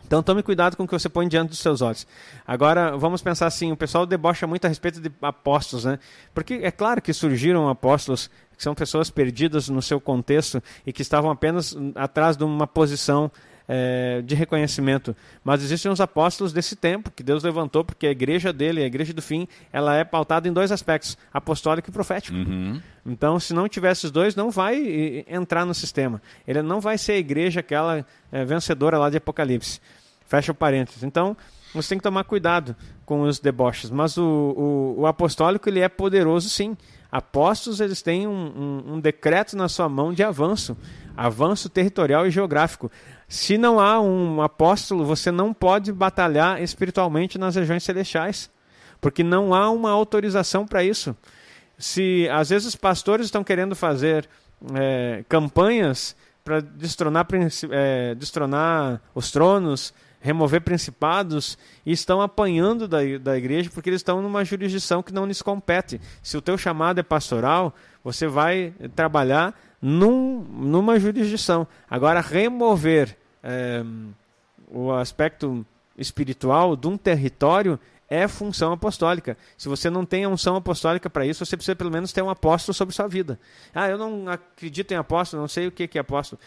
[0.04, 2.06] Então tome cuidado com o que você põe diante dos seus olhos.
[2.46, 5.98] Agora, vamos pensar assim, o pessoal debocha muito a respeito de apóstolos, né?
[6.34, 11.02] Porque é claro que surgiram apóstolos que são pessoas perdidas no seu contexto e que
[11.02, 13.30] estavam apenas atrás de uma posição
[13.68, 15.14] é, de reconhecimento.
[15.44, 19.12] Mas existem os apóstolos desse tempo que Deus levantou, porque a igreja dele, a igreja
[19.12, 22.36] do fim, ela é pautada em dois aspectos: apostólico e profético.
[22.36, 22.80] Uhum.
[23.04, 26.22] Então, se não tiver esses dois, não vai entrar no sistema.
[26.46, 29.80] Ele não vai ser a igreja aquela é, vencedora lá de Apocalipse.
[30.26, 31.02] Fecha o parênteses.
[31.02, 31.36] Então,
[31.74, 33.90] você tem que tomar cuidado com os deboches.
[33.90, 36.76] Mas o, o, o apostólico ele é poderoso, sim.
[37.10, 40.76] Apóstolos eles têm um, um, um decreto na sua mão de avanço,
[41.16, 42.90] avanço territorial e geográfico.
[43.32, 48.50] Se não há um apóstolo, você não pode batalhar espiritualmente nas regiões celestiais,
[49.00, 51.16] porque não há uma autorização para isso.
[51.78, 54.28] Se às vezes os pastores estão querendo fazer
[54.74, 56.14] é, campanhas
[56.44, 57.26] para destronar,
[57.70, 61.56] é, destronar os tronos, remover principados
[61.86, 65.98] e estão apanhando da, da igreja porque eles estão numa jurisdição que não lhes compete.
[66.22, 71.66] Se o teu chamado é pastoral, você vai trabalhar num, numa jurisdição.
[71.88, 73.82] Agora, remover é,
[74.70, 75.64] o aspecto
[75.96, 77.78] espiritual de um território
[78.08, 79.38] é função apostólica.
[79.56, 82.28] Se você não tem a unção apostólica para isso, você precisa pelo menos ter um
[82.28, 83.40] apóstolo sobre sua vida.
[83.74, 86.40] Ah, eu não acredito em apóstolo, não sei o que é apóstolo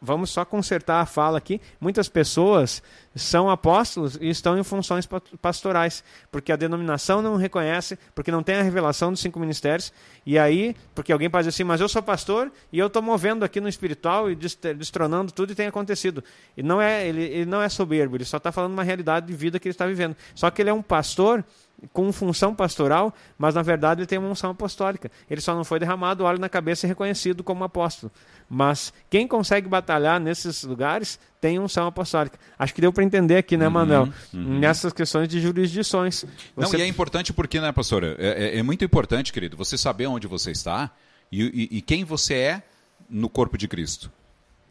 [0.00, 1.60] vamos só consertar a fala aqui.
[1.80, 2.82] Muitas pessoas
[3.14, 5.08] são apóstolos e estão em funções
[5.40, 9.92] pastorais, porque a denominação não reconhece, porque não tem a revelação dos cinco ministérios.
[10.24, 13.60] E aí, porque alguém dizer assim, mas eu sou pastor e eu estou movendo aqui
[13.60, 16.22] no espiritual e destronando tudo e tem acontecido.
[16.56, 19.34] E não é, ele, ele não é soberbo, ele só está falando uma realidade de
[19.34, 20.16] vida que ele está vivendo.
[20.34, 21.44] Só que ele é um pastor
[21.92, 25.10] com função pastoral, mas na verdade ele tem uma unção apostólica.
[25.28, 28.10] Ele só não foi derramado óleo na cabeça e reconhecido como apóstolo.
[28.48, 32.38] Mas quem consegue batalhar nesses lugares tem unção apostólica.
[32.58, 34.08] Acho que deu para entender aqui, né, uhum, Manuel?
[34.32, 34.58] Uhum.
[34.58, 36.24] Nessas questões de jurisdições.
[36.54, 36.76] Você...
[36.76, 38.16] Não, e é importante porque, né, pastora?
[38.18, 40.90] É, é, é, muito importante, querido, você saber onde você está
[41.30, 42.62] e, e, e quem você é
[43.10, 44.10] no corpo de Cristo.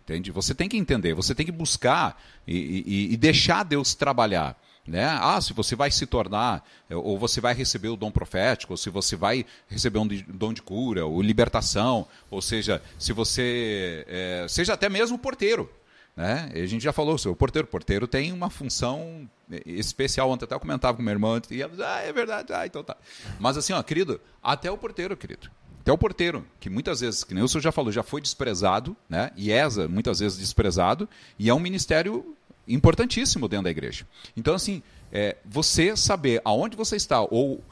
[0.04, 0.32] Entende?
[0.32, 4.56] Você tem que entender, você tem que buscar e, e, e deixar Deus trabalhar.
[4.88, 5.04] Né?
[5.04, 8.78] Ah, se você vai se tornar, eh, ou você vai receber o dom profético, ou
[8.78, 14.46] se você vai receber um dom de cura, ou libertação, ou seja, se você é,
[14.48, 15.70] seja até mesmo porteiro.
[16.16, 16.52] Né?
[16.54, 17.68] A gente já falou o porteiro.
[17.68, 20.30] O porteiro tem uma função eh, especial.
[20.30, 22.96] Ontem até eu comentava com meu irmão e ela ah, é verdade, ah, então tá.
[23.40, 25.50] Mas assim, ó, querido, até o porteiro, querido.
[25.82, 28.96] Até o porteiro, que muitas vezes, que nem o senhor já falou, já foi desprezado,
[29.10, 29.32] né?
[29.36, 31.08] E ESA, muitas vezes desprezado,
[31.38, 32.36] e é um ministério
[32.68, 34.08] importantíssimo dentro da igreja.
[34.36, 34.82] Então, assim,
[35.12, 37.64] é, você saber aonde você está, ou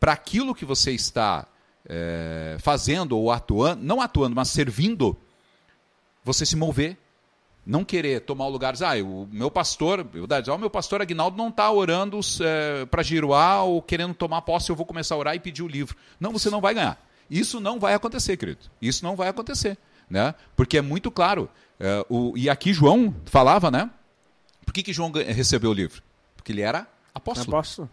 [0.00, 1.46] para aquilo que você está
[1.88, 5.16] é, fazendo ou atuando, não atuando, mas servindo,
[6.24, 6.96] você se mover.
[7.66, 11.36] Não querer tomar o lugar, ah, o meu pastor, verdade, ah, o meu pastor Agnaldo
[11.36, 15.34] não está orando é, para Giruá ou querendo tomar posse, eu vou começar a orar
[15.34, 15.94] e pedir o livro.
[16.18, 16.98] Não, você não vai ganhar.
[17.30, 18.60] Isso não vai acontecer, querido.
[18.80, 19.76] Isso não vai acontecer.
[20.08, 20.34] Né?
[20.56, 21.50] Porque é muito claro.
[21.78, 23.90] É, o, e aqui João falava, né?
[24.68, 26.02] Por que, que João recebeu o livro?
[26.36, 27.56] Porque ele era apóstolo.
[27.56, 27.90] Apóstolo.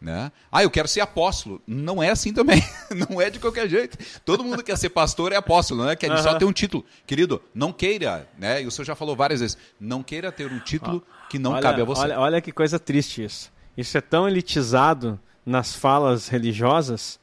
[0.00, 0.32] Né?
[0.50, 1.62] Ah, eu quero ser apóstolo.
[1.64, 2.60] Não é assim também.
[3.08, 3.96] Não é de qualquer jeito.
[4.24, 5.94] Todo mundo quer ser pastor é apóstolo, né?
[5.94, 6.18] Quer uhum.
[6.18, 6.84] só ter um título.
[7.06, 8.60] Querido, não queira, né?
[8.60, 11.62] E o senhor já falou várias vezes, não queira ter um título que não olha,
[11.62, 12.00] cabe a você.
[12.00, 13.52] Olha, olha que coisa triste isso.
[13.76, 15.16] Isso é tão elitizado
[15.46, 17.20] nas falas religiosas,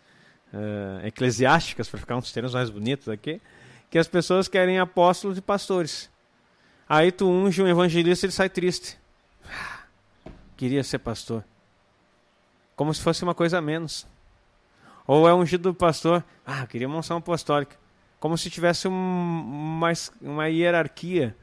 [0.54, 3.42] uh, eclesiásticas, para ficar uns termos mais bonitos aqui,
[3.90, 6.10] que as pessoas querem apóstolos e pastores.
[6.90, 8.98] Aí tu unge um evangelista e ele sai triste.
[10.58, 11.46] Queria ser pastor.
[12.76, 14.08] Como se fosse uma coisa a menos.
[15.06, 16.24] Ou é ungido do pastor.
[16.44, 17.76] Ah, queria uma unção apostólica.
[18.20, 21.36] Como se tivesse um, uma, uma hierarquia.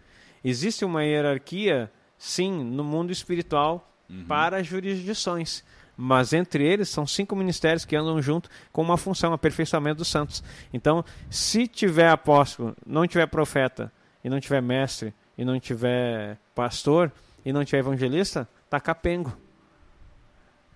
[0.44, 4.24] Existe uma hierarquia, sim, no mundo espiritual uhum.
[4.24, 5.64] para jurisdições.
[5.97, 10.43] Mas entre eles são cinco ministérios que andam junto com uma função, aperfeiçoamento dos santos.
[10.73, 13.90] Então, se tiver apóstolo, não tiver profeta,
[14.27, 17.12] e não tiver mestre, e não tiver pastor,
[17.44, 19.36] e não tiver evangelista, tá capengo.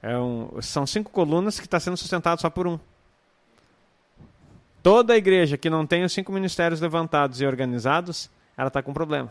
[0.02, 2.78] É um, são cinco colunas que está sendo sustentado só por um.
[4.82, 9.30] Toda igreja que não tem os cinco ministérios levantados e organizados, ela está com problema.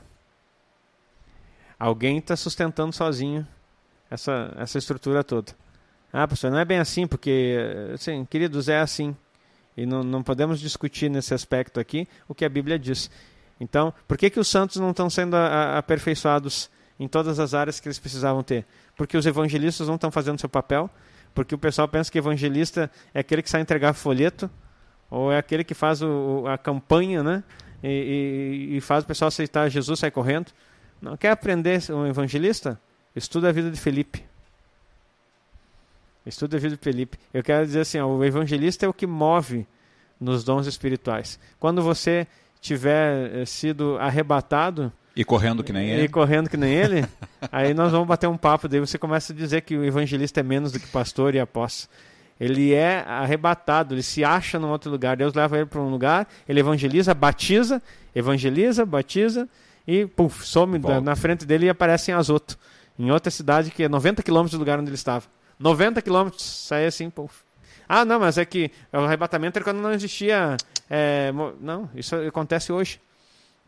[1.80, 3.48] Alguém está sustentando sozinho
[4.12, 5.54] essa, essa estrutura toda.
[6.12, 7.56] Ah, pastor, não é bem assim, porque,
[7.94, 9.16] assim, queridos, é assim.
[9.78, 13.10] E não, não podemos discutir nesse aspecto aqui o que a Bíblia diz.
[13.60, 16.70] Então, por que, que os santos não estão sendo a, a, aperfeiçoados
[17.00, 18.66] em todas as áreas que eles precisavam ter?
[18.96, 20.90] Porque os evangelistas não estão fazendo seu papel,
[21.34, 24.50] porque o pessoal pensa que evangelista é aquele que sai entregar folheto,
[25.10, 27.44] ou é aquele que faz o, a campanha, né?
[27.84, 30.52] E, e, e, faz o pessoal aceitar Jesus, sai correndo.
[31.02, 32.80] Não quer aprender um evangelista?
[33.16, 34.24] Estuda a vida de Felipe.
[36.26, 37.18] Estuda a vida de Felipe.
[37.34, 39.66] Eu quero dizer assim, ó, o evangelista é o que move
[40.20, 41.40] nos dons espirituais.
[41.60, 42.28] Quando você
[42.62, 47.06] tiver eh, sido arrebatado e correndo que nem ele, e correndo que nem ele,
[47.52, 48.68] aí nós vamos bater um papo.
[48.68, 51.94] Daí você começa a dizer que o evangelista é menos do que pastor e apóstolo.
[52.40, 55.18] Ele é arrebatado, ele se acha num outro lugar.
[55.18, 57.82] Deus leva ele para um lugar, ele evangeliza, batiza,
[58.16, 59.50] evangeliza, batiza
[59.86, 62.58] e puf, some na frente dele e aparece em Azoto,
[62.98, 65.26] em outra cidade que é 90 quilômetros do lugar onde ele estava.
[65.60, 67.44] 90 quilômetros, sai assim, puf.
[67.90, 70.56] Ah, não, mas é que o arrebatamento era quando não existia.
[70.90, 73.00] É, não, isso acontece hoje.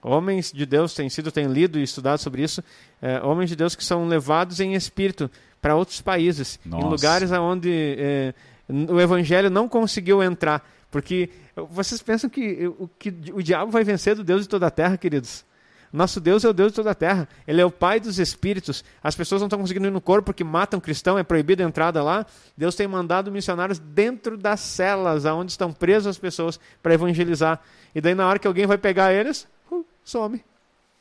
[0.04, 2.64] Homens de Deus têm sido, têm lido e estudado sobre isso.
[3.02, 5.30] É, homens de Deus que são levados em espírito
[5.62, 6.86] para outros países, Nossa.
[6.86, 8.34] em lugares onde é,
[8.68, 10.68] o evangelho não conseguiu entrar.
[10.90, 11.30] Porque
[11.70, 14.98] vocês pensam que o, que o diabo vai vencer do Deus de toda a terra,
[14.98, 15.46] queridos?
[15.92, 17.28] Nosso Deus é o Deus de toda a terra.
[17.46, 18.84] Ele é o Pai dos espíritos.
[19.04, 22.02] As pessoas não estão conseguindo ir no corpo porque matam cristão, é proibida a entrada
[22.02, 22.26] lá.
[22.56, 27.60] Deus tem mandado missionários dentro das celas, aonde estão presas as pessoas, para evangelizar.
[27.94, 30.42] E daí, na hora que alguém vai pegar eles, uh, some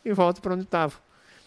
[0.04, 0.94] e volta para onde estava.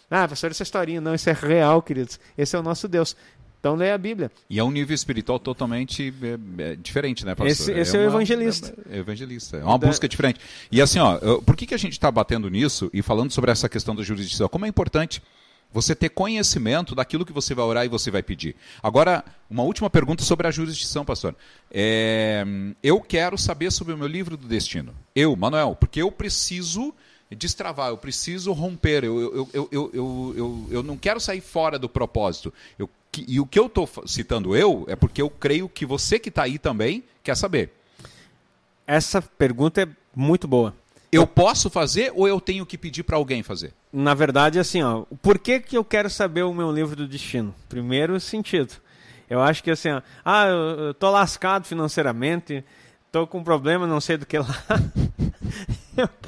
[0.09, 1.01] Ah, pastor, essa historinha.
[1.01, 2.19] Não, isso é real, queridos.
[2.37, 3.15] Esse é o nosso Deus.
[3.63, 4.29] Então leia a Bíblia.
[4.49, 7.47] E é um nível espiritual totalmente é, é, diferente, né, pastor?
[7.47, 8.73] Esse, esse é, é, o evangelista.
[8.91, 9.55] É, é, evangelista.
[9.55, 9.87] É uma da...
[9.87, 10.41] busca diferente.
[10.69, 13.69] E assim, ó, por que, que a gente está batendo nisso e falando sobre essa
[13.69, 14.49] questão da jurisdição?
[14.49, 15.23] Como é importante
[15.71, 18.53] você ter conhecimento daquilo que você vai orar e você vai pedir.
[18.83, 21.33] Agora, uma última pergunta sobre a jurisdição, pastor.
[21.71, 22.43] É,
[22.83, 24.93] eu quero saber sobre o meu livro do destino.
[25.15, 26.93] Eu, Manuel, porque eu preciso
[27.31, 31.89] destravar, eu preciso romper, eu, eu, eu, eu, eu, eu, não quero sair fora do
[31.89, 32.53] propósito.
[32.77, 36.17] Eu que, e o que eu estou citando eu é porque eu creio que você
[36.17, 37.71] que está aí também quer saber.
[38.87, 40.75] Essa pergunta é muito boa.
[41.11, 43.71] Eu posso fazer ou eu tenho que pedir para alguém fazer?
[43.93, 47.53] Na verdade, assim, ó, por que, que eu quero saber o meu livro do destino?
[47.69, 48.73] Primeiro sentido.
[49.29, 52.65] Eu acho que assim, ó, ah, eu, eu tô lascado financeiramente,
[53.11, 54.47] tô com um problema, não sei do que lá.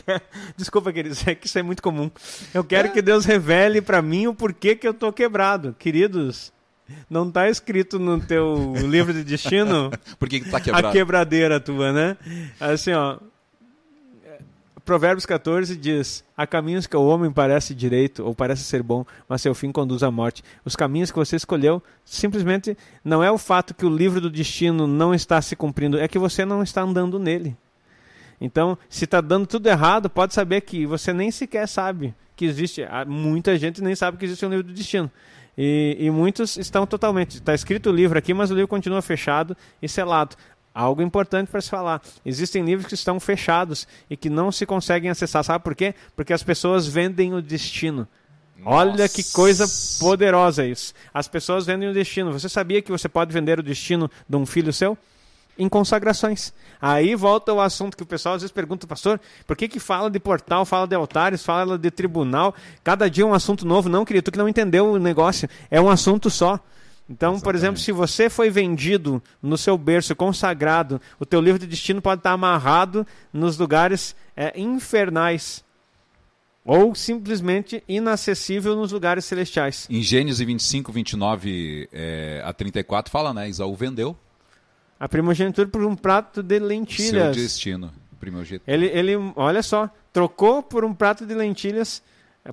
[0.05, 0.21] Quero...
[0.55, 2.09] Desculpa, queridos, é que isso é muito comum.
[2.53, 2.91] Eu quero é.
[2.91, 5.75] que Deus revele para mim o porquê que eu tô quebrado.
[5.77, 6.53] Queridos,
[7.09, 10.87] não está escrito no teu livro de destino Por que, que tá quebrado?
[10.87, 12.17] a quebradeira tua, né?
[12.59, 13.17] Assim, ó.
[14.83, 19.41] Provérbios 14 diz: Há caminhos que o homem parece direito ou parece ser bom, mas
[19.41, 20.43] seu fim conduz à morte.
[20.63, 24.85] Os caminhos que você escolheu simplesmente não é o fato que o livro do destino
[24.85, 27.57] não está se cumprindo, é que você não está andando nele.
[28.39, 32.85] Então, se está dando tudo errado, pode saber que você nem sequer sabe que existe.
[33.07, 35.09] Muita gente nem sabe que existe um livro do destino.
[35.57, 37.37] E, e muitos estão totalmente.
[37.37, 40.35] Está escrito o livro aqui, mas o livro continua fechado e selado.
[40.73, 42.01] Algo importante para se falar.
[42.25, 45.41] Existem livros que estão fechados e que não se conseguem acessar.
[45.43, 45.95] Sabe por quê?
[46.15, 48.05] Porque as pessoas vendem o destino.
[48.57, 48.77] Nossa.
[48.77, 49.65] Olha que coisa
[49.99, 50.93] poderosa isso.
[51.13, 52.33] As pessoas vendem o destino.
[52.33, 54.97] Você sabia que você pode vender o destino de um filho seu?
[55.57, 56.53] Em consagrações.
[56.81, 60.09] Aí volta o assunto que o pessoal às vezes pergunta, pastor, por que, que fala
[60.09, 62.53] de portal, fala de altares, fala de tribunal?
[62.83, 63.89] Cada dia é um assunto novo.
[63.89, 65.49] Não, querido, tu que não entendeu o negócio.
[65.71, 66.59] É um assunto só.
[67.09, 67.43] Então, Exatamente.
[67.43, 72.01] por exemplo, se você foi vendido no seu berço consagrado, o teu livro de destino
[72.01, 75.63] pode estar amarrado nos lugares é, infernais.
[76.67, 79.85] ou simplesmente inacessível nos lugares celestiais.
[79.87, 83.47] Em Gênesis 25, 29 é, a 34 fala, né?
[83.47, 84.17] Isaú vendeu
[84.99, 87.35] a primogenitura por um prato de lentilhas.
[87.35, 88.63] Seu destino, primogênito.
[88.67, 92.01] Ele, ele, olha só, trocou por um prato de lentilhas.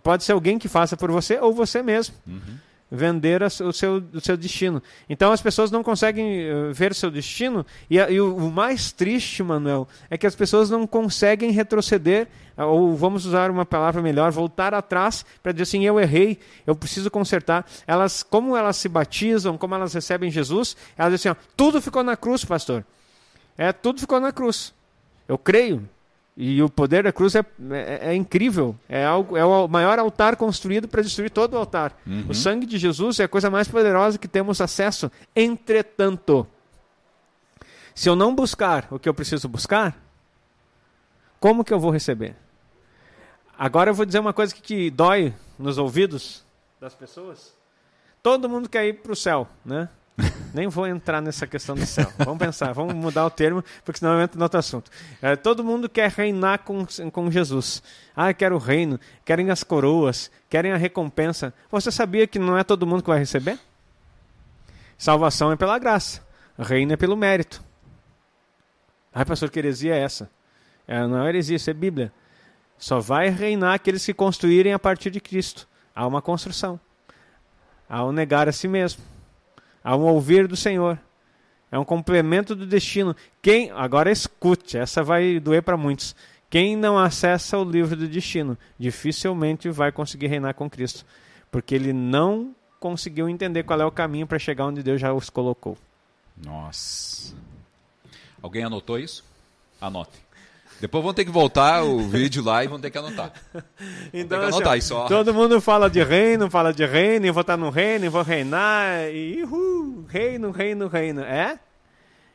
[0.03, 2.15] Pode ser alguém que faça por você ou você mesmo.
[2.27, 4.83] Uhum vender o seu, o seu destino.
[5.09, 9.43] Então as pessoas não conseguem uh, ver seu destino, e, e o, o, mais triste,
[9.43, 12.29] Manuel, é que as pessoas não conseguem retroceder,
[12.59, 16.77] uh, ou vamos usar uma palavra melhor, voltar atrás para dizer assim: eu errei, eu
[16.77, 17.67] preciso consertar.
[17.87, 22.03] Elas, como elas se batizam, como elas recebem Jesus, elas dizem assim: ó, tudo ficou
[22.03, 22.85] na cruz, pastor.
[23.57, 24.75] É, tudo ficou na cruz.
[25.27, 25.89] Eu creio,
[26.37, 28.75] e o poder da cruz é, é, é, incrível.
[28.89, 31.97] É, algo, é o maior altar construído para destruir todo o altar.
[32.07, 32.27] Uhum.
[32.29, 35.11] O sangue de Jesus é a coisa mais poderosa que temos acesso.
[35.37, 36.47] Entretanto,
[37.95, 39.95] se eu não buscar o que eu preciso buscar,
[41.39, 42.35] como que eu vou receber?
[43.59, 46.45] Agora eu vou dizer uma coisa que, que dói nos ouvidos
[46.81, 47.55] das pessoas.
[48.23, 49.89] Todo mundo quer ir para o céu, né?
[50.53, 52.07] Nem vou entrar nessa questão do céu.
[52.19, 54.91] Vamos pensar, vamos mudar o termo, porque senão eu entro no outro assunto.
[55.21, 57.83] É, todo mundo quer reinar com, com Jesus.
[58.15, 61.55] Ah, quero o reino, querem as coroas, querem a recompensa.
[61.71, 63.59] Você sabia que não é todo mundo que vai receber?
[64.99, 66.21] Salvação é pela graça,
[66.59, 67.63] reino é pelo mérito.
[69.15, 70.31] Ai, pastor, que heresia é essa?
[70.87, 72.13] É, não é heresia, isso é Bíblia.
[72.79, 75.69] Só vai reinar aqueles que construírem a partir de Cristo.
[75.95, 76.79] Há uma construção.
[77.89, 79.03] Há um negar a si mesmo
[79.83, 80.99] a um ouvir do Senhor.
[81.71, 83.17] É um complemento do destino.
[83.41, 86.15] Quem agora escute, essa vai doer para muitos.
[86.51, 91.07] Quem não acessa o livro do destino, dificilmente vai conseguir reinar com Cristo,
[91.51, 95.31] porque ele não conseguiu entender qual é o caminho para chegar onde Deus já os
[95.31, 95.79] colocou.
[96.37, 97.35] Nossa.
[98.43, 99.25] Alguém anotou isso?
[99.81, 100.21] Anote.
[100.83, 103.33] Depois vão ter que voltar o vídeo lá e vão ter que anotar.
[104.13, 105.07] então, que anotar assim, só.
[105.07, 108.23] Todo mundo fala de reino, fala de reino, e vou estar no reino, e vou
[108.25, 111.21] reinar, e uhul, reino, reino, reino.
[111.21, 111.57] É?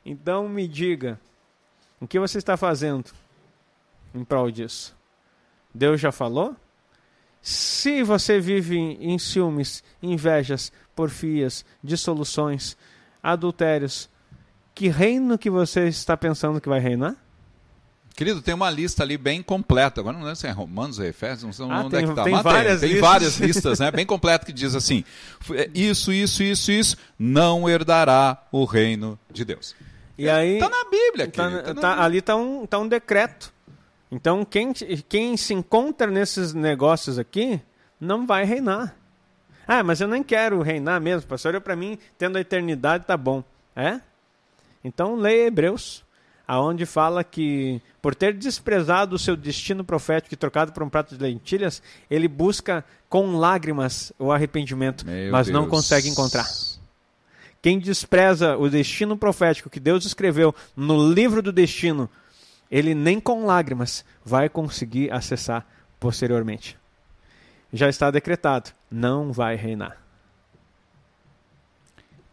[0.05, 1.19] Então me diga,
[1.99, 3.11] o que você está fazendo
[4.15, 4.95] em prol disso?
[5.75, 6.55] Deus já falou?
[7.41, 12.77] Se você vive em ciúmes, invejas, porfias, dissoluções,
[13.21, 14.09] adultérios,
[14.73, 17.26] que reino que você está pensando que vai reinar?
[18.17, 20.01] Querido, tem uma lista ali bem completa.
[20.01, 22.09] Agora não lembro se é Romanos ou Efésios, não sei ah, onde tem, é que
[22.09, 22.23] está.
[22.23, 23.07] Tem, várias, tem, listas.
[23.09, 23.91] várias listas, né?
[23.93, 25.05] Bem completa que diz assim:
[25.51, 29.75] é, isso, isso, isso, isso, não herdará o reino de Deus.
[30.17, 31.79] E aí está na Bíblia, tá, tá na...
[31.79, 33.53] tá, ali está um, tá um decreto.
[34.11, 34.73] Então quem,
[35.07, 37.61] quem se encontra nesses negócios aqui
[38.01, 38.95] não vai reinar.
[39.67, 41.53] Ah, mas eu nem quero reinar mesmo, pastor.
[41.53, 43.43] Eu para mim tendo a eternidade tá bom,
[43.75, 44.01] é?
[44.83, 46.06] Então leia Hebreus
[46.47, 51.17] aonde fala que por ter desprezado o seu destino profético e trocado por um prato
[51.17, 55.53] de lentilhas, ele busca com lágrimas o arrependimento, Meu mas Deus.
[55.53, 56.47] não consegue encontrar.
[57.61, 62.09] Quem despreza o destino profético que Deus escreveu no livro do destino,
[62.71, 65.65] ele nem com lágrimas vai conseguir acessar
[65.99, 66.77] posteriormente.
[67.73, 69.97] Já está decretado, não vai reinar.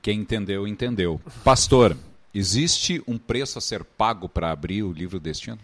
[0.01, 1.21] Quem entendeu, entendeu.
[1.43, 1.97] Pastor,
[2.35, 5.59] Existe um preço a ser pago para abrir o livro Destino?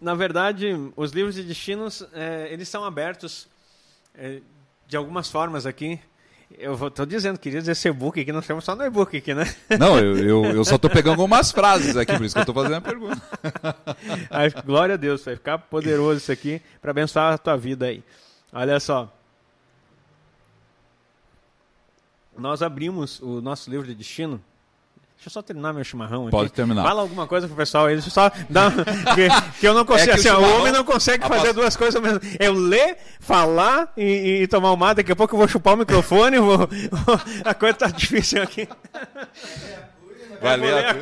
[0.00, 3.46] Na verdade, os livros de destinos é, eles são abertos
[4.14, 4.40] é,
[4.86, 6.00] de algumas formas aqui.
[6.58, 9.44] Eu estou dizendo, queria dizer esse e-book aqui, nós temos só no e-book aqui, né?
[9.78, 12.54] Não, eu, eu, eu só estou pegando algumas frases aqui, por isso que eu estou
[12.54, 13.22] fazendo a pergunta.
[14.30, 18.02] Aí, glória a Deus, vai ficar poderoso isso aqui para abençoar a tua vida aí.
[18.50, 19.14] Olha só.
[22.36, 24.42] Nós abrimos o nosso livro de destino
[25.20, 26.30] Deixa eu só terminar meu chimarrão aqui.
[26.30, 26.82] Pode terminar.
[26.82, 27.92] Fala alguma coisa pro pessoal aí.
[27.92, 28.72] Deixa eu só dar.
[29.14, 29.28] que,
[29.60, 30.12] que eu não consigo.
[30.12, 33.92] É assim, o, o homem não consegue fazer duas coisas ao mesmo Eu ler, falar
[33.98, 34.94] e, e tomar uma.
[34.94, 36.38] Daqui a pouco eu vou chupar o microfone.
[36.38, 36.66] Vou,
[37.44, 38.66] a coisa tá difícil aqui.
[40.40, 40.76] Valeu.
[40.78, 40.94] a.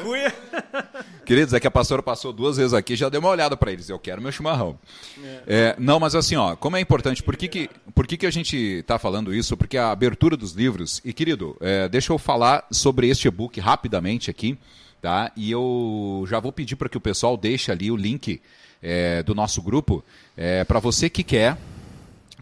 [1.25, 3.89] Queridos, é que a pastora passou duas vezes aqui já deu uma olhada para eles.
[3.89, 4.79] Eu quero meu chimarrão.
[5.23, 5.43] É.
[5.47, 8.31] É, não, mas assim, ó, como é importante, por que, que, por que, que a
[8.31, 9.57] gente está falando isso?
[9.57, 11.01] Porque a abertura dos livros.
[11.05, 14.59] E, querido, é, deixa eu falar sobre este e-book rapidamente aqui.
[15.01, 15.31] Tá?
[15.37, 18.41] E eu já vou pedir para que o pessoal deixe ali o link
[18.83, 20.05] é, do nosso grupo
[20.37, 21.57] é, para você que quer,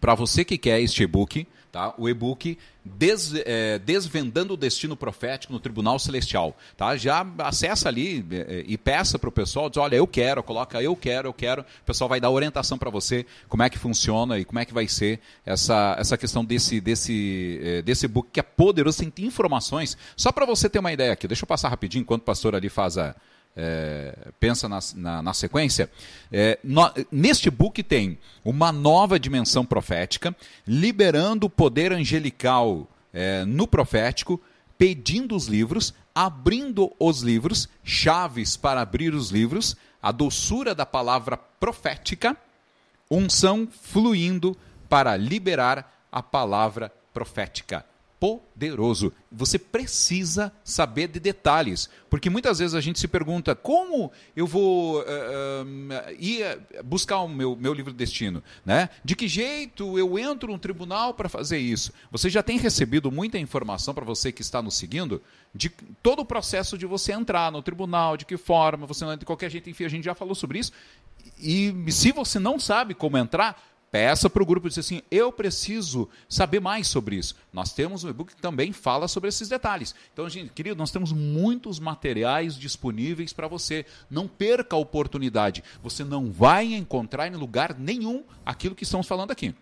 [0.01, 1.47] para você que quer este e-book,
[1.77, 1.95] tá?
[1.99, 6.57] o e-book Des, é, Desvendando o Destino Profético no Tribunal Celestial.
[6.77, 6.97] Tá?
[6.97, 10.97] Já acessa ali é, e peça para o pessoal, diz, olha, eu quero, coloca eu
[10.97, 11.63] quero, eu quero.
[11.63, 14.73] O pessoal vai dar orientação para você como é que funciona e como é que
[14.73, 19.99] vai ser essa, essa questão desse, desse, é, desse book que é poderoso, tem informações.
[20.17, 22.71] Só para você ter uma ideia aqui, deixa eu passar rapidinho enquanto o pastor ali
[22.71, 23.15] faz a,
[23.57, 25.91] é, pensa na, na, na sequência,
[26.31, 33.67] é, no, neste book tem uma nova dimensão profética, liberando o poder angelical é, no
[33.67, 34.41] profético,
[34.77, 41.37] pedindo os livros, abrindo os livros, chaves para abrir os livros, a doçura da palavra
[41.37, 42.37] profética,
[43.11, 44.57] unção fluindo
[44.89, 47.85] para liberar a palavra profética
[48.19, 49.13] poderoso.
[49.31, 55.01] Você precisa saber de detalhes, porque muitas vezes a gente se pergunta como eu vou
[55.01, 58.89] uh, uh, ir buscar o meu, meu livro de destino, né?
[59.05, 61.93] De que jeito eu entro no tribunal para fazer isso?
[62.11, 65.23] Você já tem recebido muita informação para você que está nos seguindo
[65.55, 65.69] de
[66.03, 69.27] todo o processo de você entrar no tribunal, de que forma, você não entra de
[69.27, 70.73] qualquer jeito, enfim, a gente já falou sobre isso.
[71.39, 73.61] E se você não sabe como entrar,
[73.97, 77.35] Peça para o grupo dizer assim: eu preciso saber mais sobre isso.
[77.51, 79.95] Nós temos um e-book que também fala sobre esses detalhes.
[80.13, 83.87] Então, gente, querido, nós temos muitos materiais disponíveis para você.
[84.11, 85.65] Não perca a oportunidade.
[85.83, 89.55] Você não vai encontrar em lugar nenhum aquilo que estamos falando aqui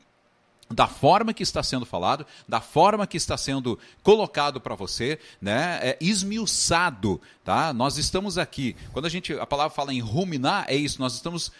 [0.71, 5.79] da forma que está sendo falado, da forma que está sendo colocado para você, né,
[5.83, 7.73] é esmiuçado, tá?
[7.73, 11.53] Nós estamos aqui, quando a gente, a palavra fala em ruminar, é isso, nós estamos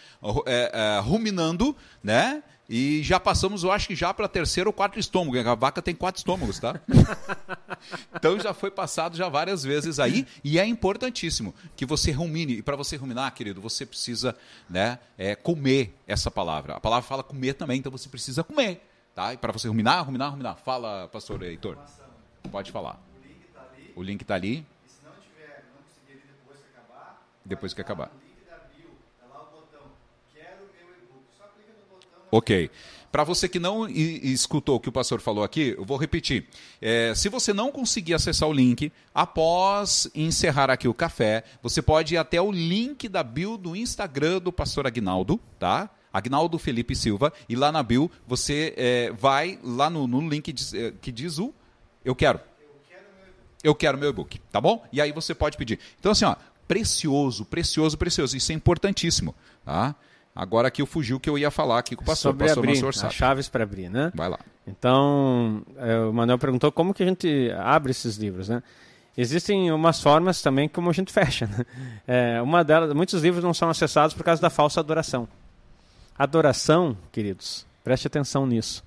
[0.45, 4.97] é, é, ruminando, né, e já passamos, eu acho que já para terceiro ou quarto
[4.97, 5.37] estômago.
[5.37, 6.79] A vaca tem quatro estômagos, tá?
[8.15, 10.25] então já foi passado já várias vezes aí.
[10.43, 12.53] E é importantíssimo que você rumine.
[12.53, 14.35] E para você ruminar, querido, você precisa
[14.67, 16.75] né, é, comer essa palavra.
[16.75, 18.81] A palavra fala comer também, então você precisa comer.
[19.13, 19.33] Tá?
[19.33, 20.57] E para você ruminar, ruminar, ruminar.
[20.57, 21.77] Fala, pastor Heitor.
[22.51, 22.99] Pode falar.
[23.95, 24.65] O link está ali.
[24.85, 27.21] E se não tiver, não conseguir depois que acabar.
[27.45, 28.24] Depois que acabar.
[32.35, 32.69] Ok.
[33.13, 36.47] Para você que não escutou o que o pastor falou aqui, eu vou repetir.
[36.81, 42.15] É, se você não conseguir acessar o link, após encerrar aqui o café, você pode
[42.15, 45.89] ir até o link da bio do Instagram do pastor Agnaldo, tá?
[46.11, 50.91] Agnaldo Felipe Silva, e lá na bio você é, vai lá no, no link é,
[51.01, 51.53] que diz o
[52.03, 52.41] Eu quero.
[53.63, 54.85] Eu quero meu e-book, tá bom?
[54.91, 55.79] E aí você pode pedir.
[55.97, 56.35] Então, assim, ó,
[56.67, 58.35] precioso, precioso, precioso.
[58.35, 59.33] Isso é importantíssimo,
[59.63, 59.95] tá?
[60.35, 62.31] Agora aqui eu fugiu que eu ia falar aqui com o pastor.
[62.31, 64.11] Sobre pastor abrir, as chaves para abrir, né?
[64.13, 64.39] Vai lá.
[64.67, 68.61] Então, é, o Manuel perguntou como que a gente abre esses livros, né?
[69.17, 71.47] Existem umas formas também como a gente fecha.
[71.47, 71.65] Né?
[72.05, 75.25] É, uma delas, muitos livros não são acessados por causa da falsa adoração.
[76.17, 78.83] Adoração, queridos, preste atenção nisso.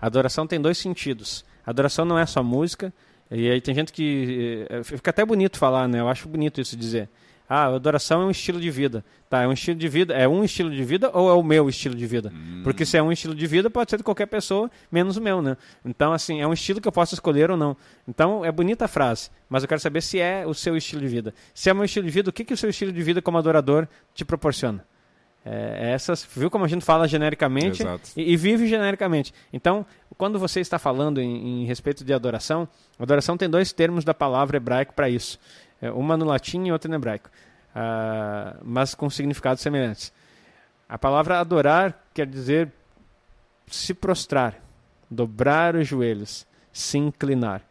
[0.00, 1.44] Adoração tem dois sentidos.
[1.66, 2.92] Adoração não é só música.
[3.30, 6.00] E aí tem gente que é, fica até bonito falar, né?
[6.00, 7.08] Eu acho bonito isso dizer.
[7.48, 9.04] Ah, adoração é um estilo de vida.
[9.28, 10.14] Tá, é um estilo de vida.
[10.14, 12.32] É um estilo de vida ou é o meu estilo de vida?
[12.34, 12.62] Hum.
[12.64, 15.40] Porque se é um estilo de vida, pode ser de qualquer pessoa, menos o meu,
[15.40, 15.56] né?
[15.84, 17.76] Então, assim, é um estilo que eu posso escolher ou não.
[18.06, 21.08] Então, é bonita a frase, mas eu quero saber se é o seu estilo de
[21.08, 21.34] vida.
[21.54, 23.22] Se é o meu estilo de vida, o que, que o seu estilo de vida
[23.22, 24.84] como adorador te proporciona?
[25.48, 27.84] É, essas, viu como a gente fala genericamente
[28.16, 29.32] e, e, vive genericamente.
[29.52, 29.86] Então,
[30.18, 32.68] quando você está falando em, em respeito de adoração,
[32.98, 35.38] adoração tem dois termos da palavra hebraico para isso.
[35.80, 37.28] É, uma no latim e outra no hebraico,
[37.74, 40.12] uh, mas com significados semelhantes.
[40.88, 42.72] A palavra adorar quer dizer
[43.66, 44.60] se prostrar,
[45.10, 47.62] dobrar os joelhos, se inclinar.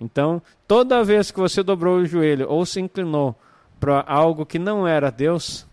[0.00, 3.36] Então, toda vez que você dobrou o joelho ou se inclinou
[3.78, 5.66] para algo que não era Deus,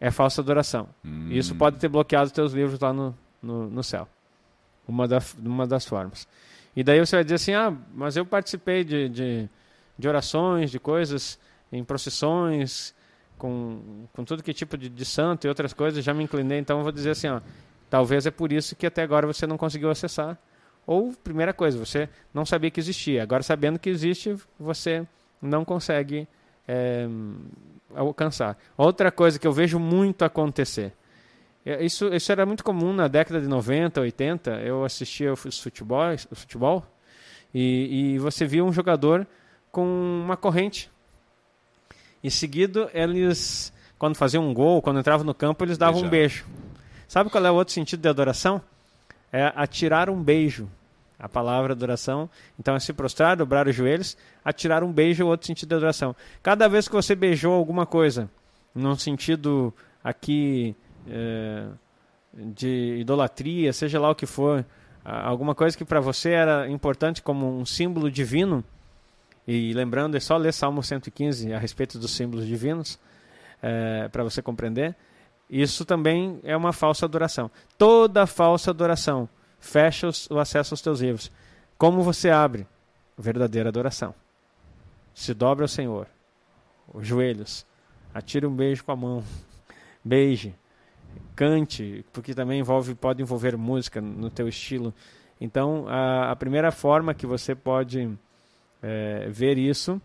[0.00, 0.88] é falsa adoração.
[1.04, 1.28] Hum.
[1.30, 4.06] Isso pode ter bloqueado os teus livros lá no, no, no céu.
[4.86, 6.28] Uma, da, uma das formas.
[6.76, 9.48] E daí você vai dizer assim: ah, mas eu participei de, de
[9.98, 11.38] de orações, de coisas,
[11.72, 12.94] em procissões,
[13.38, 16.58] com, com tudo que tipo de, de santo e outras coisas, já me inclinei.
[16.58, 17.40] Então vou dizer assim, ó,
[17.90, 20.38] talvez é por isso que até agora você não conseguiu acessar.
[20.86, 23.22] Ou, primeira coisa, você não sabia que existia.
[23.22, 25.06] Agora, sabendo que existe, você
[25.40, 26.28] não consegue
[26.68, 27.06] é,
[27.94, 28.58] alcançar.
[28.76, 30.92] Outra coisa que eu vejo muito acontecer.
[31.64, 34.50] É, isso, isso era muito comum na década de 90, 80.
[34.60, 36.84] Eu assistia o futebol, o futebol
[37.52, 39.26] e, e você via um jogador
[39.74, 39.84] com
[40.24, 40.88] uma corrente.
[42.22, 46.06] Em seguida, eles, quando faziam um gol, quando entravam no campo, eles davam Beijar.
[46.06, 46.46] um beijo.
[47.08, 48.62] Sabe qual é o outro sentido de adoração?
[49.32, 50.68] É atirar um beijo.
[51.18, 52.28] A palavra adoração,
[52.58, 56.14] então é se prostrar, dobrar os joelhos, atirar um beijo é outro sentido de adoração.
[56.42, 58.28] Cada vez que você beijou alguma coisa,
[58.74, 59.72] num sentido
[60.02, 60.76] aqui
[61.08, 61.66] é,
[62.32, 64.66] de idolatria, seja lá o que for,
[65.04, 68.64] alguma coisa que para você era importante como um símbolo divino,
[69.46, 72.98] e lembrando, é só ler Salmo 115 a respeito dos símbolos divinos,
[73.62, 74.96] é, para você compreender.
[75.48, 77.50] Isso também é uma falsa adoração.
[77.76, 79.28] Toda falsa adoração
[79.60, 81.30] fecha os, o acesso aos teus livros.
[81.76, 82.66] Como você abre?
[83.16, 84.14] Verdadeira adoração.
[85.14, 86.06] Se dobra ao Senhor.
[86.92, 87.66] os joelhos,
[88.12, 89.24] atire um beijo com a mão,
[90.04, 90.54] beije,
[91.36, 94.94] cante, porque também envolve, pode envolver música no teu estilo.
[95.40, 98.16] Então, a, a primeira forma que você pode
[98.84, 100.00] é, ver isso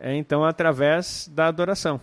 [0.00, 2.00] é então através da adoração.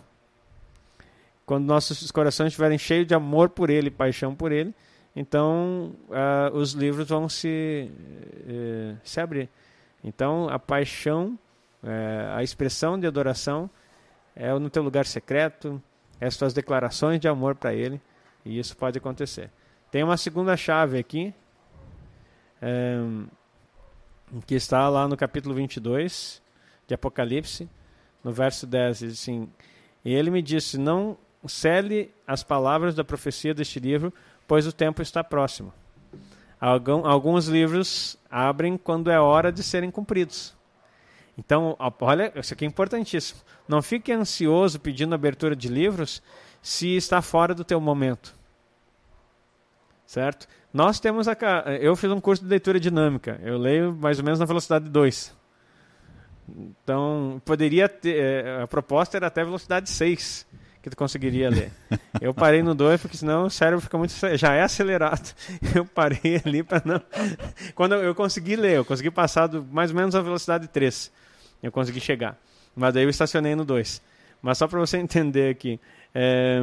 [1.46, 4.74] Quando nossos corações estiverem cheios de amor por Ele, paixão por Ele,
[5.14, 9.48] então uh, os livros vão se, uh, se abrir.
[10.02, 11.38] Então a paixão,
[11.82, 13.68] uh, a expressão de adoração
[14.34, 15.82] é no teu lugar secreto,
[16.20, 18.00] é as tuas declarações de amor para Ele,
[18.44, 19.50] e isso pode acontecer.
[19.90, 21.34] Tem uma segunda chave aqui,
[22.62, 23.26] um,
[24.46, 26.40] que está lá no capítulo 22
[26.86, 27.68] de Apocalipse,
[28.22, 29.48] no verso 10, diz assim:
[30.04, 31.16] E ele me disse: Não
[31.46, 34.12] cele as palavras da profecia deste livro,
[34.46, 35.72] pois o tempo está próximo.
[36.60, 40.54] Alguns livros abrem quando é hora de serem cumpridos.
[41.38, 43.40] Então, olha, isso aqui é importantíssimo.
[43.66, 46.22] Não fique ansioso pedindo abertura de livros
[46.60, 48.34] se está fora do teu momento.
[50.04, 50.46] Certo?
[50.72, 51.36] Nós temos a
[51.80, 53.40] eu fiz um curso de leitura dinâmica.
[53.42, 55.36] Eu leio mais ou menos na velocidade 2.
[56.82, 60.46] Então, poderia ter eh, a proposta era até velocidade 6
[60.82, 61.70] que tu conseguiria ler.
[62.20, 65.34] Eu parei no 2 porque senão o cérebro fica muito já é acelerado.
[65.74, 67.00] Eu parei ali para não
[67.74, 71.12] Quando eu, consegui ler, eu consegui passar do, mais ou menos a velocidade 3.
[71.62, 72.38] Eu consegui chegar.
[72.74, 74.02] Mas daí eu estacionei no 2.
[74.40, 75.78] Mas só para você entender aqui,
[76.14, 76.60] é...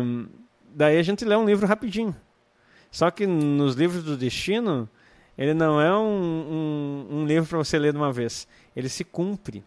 [0.73, 2.15] daí a gente lê um livro rapidinho.
[2.91, 4.89] Só que nos livros do destino,
[5.37, 8.47] ele não é um, um, um livro para você ler de uma vez.
[8.75, 9.63] Ele se cumpre.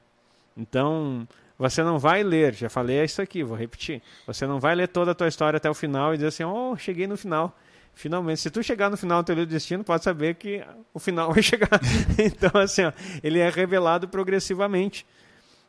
[0.56, 1.26] Então,
[1.58, 4.02] você não vai ler, já falei isso aqui, vou repetir.
[4.26, 6.76] Você não vai ler toda a tua história até o final e dizer assim, oh,
[6.76, 7.56] cheguei no final.
[7.94, 10.64] Finalmente, se tu chegar no final do teu livro destino, pode saber que
[10.94, 11.80] o final vai chegar.
[12.18, 12.92] então, assim, ó,
[13.22, 15.06] ele é revelado progressivamente.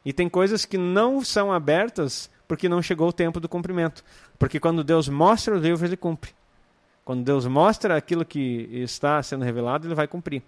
[0.05, 4.03] E tem coisas que não são abertas porque não chegou o tempo do cumprimento.
[4.39, 6.31] Porque quando Deus mostra o livro, ele cumpre.
[7.03, 10.43] Quando Deus mostra aquilo que está sendo revelado, ele vai cumprir.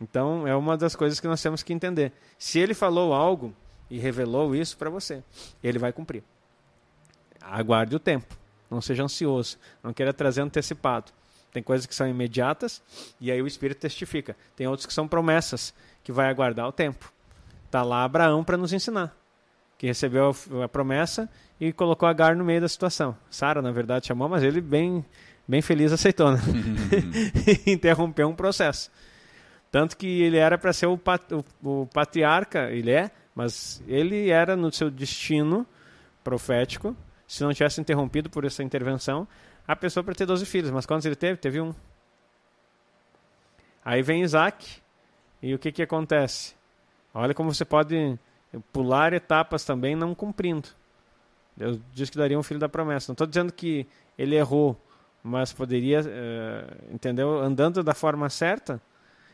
[0.00, 2.12] Então, é uma das coisas que nós temos que entender.
[2.38, 3.54] Se ele falou algo,
[3.90, 5.22] e revelou isso para você.
[5.62, 6.22] Ele vai cumprir.
[7.40, 8.38] Aguarde o tempo.
[8.70, 9.58] Não seja ansioso.
[9.82, 11.10] Não queira trazer antecipado.
[11.52, 12.80] Tem coisas que são imediatas
[13.20, 14.36] e aí o Espírito testifica.
[14.54, 15.74] Tem outras que são promessas,
[16.04, 17.12] que vai aguardar o tempo.
[17.66, 19.14] Está lá Abraão para nos ensinar.
[19.76, 20.32] Que recebeu
[20.62, 21.28] a promessa
[21.58, 23.16] e colocou Agar no meio da situação.
[23.28, 25.04] Sara, na verdade, chamou, mas ele bem,
[25.50, 26.32] bem feliz aceitou.
[26.32, 26.38] Né?
[27.66, 28.90] Interrompeu um processo.
[29.70, 34.30] Tanto que ele era para ser o, pat, o, o patriarca, ele é, mas ele
[34.30, 35.66] era no seu destino
[36.22, 36.96] profético,
[37.26, 39.26] se não tivesse interrompido por essa intervenção,
[39.66, 40.70] a pessoa para ter 12 filhos.
[40.70, 41.36] Mas quantos ele teve?
[41.38, 41.74] Teve um.
[43.84, 44.80] Aí vem Isaac,
[45.42, 46.54] e o que, que acontece?
[47.14, 48.18] Olha como você pode
[48.72, 50.68] pular etapas também não cumprindo.
[51.56, 53.10] Deus diz que daria um filho da promessa.
[53.10, 53.86] Não estou dizendo que
[54.18, 54.80] ele errou,
[55.22, 57.38] mas poderia, uh, entendeu?
[57.38, 58.80] Andando da forma certa,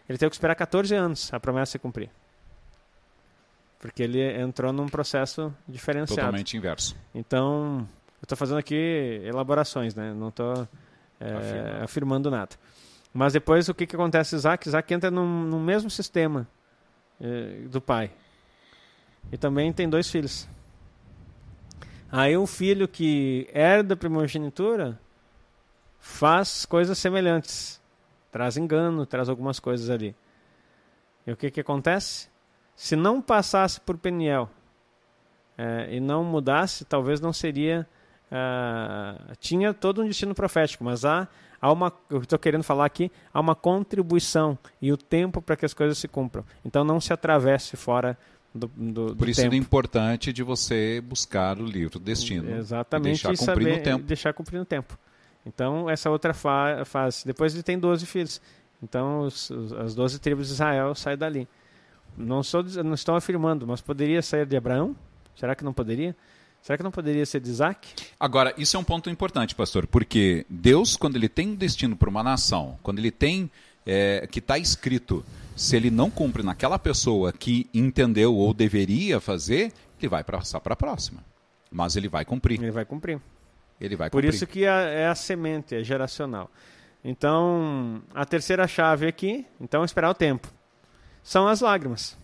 [0.08, 2.10] ele teve que esperar 14 anos a promessa se cumprir.
[3.78, 6.20] Porque ele entrou num processo diferenciado.
[6.20, 6.96] Totalmente inverso.
[7.14, 7.88] Então,
[8.20, 10.12] eu estou fazendo aqui elaborações, né?
[10.14, 10.66] Não estou
[11.20, 12.56] é, afirmando nada.
[13.12, 14.66] Mas depois o que, que acontece Isaac?
[14.66, 16.48] Isaac entra no, no mesmo sistema
[17.20, 18.10] é, do pai.
[19.30, 20.48] E também tem dois filhos.
[22.10, 24.98] Aí o filho que herda a primogenitura
[25.98, 27.80] faz coisas semelhantes.
[28.30, 30.14] Traz engano, traz algumas coisas ali.
[31.26, 32.28] E o que, que acontece?
[32.76, 34.50] se não passasse por Peniel
[35.56, 37.88] é, e não mudasse, talvez não seria.
[38.26, 41.26] Uh, tinha todo um destino profético, mas há,
[41.60, 41.92] há uma.
[42.10, 45.96] Eu estou querendo falar aqui, há uma contribuição e o tempo para que as coisas
[45.96, 46.44] se cumpram.
[46.64, 48.18] Então não se atravesse fora
[48.52, 49.54] do, do, Por isso tempo.
[49.54, 52.50] é importante de você buscar o livro Destino.
[52.56, 53.20] Exatamente.
[53.20, 54.04] E deixar cumprir saber, no tempo.
[54.04, 54.98] Deixar cumprir no tempo.
[55.46, 57.24] Então, essa outra fa fase.
[57.24, 58.40] Depois ele tem 12 filhos.
[58.82, 61.48] Então, os, os, as 12 tribos de Israel saem dali.
[62.16, 64.96] Não, sou, não estou afirmando, mas poderia sair de Abraão?
[65.36, 66.16] Será que não poderia?
[66.62, 67.88] Será que não poderia ser de Isaac?
[68.18, 72.10] Agora, isso é um ponto importante, pastor, porque Deus, quando ele tem um destino para
[72.10, 73.48] uma nação, quando ele tem
[73.86, 75.24] é, que está escrito,
[75.54, 80.72] se ele não cumpre naquela pessoa que entendeu ou deveria fazer, ele vai passar para
[80.72, 81.22] a próxima.
[81.70, 82.60] Mas ele vai cumprir.
[82.60, 83.20] Ele vai cumprir.
[83.80, 86.50] Ele vai Por isso que é, é a semente, é geracional.
[87.04, 90.48] Então, a terceira chave aqui, então esperar o tempo
[91.22, 92.16] são as lágrimas.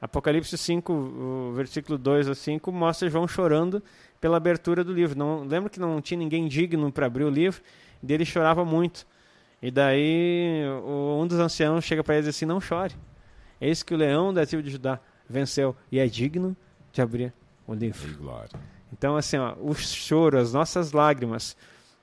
[0.00, 3.82] Apocalipse 5, versículo 2 a 5, mostra João chorando
[4.20, 5.18] pela abertura do livro.
[5.18, 7.62] Não, lembra que não tinha ninguém digno para abrir o livro?
[8.02, 9.06] E ele chorava muito.
[9.60, 10.62] E daí
[11.18, 12.94] um dos anciãos chega para ele e diz assim: Não chore.
[13.58, 16.54] Eis que o leão da tribo de Judá venceu e é digno
[16.92, 17.32] de abrir
[17.66, 18.06] o livro.
[18.06, 18.75] Ei, glória.
[18.92, 21.56] Então, assim, ó, o choro, as nossas lágrimas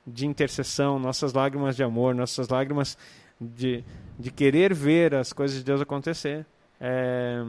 [0.06, 2.98] de intercessão, nossas lágrimas de amor, nossas lágrimas
[3.40, 3.84] de,
[4.20, 6.46] de querer ver as coisas de Deus acontecer,
[6.80, 7.42] é,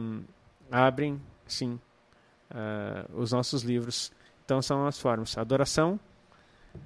[0.71, 1.79] abrem, sim,
[2.51, 4.11] uh, os nossos livros.
[4.45, 5.99] Então, são as formas: a adoração,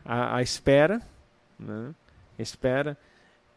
[0.03, 1.01] a, a espera,
[1.57, 1.93] né?
[2.37, 2.97] espera.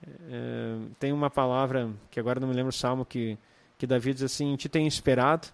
[0.05, 3.39] É, tem uma palavra que agora não me lembro o salmo que,
[3.79, 5.49] que Davi diz assim: Te tenho esperado.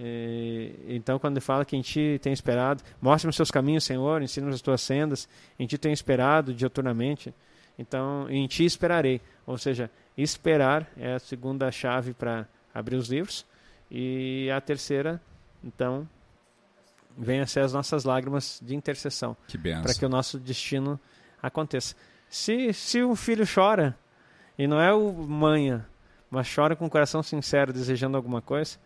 [0.00, 4.22] É, então, quando ele fala que em ti tem esperado, mostra-me os seus caminhos, Senhor,
[4.22, 7.34] ensina-nos as tuas sendas, em ti tem esperado dioturnamente,
[7.76, 9.20] então em ti esperarei.
[9.44, 13.44] Ou seja, esperar é a segunda chave para abrir os livros,
[13.90, 15.20] e a terceira,
[15.64, 16.08] então,
[17.16, 19.36] vem a ser as nossas lágrimas de intercessão,
[19.82, 21.00] para que o nosso destino
[21.42, 21.96] aconteça.
[22.28, 23.98] Se, se o filho chora,
[24.56, 25.84] e não é o manha,
[26.30, 28.78] mas chora com o coração sincero, desejando alguma coisa,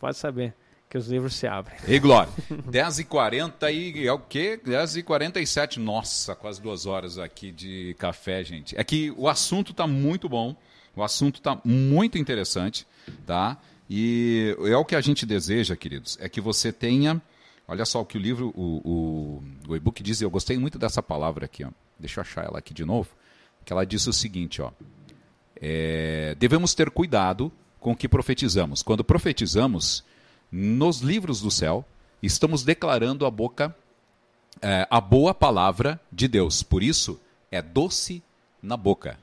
[0.00, 0.54] pode saber
[0.88, 1.76] que os livros se abrem.
[1.86, 2.32] Ei, Glória,
[2.68, 4.60] 10h40 e é o quê?
[4.64, 8.76] 10h47, nossa, quase duas horas aqui de café, gente.
[8.76, 10.56] É que o assunto está muito bom,
[10.96, 12.84] o assunto está muito interessante,
[13.24, 13.56] tá?
[13.88, 17.22] E é o que a gente deseja, queridos, é que você tenha,
[17.68, 21.02] olha só o que o livro, o, o, o e-book diz, eu gostei muito dessa
[21.02, 21.70] palavra aqui, ó.
[21.98, 23.10] deixa eu achar ela aqui de novo,
[23.64, 24.72] que ela diz o seguinte, ó,
[25.60, 28.82] é, devemos ter cuidado com o que profetizamos.
[28.82, 30.04] Quando profetizamos,
[30.52, 31.84] nos livros do céu,
[32.22, 33.74] estamos declarando a boca,
[34.60, 36.62] é, a boa palavra de Deus.
[36.62, 37.18] Por isso,
[37.50, 38.22] é doce
[38.62, 39.18] na boca.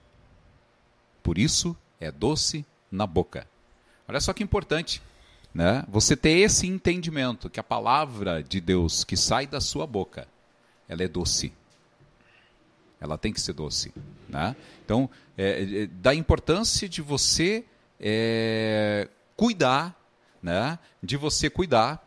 [1.22, 3.48] Por isso, é doce na boca.
[4.08, 5.02] Olha só que importante,
[5.54, 5.84] né?
[5.90, 10.28] Você ter esse entendimento que a palavra de Deus que sai da sua boca,
[10.88, 11.54] ela é doce.
[13.00, 13.94] Ela tem que ser doce,
[14.28, 14.56] né?
[14.84, 17.66] Então, é, é, da importância de você
[18.00, 19.96] é, cuidar,
[20.42, 20.78] né?
[21.02, 22.04] De você cuidar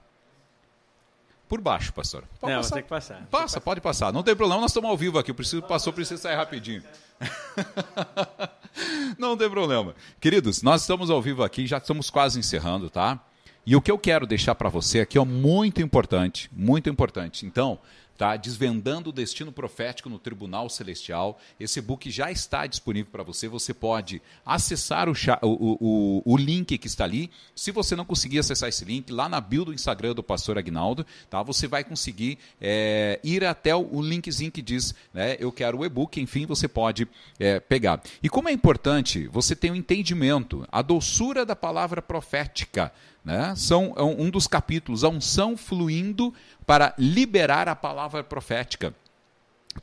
[1.49, 2.23] por baixo, pastor.
[2.41, 2.75] Pode Não, passar.
[2.75, 3.27] tem que passar.
[3.31, 4.13] Passa, pode passar.
[4.13, 5.33] Não tem problema, nós estamos ao vivo aqui.
[5.33, 6.83] Preciso, passou, precisa sair rapidinho.
[9.19, 9.95] Não tem problema.
[10.21, 13.19] Queridos, nós estamos ao vivo aqui, já estamos quase encerrando, tá?
[13.67, 17.45] E o que eu quero deixar para você aqui é muito importante, muito importante.
[17.45, 17.79] Então,
[18.21, 18.37] tá?
[18.37, 21.41] Desvendando o destino profético no Tribunal Celestial.
[21.59, 23.49] Esse book já está disponível para você.
[23.49, 27.31] Você pode acessar o, o, o, o, link que está ali.
[27.57, 31.07] Se você não conseguir acessar esse link, lá na bio do Instagram do Pastor Agnaldo,
[31.31, 31.43] tá?
[31.43, 35.39] Você vai conseguir é, ir até o, linkzinho que diz, né?
[35.41, 36.21] Eu quero o e-book.
[36.21, 38.03] Enfim, você pode é, pegar.
[38.23, 42.93] E como é importante você ter um entendimento, a doçura da palavra profética.
[43.25, 43.55] Né?
[43.57, 46.33] São é um dos capítulos, a unção fluindo
[46.67, 48.95] para liberar a palavra profética.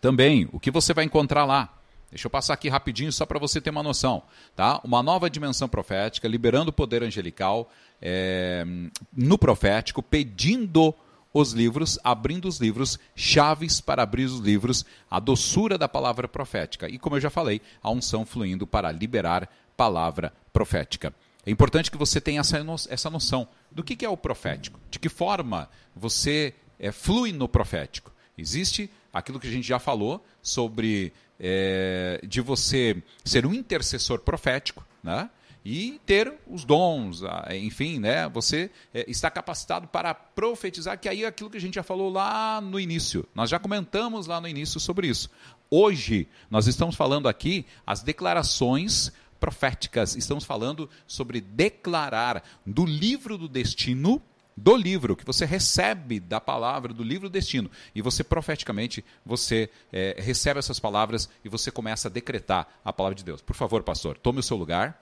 [0.02, 1.74] Também, o que você vai encontrar lá?
[2.10, 4.24] Deixa eu passar aqui rapidinho só para você ter uma noção.
[4.56, 4.80] Tá?
[4.84, 7.70] Uma nova dimensão profética, liberando o poder angelical
[8.02, 8.66] é,
[9.14, 10.96] no profético, pedindo
[11.34, 16.90] os livros, abrindo os livros, chaves para abrir os livros, a doçura da palavra profética.
[16.90, 21.14] E como eu já falei, a unção fluindo para liberar palavra profética.
[21.48, 22.58] É importante que você tenha essa,
[22.90, 27.48] essa noção do que, que é o profético, de que forma você é, flui no
[27.48, 28.12] profético.
[28.38, 34.86] Existe aquilo que a gente já falou sobre é, de você ser um intercessor profético,
[35.02, 35.30] né?
[35.64, 37.22] e ter os dons,
[37.54, 38.30] enfim, né?
[38.30, 42.10] Você é, está capacitado para profetizar, que aí é aquilo que a gente já falou
[42.10, 43.28] lá no início.
[43.36, 45.30] Nós já comentamos lá no início sobre isso.
[45.70, 50.16] Hoje nós estamos falando aqui as declarações proféticas.
[50.16, 54.22] Estamos falando sobre declarar do livro do destino,
[54.56, 59.70] do livro que você recebe da palavra do livro do destino e você profeticamente você
[59.94, 63.42] é, recebe essas palavras e você começa a decretar a palavra de Deus.
[63.42, 65.00] Por favor, pastor, tome o seu lugar,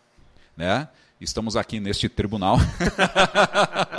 [0.58, 0.90] né?
[1.20, 2.58] Estamos aqui neste tribunal.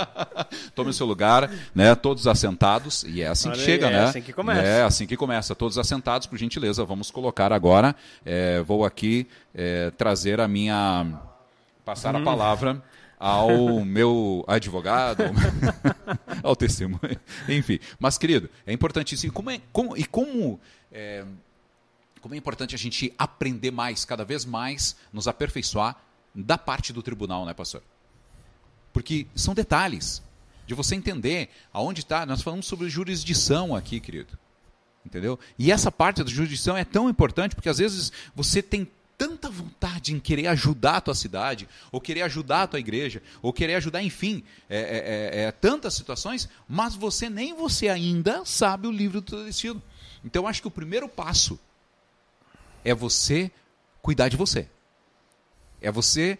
[0.77, 1.95] Tome o seu lugar, né?
[1.95, 3.03] Todos assentados.
[3.03, 3.97] E é assim Olha que chega, é né?
[3.97, 4.61] É assim que começa.
[4.61, 5.55] É assim que começa.
[5.55, 6.85] Todos assentados, por gentileza.
[6.85, 7.95] Vamos colocar agora.
[8.23, 9.25] É, vou aqui
[9.55, 11.19] é, trazer a minha.
[11.83, 12.19] Passar hum.
[12.19, 12.83] a palavra
[13.19, 13.49] ao
[13.83, 15.23] meu advogado,
[16.43, 17.79] ao testemunho, enfim.
[17.97, 19.33] Mas, querido, é importantíssimo.
[19.33, 20.59] Como é, como, e como,
[20.91, 21.25] é,
[22.21, 25.95] como é importante a gente aprender mais, cada vez mais, nos aperfeiçoar
[26.35, 27.81] da parte do tribunal, né, pastor?
[28.93, 30.21] Porque são detalhes
[30.67, 32.25] de você entender aonde está.
[32.25, 34.37] Nós falamos sobre jurisdição aqui, querido.
[35.05, 35.39] Entendeu?
[35.57, 38.85] E essa parte da jurisdição é tão importante porque às vezes você tem
[39.17, 43.51] tanta vontade em querer ajudar a tua cidade, ou querer ajudar a tua igreja, ou
[43.51, 48.85] querer ajudar, enfim, é, é, é, é tantas situações, mas você nem você ainda sabe
[48.85, 49.81] o livro do teu destino.
[50.23, 51.59] Então eu acho que o primeiro passo
[52.85, 53.49] é você
[54.01, 54.69] cuidar de você.
[55.81, 56.37] É você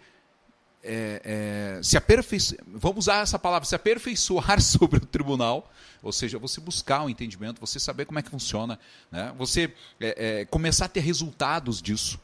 [0.82, 5.70] é, é, se aperfeiçoar, vamos usar essa palavra, se aperfeiçoar sobre o tribunal,
[6.02, 8.78] ou seja, você buscar o um entendimento, você saber como é que funciona,
[9.10, 9.34] né?
[9.36, 12.20] você é, é, começar a ter resultados disso,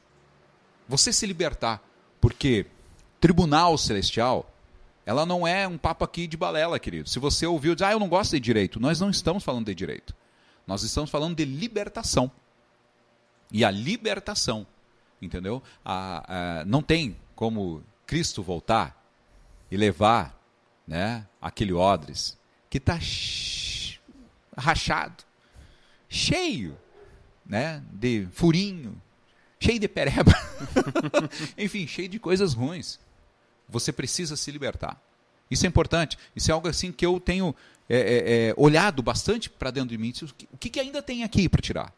[0.88, 1.82] você se libertar,
[2.20, 2.66] porque
[3.20, 4.50] tribunal celestial,
[5.06, 7.08] ela não é um papo aqui de balela, querido.
[7.08, 9.74] Se você ouviu dizer, ah, eu não gosto de direito, nós não estamos falando de
[9.74, 10.14] direito,
[10.66, 12.30] nós estamos falando de libertação.
[13.52, 14.66] E a libertação,
[15.20, 15.62] entendeu?
[15.84, 17.82] A, a, não tem como
[18.14, 19.04] Cristo voltar
[19.68, 20.40] e levar
[20.86, 22.38] né, aquele odres
[22.70, 22.96] que está
[24.56, 25.24] rachado,
[26.08, 26.78] cheio
[27.44, 29.02] né, de furinho,
[29.58, 30.30] cheio de pereba,
[31.58, 33.00] enfim, cheio de coisas ruins.
[33.68, 35.02] Você precisa se libertar.
[35.50, 36.16] Isso é importante.
[36.36, 37.52] Isso é algo assim que eu tenho
[37.88, 40.12] é, é, é, olhado bastante para dentro de mim.
[40.52, 41.92] O que, que ainda tem aqui para tirar?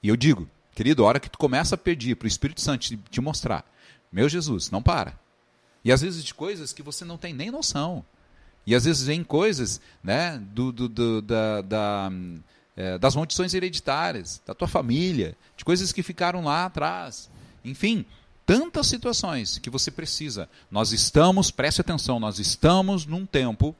[0.00, 2.82] E eu digo, querido, a hora que tu começa a pedir para o Espírito Santo
[2.82, 3.68] te, te mostrar
[4.16, 5.20] meu Jesus, não para.
[5.84, 8.02] E às vezes de coisas que você não tem nem noção.
[8.66, 12.10] E às vezes vem coisas né, do, do, do da, da
[12.74, 17.30] é, das maldições hereditárias, da tua família, de coisas que ficaram lá atrás.
[17.62, 18.06] Enfim,
[18.46, 20.48] tantas situações que você precisa.
[20.70, 23.76] Nós estamos, preste atenção, nós estamos num tempo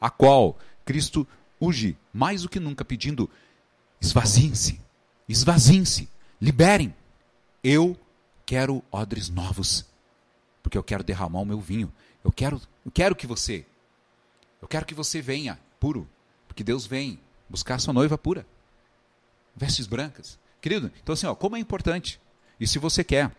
[0.00, 1.28] a qual Cristo
[1.60, 3.28] urge mais do que nunca pedindo:
[4.00, 4.80] esvaziem-se,
[5.28, 6.08] esvaziem-se,
[6.40, 6.94] liberem.
[7.62, 7.98] Eu
[8.46, 9.86] quero odres novos,
[10.62, 11.92] porque eu quero derramar o meu vinho.
[12.22, 13.66] Eu quero, eu quero que você,
[14.62, 16.08] eu quero que você venha puro,
[16.48, 18.46] porque Deus vem buscar sua noiva pura,
[19.54, 20.90] vestes brancas, querido.
[21.02, 22.20] Então assim, ó, como é importante.
[22.58, 23.30] E se você quer,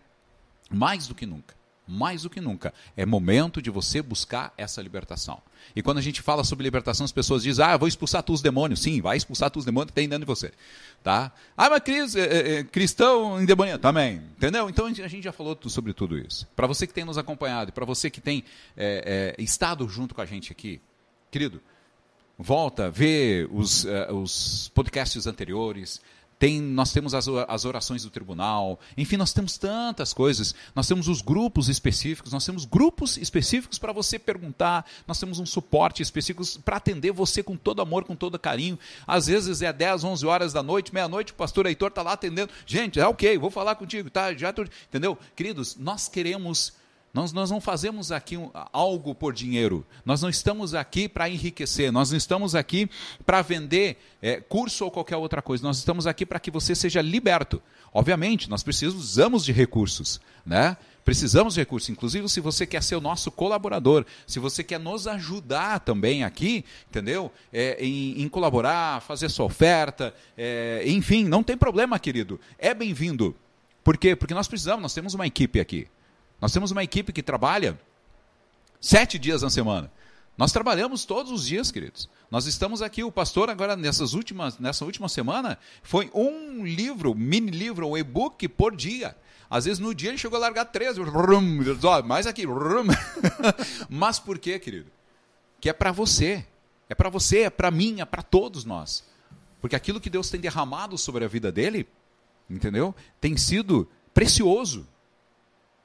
[0.70, 1.55] mais do que nunca,
[1.86, 5.40] mais do que nunca, é momento de você buscar essa libertação.
[5.74, 8.42] E quando a gente fala sobre libertação, as pessoas dizem: Ah, vou expulsar tu os
[8.42, 8.80] demônios.
[8.80, 10.52] Sim, vai expulsar tu os demônios que tem dentro de você.
[11.02, 11.32] Tá?
[11.56, 13.80] Ah, mas Cris, é, é, cristão endemoniado.
[13.80, 14.16] Também.
[14.36, 14.68] Entendeu?
[14.68, 16.46] Então a gente já falou sobre tudo isso.
[16.56, 18.44] Para você que tem nos acompanhado e para você que tem
[18.76, 20.80] é, estado junto com a gente aqui,
[21.30, 21.60] querido,
[22.38, 26.00] volta, vê os, uh, os podcasts anteriores,
[26.38, 30.54] tem, nós temos as, as orações do tribunal, enfim, nós temos tantas coisas.
[30.74, 35.46] Nós temos os grupos específicos, nós temos grupos específicos para você perguntar, nós temos um
[35.46, 38.78] suporte específico para atender você com todo amor, com todo carinho.
[39.06, 42.52] Às vezes é 10, 11 horas da noite, meia-noite, o pastor Heitor está lá atendendo.
[42.66, 44.34] Gente, é ok, vou falar contigo, tá?
[44.34, 44.62] Já tô...
[44.62, 45.16] Entendeu?
[45.34, 46.74] Queridos, nós queremos
[47.12, 48.36] nós, nós não fazemos aqui
[48.72, 49.86] algo por dinheiro.
[50.04, 51.90] Nós não estamos aqui para enriquecer.
[51.90, 52.90] Nós não estamos aqui
[53.24, 55.62] para vender é, curso ou qualquer outra coisa.
[55.62, 57.62] Nós estamos aqui para que você seja liberto.
[57.92, 60.76] Obviamente, nós precisamos de recursos, né?
[61.06, 61.88] Precisamos de recursos.
[61.88, 66.64] Inclusive, se você quer ser o nosso colaborador, se você quer nos ajudar também aqui,
[66.90, 67.32] entendeu?
[67.50, 72.38] É, em, em, colaborar, fazer sua oferta, é, enfim, não tem problema, querido.
[72.58, 73.34] É bem-vindo.
[73.82, 74.14] Por quê?
[74.14, 75.86] Porque nós precisamos, nós temos uma equipe aqui.
[76.40, 77.78] Nós temos uma equipe que trabalha
[78.80, 79.90] sete dias na semana.
[80.36, 82.10] Nós trabalhamos todos os dias, queridos.
[82.30, 87.50] Nós estamos aqui, o pastor agora nessas últimas, nessa última semana, foi um livro, mini
[87.50, 89.16] livro, um e-book por dia.
[89.48, 90.96] Às vezes no dia ele chegou a largar três,
[92.04, 92.42] mais aqui.
[93.88, 94.90] Mas por quê, querido?
[95.60, 96.44] Que é para você.
[96.88, 99.04] É para você, é para mim, é para todos nós.
[99.60, 101.88] Porque aquilo que Deus tem derramado sobre a vida dele,
[102.48, 102.94] entendeu?
[103.20, 104.86] Tem sido precioso.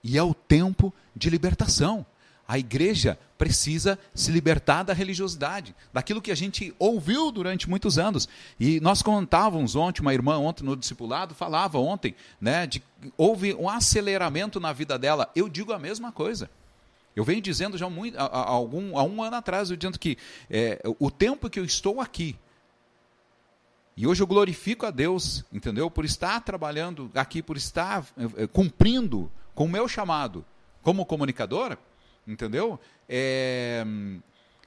[0.04, 2.06] E é o tempo de libertação.
[2.48, 8.28] A igreja precisa se libertar da religiosidade, daquilo que a gente ouviu durante muitos anos.
[8.60, 12.84] E nós contávamos ontem, uma irmã ontem no discipulado falava ontem, né, de
[13.18, 15.32] houve um aceleramento na vida dela.
[15.36, 16.50] Eu digo a mesma coisa.
[17.16, 20.18] Eu venho dizendo já muito, há, há algum, há um ano atrás, eu dizendo que
[20.50, 22.36] é, o tempo que eu estou aqui,
[23.96, 25.90] e hoje eu glorifico a Deus, entendeu?
[25.92, 28.06] Por estar trabalhando aqui, por estar
[28.38, 30.46] é, cumprindo com o meu chamado
[30.82, 31.78] como comunicador,
[32.28, 32.80] entendeu?
[33.08, 33.86] É...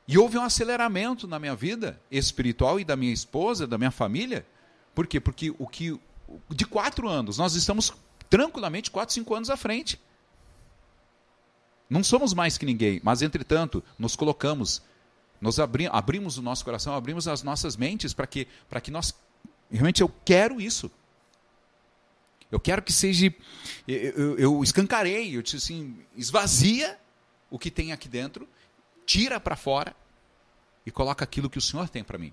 [0.07, 4.47] E houve um aceleramento na minha vida espiritual e da minha esposa, da minha família.
[4.95, 5.19] Por quê?
[5.19, 5.99] Porque o que
[6.51, 7.93] de quatro anos nós estamos
[8.29, 10.01] tranquilamente quatro, cinco anos à frente.
[11.89, 14.83] Não somos mais que ninguém, mas entretanto nos colocamos,
[15.41, 19.15] nos abri abrimos o nosso coração, abrimos as nossas mentes para que para que nós
[19.71, 20.91] realmente eu quero isso.
[22.55, 23.35] Eu quero que seja.
[23.89, 26.97] Eu, eu, eu escancarei, eu disse assim: esvazia
[27.51, 28.49] o que tem aqui dentro,
[29.05, 29.95] tira para fora
[30.87, 32.33] e coloca aquilo que o Senhor tem para mim.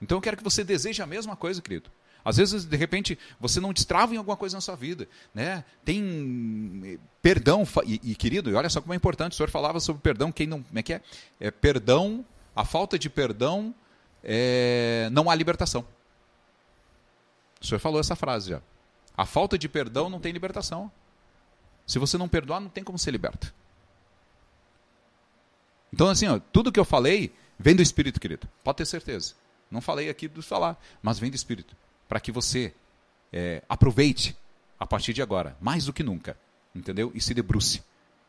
[0.00, 1.90] Então eu quero que você deseje a mesma coisa, querido.
[2.22, 5.08] Às vezes, de repente, você não destrava em alguma coisa na sua vida.
[5.34, 5.64] Né?
[5.86, 9.80] Tem eh, perdão, e, e querido, e olha só como é importante, o senhor falava
[9.80, 10.62] sobre perdão, quem não.
[10.62, 11.00] Como é que é?
[11.40, 12.22] é perdão,
[12.54, 13.74] a falta de perdão,
[14.22, 15.82] é, não há libertação.
[17.58, 18.60] O senhor falou essa frase já.
[19.20, 20.90] A falta de perdão não tem libertação.
[21.86, 23.52] Se você não perdoar, não tem como ser liberto.
[25.92, 28.48] Então, assim, ó, tudo que eu falei vem do Espírito, querido.
[28.64, 29.34] Pode ter certeza.
[29.70, 31.76] Não falei aqui do falar, mas vem do Espírito.
[32.08, 32.72] Para que você
[33.30, 34.34] é, aproveite
[34.78, 36.34] a partir de agora, mais do que nunca.
[36.74, 37.12] Entendeu?
[37.14, 37.82] E se debruce.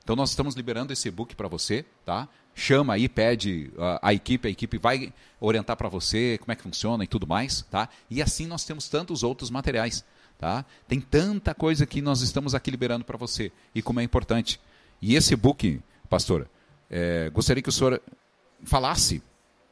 [0.04, 2.28] Então nós estamos liberando esse e-book para você, tá?
[2.54, 6.64] Chama aí, pede a, a equipe, a equipe vai orientar para você como é que
[6.64, 7.88] funciona e tudo mais, tá?
[8.10, 10.04] E assim nós temos tantos outros materiais,
[10.42, 10.66] tá?
[10.88, 14.60] Tem tanta coisa que nós estamos aqui liberando para você e como é importante.
[15.00, 16.48] E esse e-book, pastora,
[16.90, 18.02] é, gostaria que o senhor
[18.64, 19.22] falasse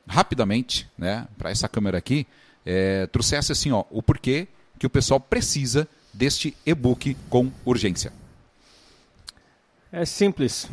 [0.07, 2.27] rapidamente, né, para essa câmera aqui,
[2.63, 4.47] é, trouxesse assim, ó, o porquê
[4.77, 8.13] que o pessoal precisa deste e-book com urgência.
[9.91, 10.69] É simples.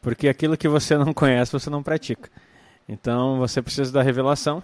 [0.00, 2.30] Porque aquilo que você não conhece, você não pratica.
[2.88, 4.62] Então você precisa da revelação.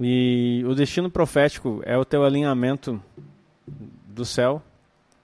[0.00, 3.00] E o destino profético é o teu alinhamento
[3.66, 4.62] do céu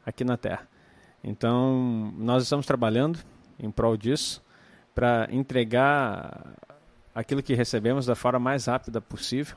[0.04, 0.66] aqui na terra.
[1.22, 3.18] Então nós estamos trabalhando
[3.58, 4.42] em prol disso
[4.94, 6.54] para entregar
[7.14, 9.56] aquilo que recebemos da forma mais rápida possível,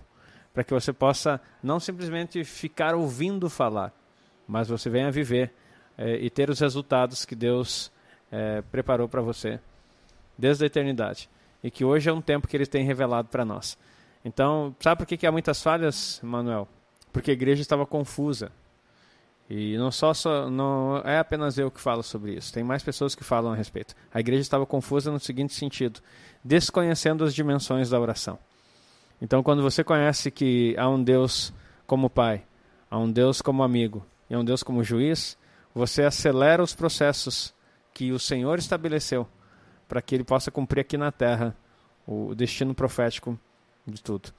[0.54, 3.94] para que você possa não simplesmente ficar ouvindo falar,
[4.48, 5.54] mas você venha viver
[5.98, 7.92] é, e ter os resultados que Deus
[8.32, 9.60] é, preparou para você
[10.38, 11.30] desde a eternidade.
[11.64, 13.78] E que hoje é um tempo que Ele tem revelado para nós.
[14.26, 16.68] Então, sabe por que, que há muitas falhas, Manuel?
[17.14, 18.52] Porque a igreja estava confusa.
[19.50, 23.14] E não só, só não é apenas eu que falo sobre isso, tem mais pessoas
[23.14, 23.94] que falam a respeito.
[24.14, 26.00] A igreja estava confusa no seguinte sentido:
[26.44, 28.40] desconhecendo as dimensões da oração.
[29.22, 31.54] Então, quando você conhece que há um Deus
[31.86, 32.44] como Pai,
[32.90, 35.38] há um Deus como amigo e há um Deus como juiz,
[35.76, 37.54] você acelera os processos
[37.94, 39.28] que o Senhor estabeleceu
[39.88, 41.56] para que ele possa cumprir aqui na terra
[42.08, 43.38] o destino profético
[43.86, 44.30] de tudo.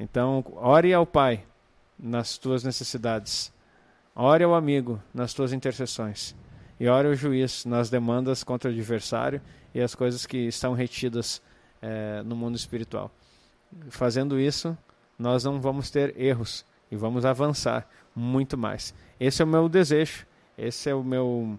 [0.00, 1.44] Então, ore ao Pai
[1.98, 3.52] nas tuas necessidades,
[4.14, 6.34] ore ao amigo nas tuas intercessões,
[6.78, 9.40] e ore ao juiz nas demandas contra o adversário
[9.74, 11.40] e as coisas que estão retidas
[11.80, 13.10] é, no mundo espiritual.
[13.90, 14.76] Fazendo isso,
[15.18, 18.94] nós não vamos ter erros e vamos avançar muito mais.
[19.18, 20.26] Esse é o meu desejo
[20.56, 21.58] esse é o meu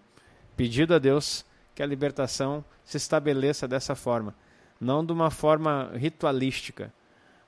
[0.55, 4.33] pedido a Deus, que a libertação se estabeleça dessa forma.
[4.79, 6.93] Não de uma forma ritualística,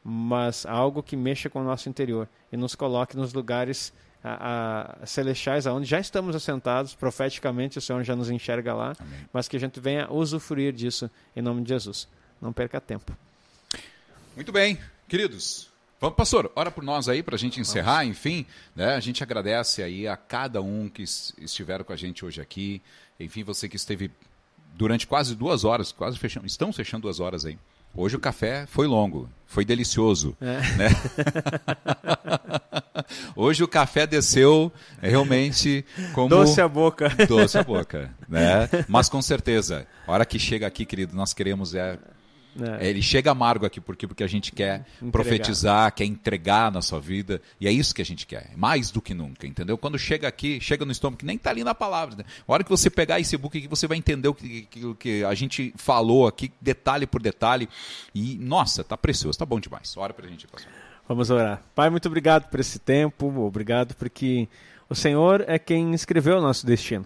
[0.03, 3.93] mas algo que mexa com o nosso interior e nos coloque nos lugares
[4.23, 9.27] a, a, celestiais, aonde já estamos assentados, profeticamente o Senhor já nos enxerga lá, Amém.
[9.31, 12.07] mas que a gente venha usufruir disso em nome de Jesus.
[12.41, 13.15] Não perca tempo.
[14.35, 15.69] Muito bem, queridos.
[15.99, 18.09] Vamos, pastor, ora por nós aí para a gente encerrar, Vamos.
[18.09, 18.45] enfim,
[18.75, 18.93] né?
[18.95, 22.81] A gente agradece aí a cada um que estiveram com a gente hoje aqui,
[23.19, 24.11] enfim, você que esteve
[24.75, 27.57] durante quase duas horas, quase fechando, estão fechando duas horas aí.
[27.97, 30.37] Hoje o café foi longo, foi delicioso.
[30.39, 30.59] É.
[30.77, 30.89] Né?
[33.35, 34.71] Hoje o café desceu
[35.01, 35.83] realmente
[36.13, 36.29] como.
[36.29, 37.09] Doce a boca.
[37.27, 38.13] Doce a boca.
[38.29, 38.69] Né?
[38.87, 41.97] Mas com certeza, a hora que chega aqui, querido, nós queremos é
[42.61, 42.87] é.
[42.89, 45.11] Ele chega amargo aqui porque, porque a gente quer Entregar.
[45.11, 47.41] profetizar, quer entregar na sua vida.
[47.59, 49.77] E é isso que a gente quer, mais do que nunca, entendeu?
[49.77, 52.17] Quando chega aqui, chega no estômago, que nem está ali na palavra.
[52.17, 52.23] Né?
[52.47, 55.23] A hora que você pegar esse book aqui, você vai entender o que, que, que
[55.23, 57.69] a gente falou aqui, detalhe por detalhe.
[58.13, 59.95] E, nossa, tá precioso, tá bom demais.
[59.97, 60.71] Ora pra gente, pastor.
[61.07, 61.61] Vamos orar.
[61.73, 64.47] Pai, muito obrigado por esse tempo, obrigado porque
[64.89, 67.05] o Senhor é quem escreveu o nosso destino.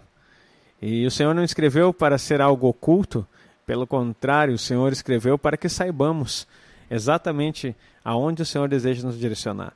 [0.82, 3.28] E o Senhor não escreveu para ser algo oculto,
[3.72, 6.46] pelo contrário, o Senhor escreveu para que saibamos
[6.90, 7.74] exatamente
[8.04, 9.72] aonde o Senhor deseja nos direcionar.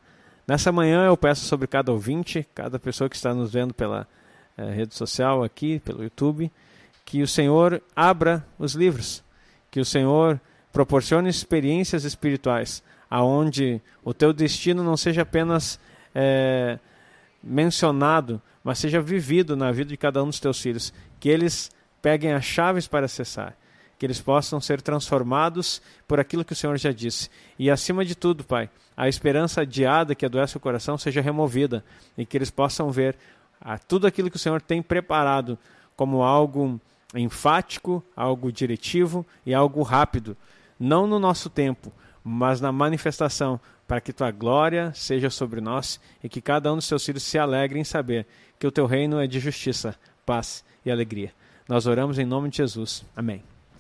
[0.46, 4.06] Nessa manhã eu peço sobre cada ouvinte, cada pessoa que está nos vendo pela
[4.58, 6.52] eh, rede social aqui, pelo YouTube,
[7.06, 9.24] que o Senhor abra os livros,
[9.72, 10.42] que o Senhor
[10.74, 15.80] proporcione experiências espirituais, aonde o teu destino não seja apenas
[16.14, 16.78] eh,
[17.42, 22.34] mencionado, mas seja vivido na vida de cada um dos teus filhos, que eles peguem
[22.34, 23.56] as chaves para acessar
[23.98, 27.30] que eles possam ser transformados por aquilo que o Senhor já disse.
[27.58, 31.84] E acima de tudo, Pai, a esperança adiada que adoece o coração seja removida
[32.18, 33.16] e que eles possam ver
[33.88, 35.58] tudo aquilo que o Senhor tem preparado
[35.96, 36.80] como algo
[37.14, 40.36] enfático, algo diretivo e algo rápido,
[40.80, 41.92] não no nosso tempo,
[42.24, 46.86] mas na manifestação, para que tua glória seja sobre nós e que cada um dos
[46.86, 48.26] seus filhos se alegre em saber
[48.60, 49.96] que o teu reino é de justiça,
[50.26, 51.32] paz e alegria.
[51.68, 53.06] Nós oramos em nome de Jesus.
[53.16, 53.55] Amém.